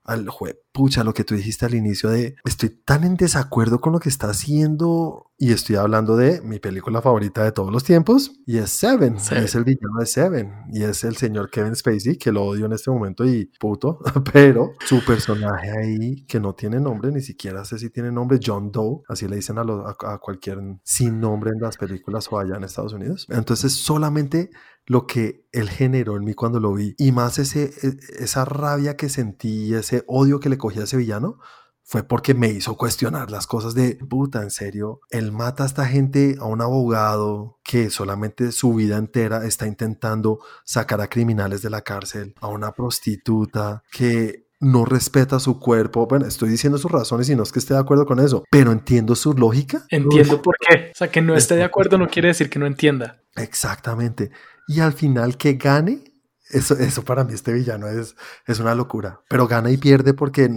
al 0.05 0.29
jue, 0.29 0.61
pucha, 0.71 1.03
lo 1.03 1.13
que 1.13 1.23
tú 1.23 1.35
dijiste 1.35 1.65
al 1.65 1.73
inicio 1.73 2.09
de 2.09 2.35
estoy 2.45 2.69
tan 2.69 3.03
en 3.03 3.17
desacuerdo 3.17 3.81
con 3.81 3.93
lo 3.93 3.99
que 3.99 4.09
está 4.09 4.29
haciendo 4.29 5.31
y 5.37 5.51
estoy 5.51 5.75
hablando 5.75 6.15
de 6.15 6.41
mi 6.41 6.59
película 6.59 7.01
favorita 7.01 7.43
de 7.43 7.51
todos 7.51 7.71
los 7.71 7.83
tiempos 7.83 8.31
y 8.45 8.57
es 8.57 8.69
Seven, 8.69 9.15
es 9.15 9.55
el 9.55 9.63
villano 9.63 9.99
de 9.99 10.05
Seven 10.05 10.53
y 10.71 10.83
es 10.83 11.03
el 11.03 11.17
señor 11.17 11.49
Kevin 11.49 11.75
Spacey 11.75 12.17
que 12.17 12.31
lo 12.31 12.43
odio 12.43 12.67
en 12.67 12.73
este 12.73 12.91
momento 12.91 13.25
y 13.25 13.51
puto, 13.59 13.99
pero 14.33 14.73
su 14.85 15.03
personaje 15.03 15.71
ahí 15.71 16.25
que 16.25 16.39
no 16.39 16.53
tiene 16.53 16.79
nombre, 16.79 17.11
ni 17.11 17.21
siquiera 17.21 17.65
sé 17.65 17.79
si 17.79 17.89
tiene 17.89 18.11
nombre, 18.11 18.39
John 18.43 18.71
Doe, 18.71 19.01
así 19.09 19.27
le 19.27 19.37
dicen 19.37 19.57
a, 19.57 19.63
a 19.63 20.17
cualquier 20.19 20.59
sin 20.83 21.19
nombre 21.19 21.51
en 21.51 21.59
las 21.59 21.77
películas 21.77 22.27
o 22.31 22.39
allá 22.39 22.55
en 22.55 22.63
Estados 22.63 22.93
Unidos. 22.93 23.27
Entonces 23.29 23.73
solamente 23.73 24.51
lo 24.85 25.07
que 25.07 25.47
él 25.51 25.69
generó 25.69 26.15
en 26.15 26.23
mí 26.23 26.33
cuando 26.33 26.59
lo 26.59 26.73
vi 26.73 26.95
y 26.97 27.11
más 27.11 27.39
ese, 27.39 27.73
e, 27.81 28.23
esa 28.23 28.45
rabia 28.45 28.95
que 28.95 29.09
sentí, 29.09 29.73
ese 29.73 30.03
odio 30.07 30.39
que 30.39 30.49
le 30.49 30.57
cogí 30.57 30.79
a 30.79 30.83
ese 30.83 30.97
villano, 30.97 31.39
fue 31.87 32.01
porque 32.01 32.33
me 32.33 32.47
hizo 32.47 32.75
cuestionar 32.77 33.29
las 33.29 33.45
cosas 33.45 33.75
de 33.75 33.95
puta, 33.95 34.41
en 34.41 34.49
serio, 34.49 35.01
él 35.11 35.31
mata 35.31 35.63
a 35.63 35.65
esta 35.67 35.85
gente, 35.85 36.35
a 36.39 36.45
un 36.45 36.61
abogado 36.61 37.59
que 37.63 37.91
solamente 37.91 38.51
su 38.51 38.73
vida 38.73 38.97
entera 38.97 39.45
está 39.45 39.67
intentando 39.67 40.39
sacar 40.63 40.99
a 40.99 41.07
criminales 41.07 41.61
de 41.61 41.69
la 41.69 41.81
cárcel, 41.81 42.33
a 42.41 42.47
una 42.47 42.71
prostituta 42.71 43.83
que 43.91 44.47
no 44.59 44.83
respeta 44.83 45.39
su 45.39 45.59
cuerpo. 45.59 46.07
Bueno, 46.07 46.25
estoy 46.25 46.49
diciendo 46.49 46.79
sus 46.79 46.91
razones 46.91 47.29
y 47.29 47.35
no 47.35 47.43
es 47.43 47.51
que 47.51 47.59
esté 47.59 47.75
de 47.75 47.81
acuerdo 47.81 48.07
con 48.07 48.19
eso, 48.19 48.45
pero 48.49 48.71
entiendo 48.71 49.13
su 49.15 49.33
lógica. 49.33 49.85
Entiendo 49.89 50.41
por 50.41 50.55
qué. 50.57 50.89
O 50.91 50.97
sea, 50.97 51.11
que 51.11 51.21
no 51.21 51.35
esté 51.35 51.55
de 51.55 51.63
acuerdo 51.63 51.99
no 51.99 52.07
quiere 52.07 52.29
decir 52.29 52.49
que 52.49 52.57
no 52.57 52.65
entienda. 52.65 53.21
Exactamente 53.35 54.31
y 54.67 54.79
al 54.79 54.93
final 54.93 55.37
que 55.37 55.53
gane, 55.53 56.03
eso, 56.49 56.75
eso 56.75 57.03
para 57.03 57.23
mí 57.23 57.33
este 57.33 57.53
villano 57.53 57.87
es, 57.87 58.15
es 58.45 58.59
una 58.59 58.75
locura, 58.75 59.21
pero 59.29 59.47
gana 59.47 59.71
y 59.71 59.77
pierde 59.77 60.13
porque 60.13 60.49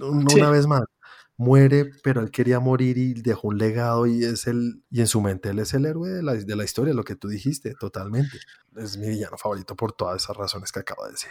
una 0.00 0.50
vez 0.50 0.66
más 0.66 0.82
muere, 1.36 1.92
pero 2.02 2.20
él 2.20 2.30
quería 2.30 2.58
morir 2.58 2.98
y 2.98 3.14
dejó 3.14 3.48
un 3.48 3.58
legado 3.58 4.06
y 4.06 4.24
es 4.24 4.46
el 4.48 4.82
y 4.90 5.00
en 5.00 5.06
su 5.06 5.20
mente 5.20 5.50
él 5.50 5.60
es 5.60 5.72
el 5.72 5.86
héroe 5.86 6.10
de 6.10 6.22
la, 6.22 6.34
de 6.34 6.56
la 6.56 6.64
historia, 6.64 6.92
lo 6.92 7.04
que 7.04 7.14
tú 7.14 7.28
dijiste, 7.28 7.74
totalmente. 7.74 8.38
Es 8.76 8.98
mi 8.98 9.08
villano 9.08 9.38
favorito 9.38 9.76
por 9.76 9.92
todas 9.92 10.22
esas 10.22 10.36
razones 10.36 10.72
que 10.72 10.80
acabo 10.80 11.04
de 11.06 11.12
decir. 11.12 11.30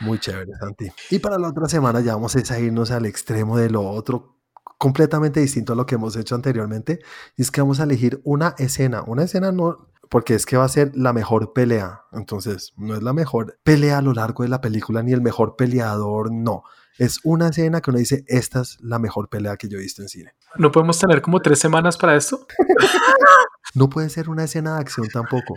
Muy 0.00 0.18
chévere, 0.18 0.52
Santi. 0.58 0.90
Y 1.10 1.18
para 1.20 1.38
la 1.38 1.48
otra 1.48 1.68
semana 1.68 2.00
ya 2.00 2.14
vamos 2.14 2.34
a 2.34 2.58
irnos 2.58 2.90
al 2.90 3.06
extremo 3.06 3.56
de 3.58 3.70
lo 3.70 3.88
otro, 3.88 4.40
completamente 4.78 5.38
distinto 5.38 5.74
a 5.74 5.76
lo 5.76 5.86
que 5.86 5.94
hemos 5.94 6.16
hecho 6.16 6.34
anteriormente. 6.34 7.00
Y 7.36 7.42
es 7.42 7.50
que 7.50 7.60
vamos 7.60 7.78
a 7.78 7.84
elegir 7.84 8.20
una 8.24 8.54
escena, 8.58 9.02
una 9.06 9.22
escena 9.22 9.52
no, 9.52 9.91
porque 10.12 10.34
es 10.34 10.44
que 10.44 10.58
va 10.58 10.64
a 10.64 10.68
ser 10.68 10.92
la 10.94 11.14
mejor 11.14 11.54
pelea. 11.54 12.02
Entonces, 12.12 12.74
no 12.76 12.94
es 12.94 13.02
la 13.02 13.14
mejor 13.14 13.58
pelea 13.62 13.96
a 13.96 14.02
lo 14.02 14.12
largo 14.12 14.42
de 14.42 14.50
la 14.50 14.60
película 14.60 15.02
ni 15.02 15.12
el 15.12 15.22
mejor 15.22 15.56
peleador, 15.56 16.30
no. 16.30 16.64
Es 16.98 17.20
una 17.24 17.48
escena 17.48 17.80
que 17.80 17.90
uno 17.90 17.98
dice, 17.98 18.22
esta 18.26 18.60
es 18.60 18.76
la 18.82 18.98
mejor 18.98 19.30
pelea 19.30 19.56
que 19.56 19.70
yo 19.70 19.78
he 19.78 19.80
visto 19.80 20.02
en 20.02 20.10
cine. 20.10 20.34
¿No 20.56 20.70
podemos 20.70 20.98
tener 20.98 21.22
como 21.22 21.40
tres 21.40 21.60
semanas 21.60 21.96
para 21.96 22.14
esto? 22.14 22.46
no 23.74 23.88
puede 23.88 24.10
ser 24.10 24.28
una 24.28 24.44
escena 24.44 24.74
de 24.74 24.80
acción 24.82 25.08
tampoco, 25.08 25.54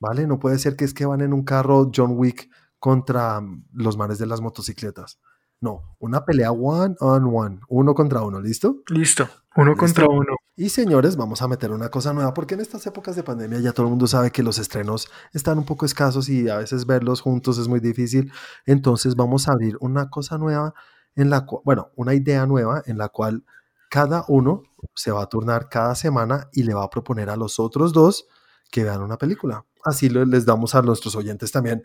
¿vale? 0.00 0.26
No 0.26 0.38
puede 0.38 0.58
ser 0.58 0.74
que 0.74 0.86
es 0.86 0.94
que 0.94 1.04
van 1.04 1.20
en 1.20 1.34
un 1.34 1.44
carro 1.44 1.90
John 1.94 2.12
Wick 2.16 2.48
contra 2.78 3.42
los 3.74 3.98
manes 3.98 4.16
de 4.16 4.24
las 4.24 4.40
motocicletas. 4.40 5.20
No, 5.60 5.96
una 5.98 6.24
pelea 6.24 6.52
one 6.52 6.94
on 7.00 7.24
one, 7.34 7.60
uno 7.68 7.94
contra 7.94 8.22
uno, 8.22 8.40
¿listo? 8.40 8.82
Listo, 8.88 9.28
uno 9.56 9.76
contra 9.76 10.06
uno. 10.06 10.36
Y 10.54 10.68
señores, 10.68 11.16
vamos 11.16 11.42
a 11.42 11.48
meter 11.48 11.72
una 11.72 11.88
cosa 11.88 12.12
nueva, 12.12 12.32
porque 12.32 12.54
en 12.54 12.60
estas 12.60 12.86
épocas 12.86 13.16
de 13.16 13.24
pandemia 13.24 13.58
ya 13.58 13.72
todo 13.72 13.86
el 13.86 13.90
mundo 13.90 14.06
sabe 14.06 14.30
que 14.30 14.42
los 14.42 14.58
estrenos 14.58 15.08
están 15.32 15.58
un 15.58 15.64
poco 15.64 15.84
escasos 15.84 16.28
y 16.28 16.48
a 16.48 16.58
veces 16.58 16.86
verlos 16.86 17.20
juntos 17.20 17.58
es 17.58 17.66
muy 17.66 17.80
difícil. 17.80 18.32
Entonces 18.66 19.16
vamos 19.16 19.48
a 19.48 19.52
abrir 19.52 19.76
una 19.80 20.10
cosa 20.10 20.38
nueva 20.38 20.74
en 21.16 21.30
la 21.30 21.44
cual, 21.44 21.62
bueno, 21.64 21.90
una 21.96 22.14
idea 22.14 22.46
nueva 22.46 22.82
en 22.86 22.98
la 22.98 23.08
cual 23.08 23.44
cada 23.90 24.24
uno 24.28 24.62
se 24.94 25.10
va 25.10 25.22
a 25.22 25.28
turnar 25.28 25.68
cada 25.68 25.94
semana 25.94 26.48
y 26.52 26.62
le 26.62 26.74
va 26.74 26.84
a 26.84 26.90
proponer 26.90 27.30
a 27.30 27.36
los 27.36 27.58
otros 27.58 27.92
dos 27.92 28.28
que 28.70 28.84
vean 28.84 29.02
una 29.02 29.16
película. 29.16 29.64
Así 29.84 30.08
les 30.08 30.44
damos 30.44 30.74
a 30.74 30.82
nuestros 30.82 31.16
oyentes 31.16 31.50
también 31.50 31.82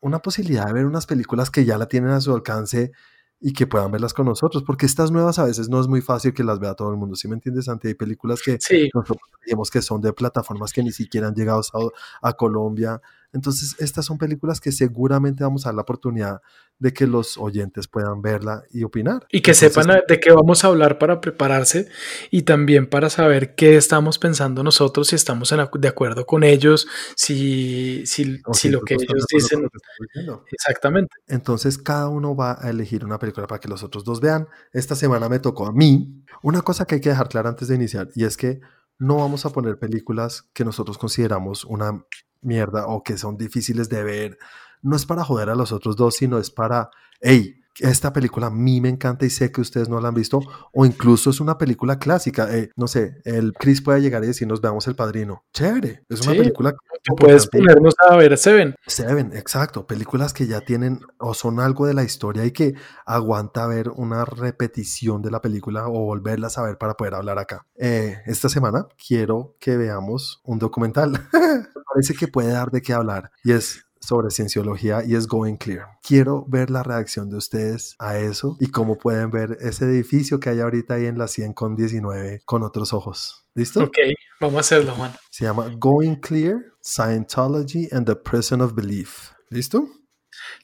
una 0.00 0.20
posibilidad 0.20 0.66
de 0.66 0.72
ver 0.72 0.86
unas 0.86 1.06
películas 1.06 1.50
que 1.50 1.64
ya 1.64 1.78
la 1.78 1.86
tienen 1.86 2.10
a 2.10 2.20
su 2.20 2.34
alcance 2.34 2.92
y 3.40 3.52
que 3.52 3.66
puedan 3.66 3.90
verlas 3.92 4.14
con 4.14 4.26
nosotros, 4.26 4.64
porque 4.64 4.86
estas 4.86 5.10
nuevas 5.10 5.38
a 5.38 5.44
veces 5.44 5.68
no 5.68 5.80
es 5.80 5.86
muy 5.86 6.00
fácil 6.00 6.34
que 6.34 6.42
las 6.42 6.58
vea 6.58 6.74
todo 6.74 6.90
el 6.90 6.96
mundo, 6.96 7.14
¿sí 7.14 7.28
me 7.28 7.34
entiendes, 7.34 7.66
Santi? 7.66 7.88
Hay 7.88 7.94
películas 7.94 8.42
que 8.42 8.58
nosotros 8.92 9.18
creemos 9.40 9.70
que 9.70 9.80
son 9.80 10.00
de 10.00 10.12
plataformas 10.12 10.72
que 10.72 10.82
ni 10.82 10.90
siquiera 10.90 11.28
han 11.28 11.34
llegado 11.34 11.60
a, 11.60 12.28
a 12.28 12.32
Colombia, 12.32 13.00
entonces 13.32 13.76
estas 13.78 14.06
son 14.06 14.18
películas 14.18 14.60
que 14.60 14.72
seguramente 14.72 15.44
vamos 15.44 15.66
a 15.66 15.68
dar 15.68 15.76
la 15.76 15.82
oportunidad 15.82 16.40
de 16.78 16.92
que 16.92 17.06
los 17.06 17.36
oyentes 17.36 17.88
puedan 17.88 18.22
verla 18.22 18.62
y 18.70 18.84
opinar. 18.84 19.26
Y 19.30 19.42
que 19.42 19.52
sepan 19.52 19.88
de 20.06 20.20
qué 20.20 20.32
vamos 20.32 20.64
a 20.64 20.68
hablar 20.68 20.98
para 20.98 21.20
prepararse 21.20 21.88
y 22.30 22.42
también 22.42 22.88
para 22.88 23.10
saber 23.10 23.54
qué 23.54 23.76
estamos 23.76 24.18
pensando 24.18 24.62
nosotros, 24.62 25.08
si 25.08 25.16
estamos 25.16 25.52
de 25.78 25.88
acuerdo 25.88 26.24
con 26.24 26.44
ellos, 26.44 26.86
si, 27.16 28.06
si, 28.06 28.40
si, 28.52 28.68
lo 28.70 28.80
que 28.82 28.94
ellos 28.94 29.26
dicen. 29.30 29.68
Exactamente. 30.52 31.16
Entonces 31.26 31.78
cada 31.78 32.08
uno 32.08 32.36
va 32.36 32.58
a 32.60 32.70
elegir 32.70 33.04
una 33.04 33.18
película 33.18 33.46
para 33.46 33.60
que 33.60 33.68
los 33.68 33.82
otros 33.82 34.04
dos 34.04 34.20
vean. 34.20 34.46
Esta 34.72 34.94
semana 34.94 35.28
me 35.28 35.40
tocó 35.40 35.66
a 35.66 35.72
mí 35.72 36.24
una 36.42 36.62
cosa 36.62 36.86
que 36.86 36.96
hay 36.96 37.00
que 37.00 37.10
dejar 37.10 37.28
clara 37.28 37.50
antes 37.50 37.68
de 37.68 37.74
iniciar 37.74 38.08
y 38.14 38.24
es 38.24 38.36
que 38.36 38.60
no 38.98 39.16
vamos 39.16 39.46
a 39.46 39.50
poner 39.50 39.78
películas 39.78 40.48
que 40.52 40.64
nosotros 40.64 40.98
consideramos 40.98 41.64
una 41.64 42.04
mierda 42.40 42.86
o 42.86 43.02
que 43.02 43.18
son 43.18 43.36
difíciles 43.36 43.88
de 43.88 44.02
ver 44.02 44.38
no 44.82 44.96
es 44.96 45.06
para 45.06 45.24
joder 45.24 45.50
a 45.50 45.54
los 45.54 45.72
otros 45.72 45.96
dos, 45.96 46.16
sino 46.16 46.38
es 46.38 46.50
para, 46.50 46.90
hey, 47.20 47.57
esta 47.80 48.12
película 48.12 48.48
a 48.48 48.50
mí 48.50 48.80
me 48.80 48.88
encanta 48.88 49.24
y 49.24 49.30
sé 49.30 49.52
que 49.52 49.60
ustedes 49.60 49.88
no 49.88 50.00
la 50.00 50.08
han 50.08 50.14
visto, 50.14 50.40
o 50.72 50.86
incluso 50.86 51.30
es 51.30 51.40
una 51.40 51.58
película 51.58 51.98
clásica. 51.98 52.54
Eh, 52.54 52.70
no 52.76 52.88
sé, 52.88 53.20
el 53.24 53.52
Chris 53.54 53.82
puede 53.82 54.00
llegar 54.00 54.24
y 54.24 54.28
decir, 54.28 54.48
nos 54.48 54.60
veamos 54.60 54.86
el 54.88 54.96
padrino. 54.96 55.44
Chévere, 55.52 56.02
es 56.08 56.20
una 56.26 56.32
película. 56.36 56.74
Que 57.02 57.14
puedes 57.14 57.46
ponernos 57.46 57.94
a 58.08 58.16
ver 58.16 58.36
Seven. 58.36 58.74
Seven, 58.86 59.32
exacto. 59.34 59.86
Películas 59.86 60.32
que 60.32 60.46
ya 60.46 60.60
tienen 60.60 61.00
o 61.18 61.32
son 61.34 61.60
algo 61.60 61.86
de 61.86 61.94
la 61.94 62.02
historia 62.02 62.44
y 62.44 62.50
que 62.50 62.74
aguanta 63.06 63.66
ver 63.66 63.90
una 63.90 64.24
repetición 64.24 65.22
de 65.22 65.30
la 65.30 65.40
película 65.40 65.88
o 65.88 66.04
volverlas 66.04 66.58
a 66.58 66.62
ver 66.62 66.76
para 66.76 66.94
poder 66.94 67.14
hablar 67.14 67.38
acá. 67.38 67.66
Eh, 67.76 68.18
esta 68.26 68.48
semana 68.48 68.86
quiero 69.06 69.54
que 69.60 69.76
veamos 69.76 70.40
un 70.44 70.58
documental. 70.58 71.12
Parece 71.94 72.14
que 72.14 72.28
puede 72.28 72.52
dar 72.52 72.70
de 72.70 72.82
qué 72.82 72.92
hablar 72.92 73.30
y 73.44 73.52
es 73.52 73.87
sobre 74.00 74.30
cienciología 74.30 75.02
y 75.04 75.14
es 75.14 75.26
Going 75.26 75.56
Clear. 75.56 75.98
Quiero 76.02 76.44
ver 76.48 76.70
la 76.70 76.82
reacción 76.82 77.28
de 77.30 77.36
ustedes 77.36 77.94
a 77.98 78.18
eso 78.18 78.56
y 78.60 78.68
cómo 78.68 78.98
pueden 78.98 79.30
ver 79.30 79.58
ese 79.60 79.84
edificio 79.84 80.40
que 80.40 80.50
hay 80.50 80.60
ahorita 80.60 80.94
ahí 80.94 81.06
en 81.06 81.18
la 81.18 81.28
100 81.28 81.52
con 81.52 81.76
19 81.76 82.42
con 82.44 82.62
otros 82.62 82.92
ojos. 82.92 83.46
¿Listo? 83.54 83.82
Ok, 83.84 83.96
vamos 84.40 84.56
a 84.56 84.60
hacerlo, 84.60 84.92
Juan. 84.92 85.12
Se 85.30 85.44
llama 85.44 85.68
Going 85.78 86.16
Clear, 86.16 86.58
Scientology 86.82 87.88
and 87.92 88.06
the 88.06 88.14
Prison 88.14 88.60
of 88.60 88.74
Belief. 88.74 89.30
¿Listo? 89.50 89.88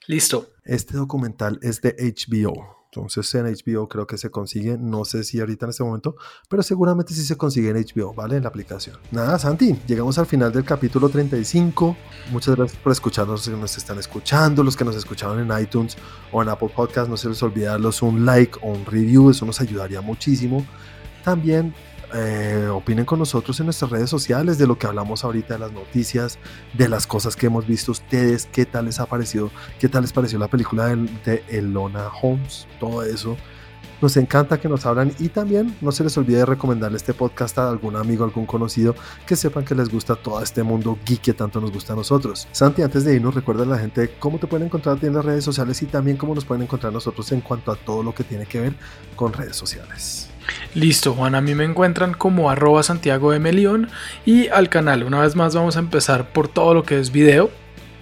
Listo. 0.06 0.48
Este 0.64 0.96
documental 0.96 1.58
es 1.62 1.80
de 1.80 1.94
HBO. 1.98 2.83
Entonces 2.94 3.34
en 3.34 3.46
HBO 3.46 3.88
creo 3.88 4.06
que 4.06 4.16
se 4.16 4.30
consigue, 4.30 4.78
no 4.78 5.04
sé 5.04 5.24
si 5.24 5.40
ahorita 5.40 5.66
en 5.66 5.70
este 5.70 5.82
momento, 5.82 6.16
pero 6.48 6.62
seguramente 6.62 7.12
sí 7.12 7.24
se 7.24 7.36
consigue 7.36 7.70
en 7.70 7.76
HBO, 7.76 8.14
¿vale? 8.14 8.36
En 8.36 8.44
la 8.44 8.48
aplicación. 8.48 8.98
Nada, 9.10 9.38
Santi, 9.38 9.76
llegamos 9.86 10.16
al 10.18 10.26
final 10.26 10.52
del 10.52 10.64
capítulo 10.64 11.08
35. 11.08 11.96
Muchas 12.30 12.54
gracias 12.54 12.80
por 12.80 12.92
escucharnos, 12.92 13.40
los 13.40 13.54
que 13.54 13.60
nos 13.60 13.76
están 13.76 13.98
escuchando, 13.98 14.62
los 14.62 14.76
que 14.76 14.84
nos 14.84 14.94
escucharon 14.94 15.40
en 15.40 15.60
iTunes 15.60 15.96
o 16.30 16.42
en 16.42 16.48
Apple 16.48 16.70
Podcast. 16.74 17.08
No 17.10 17.16
se 17.16 17.28
les 17.28 17.42
olvide 17.42 17.66
darles 17.66 18.00
un 18.00 18.24
like 18.24 18.58
o 18.62 18.70
un 18.70 18.86
review, 18.86 19.30
eso 19.30 19.44
nos 19.44 19.60
ayudaría 19.60 20.00
muchísimo. 20.00 20.64
También 21.24 21.74
eh, 22.14 22.68
opinen 22.70 23.04
con 23.04 23.18
nosotros 23.18 23.58
en 23.58 23.66
nuestras 23.66 23.90
redes 23.90 24.08
sociales 24.08 24.56
de 24.56 24.66
lo 24.66 24.78
que 24.78 24.86
hablamos 24.86 25.24
ahorita, 25.24 25.54
de 25.54 25.60
las 25.60 25.72
noticias, 25.72 26.38
de 26.72 26.88
las 26.88 27.06
cosas 27.06 27.34
que 27.34 27.46
hemos 27.46 27.66
visto 27.66 27.90
ustedes, 27.92 28.48
qué 28.52 28.64
tal 28.64 28.84
les 28.84 29.00
ha 29.00 29.06
parecido, 29.06 29.50
qué 29.80 29.88
tal 29.88 30.02
les 30.02 30.12
pareció 30.12 30.38
la 30.38 30.48
película 30.48 30.86
de, 30.86 30.96
de 31.24 31.44
Elona 31.48 32.08
Holmes, 32.22 32.68
todo 32.78 33.02
eso. 33.02 33.36
Nos 34.00 34.16
encanta 34.16 34.60
que 34.60 34.68
nos 34.68 34.84
hablan 34.86 35.12
y 35.18 35.28
también 35.28 35.74
no 35.80 35.90
se 35.90 36.04
les 36.04 36.16
olvide 36.18 36.44
recomendarle 36.44 36.98
este 36.98 37.14
podcast 37.14 37.58
a 37.58 37.68
algún 37.68 37.96
amigo, 37.96 38.24
algún 38.24 38.44
conocido 38.44 38.94
que 39.26 39.34
sepan 39.34 39.64
que 39.64 39.74
les 39.74 39.88
gusta 39.88 40.14
todo 40.14 40.42
este 40.42 40.62
mundo 40.62 40.98
geek 41.06 41.20
que 41.20 41.32
tanto 41.32 41.60
nos 41.60 41.72
gusta 41.72 41.94
a 41.94 41.96
nosotros. 41.96 42.46
Santi, 42.52 42.82
antes 42.82 43.04
de 43.04 43.14
irnos, 43.14 43.34
recuerda 43.34 43.62
a 43.62 43.66
la 43.66 43.78
gente 43.78 44.10
cómo 44.18 44.38
te 44.38 44.46
pueden 44.46 44.66
encontrar 44.66 44.98
en 45.02 45.14
las 45.14 45.24
redes 45.24 45.44
sociales 45.44 45.80
y 45.82 45.86
también 45.86 46.16
cómo 46.16 46.34
nos 46.34 46.44
pueden 46.44 46.62
encontrar 46.62 46.92
nosotros 46.92 47.32
en 47.32 47.40
cuanto 47.40 47.72
a 47.72 47.76
todo 47.76 48.02
lo 48.02 48.14
que 48.14 48.24
tiene 48.24 48.46
que 48.46 48.60
ver 48.60 48.76
con 49.16 49.32
redes 49.32 49.56
sociales. 49.56 50.33
Listo, 50.74 51.14
Juan, 51.14 51.34
a 51.34 51.40
mí 51.40 51.54
me 51.54 51.64
encuentran 51.64 52.14
como 52.14 52.50
arroba 52.50 52.82
Santiago 52.82 53.32
de 53.32 53.38
Melión 53.38 53.88
y 54.24 54.48
al 54.48 54.68
canal. 54.68 55.04
Una 55.04 55.20
vez 55.20 55.36
más 55.36 55.54
vamos 55.54 55.76
a 55.76 55.80
empezar 55.80 56.32
por 56.32 56.48
todo 56.48 56.74
lo 56.74 56.82
que 56.82 56.98
es 56.98 57.12
video. 57.12 57.50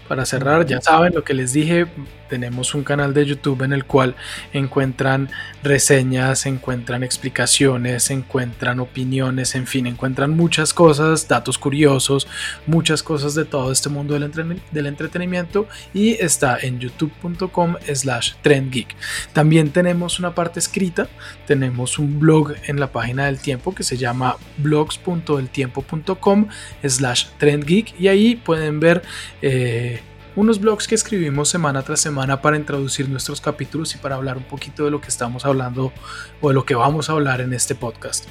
Para 0.08 0.26
cerrar, 0.26 0.66
ya 0.66 0.80
saben 0.80 1.14
lo 1.14 1.24
que 1.24 1.34
les 1.34 1.52
dije, 1.52 1.86
tenemos 2.32 2.74
un 2.74 2.82
canal 2.82 3.12
de 3.12 3.26
YouTube 3.26 3.60
en 3.60 3.74
el 3.74 3.84
cual 3.84 4.16
encuentran 4.54 5.28
reseñas, 5.62 6.46
encuentran 6.46 7.02
explicaciones, 7.02 8.10
encuentran 8.10 8.80
opiniones, 8.80 9.54
en 9.54 9.66
fin, 9.66 9.86
encuentran 9.86 10.34
muchas 10.34 10.72
cosas, 10.72 11.28
datos 11.28 11.58
curiosos, 11.58 12.26
muchas 12.66 13.02
cosas 13.02 13.34
de 13.34 13.44
todo 13.44 13.70
este 13.70 13.90
mundo 13.90 14.14
del, 14.14 14.86
entretenimiento 14.86 15.68
y 15.92 16.12
está 16.12 16.58
en 16.58 16.80
youtube.com 16.80 17.76
slash 17.92 18.32
trendgeek. 18.40 18.96
También 19.34 19.68
tenemos 19.68 20.18
una 20.18 20.34
parte 20.34 20.58
escrita, 20.58 21.08
tenemos 21.46 21.98
un 21.98 22.18
blog 22.18 22.54
en 22.66 22.80
la 22.80 22.90
página 22.92 23.26
del 23.26 23.40
tiempo 23.40 23.74
que 23.74 23.82
se 23.82 23.98
llama 23.98 24.38
blogs.eltiempo.com 24.56 26.48
slash 26.82 27.26
trendgeek 27.36 28.00
y 28.00 28.08
ahí 28.08 28.36
pueden 28.36 28.80
ver... 28.80 29.02
Eh, 29.42 30.00
unos 30.34 30.60
blogs 30.60 30.88
que 30.88 30.94
escribimos 30.94 31.48
semana 31.48 31.82
tras 31.82 32.00
semana 32.00 32.40
para 32.40 32.56
introducir 32.56 33.08
nuestros 33.08 33.40
capítulos 33.40 33.94
y 33.94 33.98
para 33.98 34.14
hablar 34.14 34.36
un 34.36 34.44
poquito 34.44 34.84
de 34.84 34.90
lo 34.90 35.00
que 35.00 35.08
estamos 35.08 35.44
hablando 35.44 35.92
o 36.40 36.48
de 36.48 36.54
lo 36.54 36.64
que 36.64 36.74
vamos 36.74 37.08
a 37.08 37.12
hablar 37.12 37.40
en 37.40 37.52
este 37.52 37.74
podcast. 37.74 38.26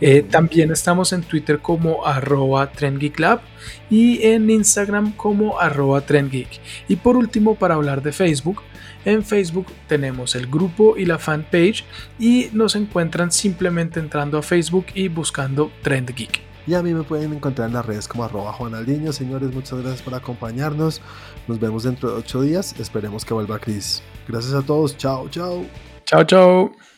Eh, 0.00 0.22
también 0.22 0.70
estamos 0.70 1.12
en 1.12 1.22
Twitter 1.22 1.58
como 1.58 2.06
arroba 2.06 2.70
trendgeeklab 2.70 3.40
y 3.90 4.26
en 4.26 4.50
Instagram 4.50 5.12
como 5.12 5.58
arroba 5.58 6.00
trendgeek. 6.02 6.60
Y 6.88 6.96
por 6.96 7.16
último, 7.16 7.56
para 7.56 7.74
hablar 7.74 8.02
de 8.02 8.12
Facebook, 8.12 8.62
en 9.04 9.24
Facebook 9.24 9.66
tenemos 9.88 10.34
el 10.36 10.46
grupo 10.46 10.96
y 10.96 11.06
la 11.06 11.18
fanpage 11.18 11.84
y 12.18 12.50
nos 12.52 12.76
encuentran 12.76 13.32
simplemente 13.32 13.98
entrando 13.98 14.38
a 14.38 14.42
Facebook 14.42 14.86
y 14.94 15.08
buscando 15.08 15.72
TrendGeek. 15.82 16.51
Y 16.66 16.74
a 16.74 16.82
mí 16.82 16.94
me 16.94 17.02
pueden 17.02 17.32
encontrar 17.32 17.68
en 17.68 17.74
las 17.74 17.84
redes 17.84 18.06
como 18.06 18.24
arroba 18.24 18.52
Juanaldiño. 18.52 19.12
Señores, 19.12 19.52
muchas 19.52 19.80
gracias 19.80 20.02
por 20.02 20.14
acompañarnos. 20.14 21.00
Nos 21.48 21.58
vemos 21.58 21.82
dentro 21.82 22.10
de 22.10 22.16
ocho 22.18 22.42
días. 22.42 22.78
Esperemos 22.78 23.24
que 23.24 23.34
vuelva 23.34 23.58
Chris. 23.58 24.02
Gracias 24.28 24.54
a 24.54 24.62
todos. 24.62 24.96
Chao, 24.96 25.28
chao. 25.28 25.64
Chao, 26.04 26.24
chao. 26.24 26.91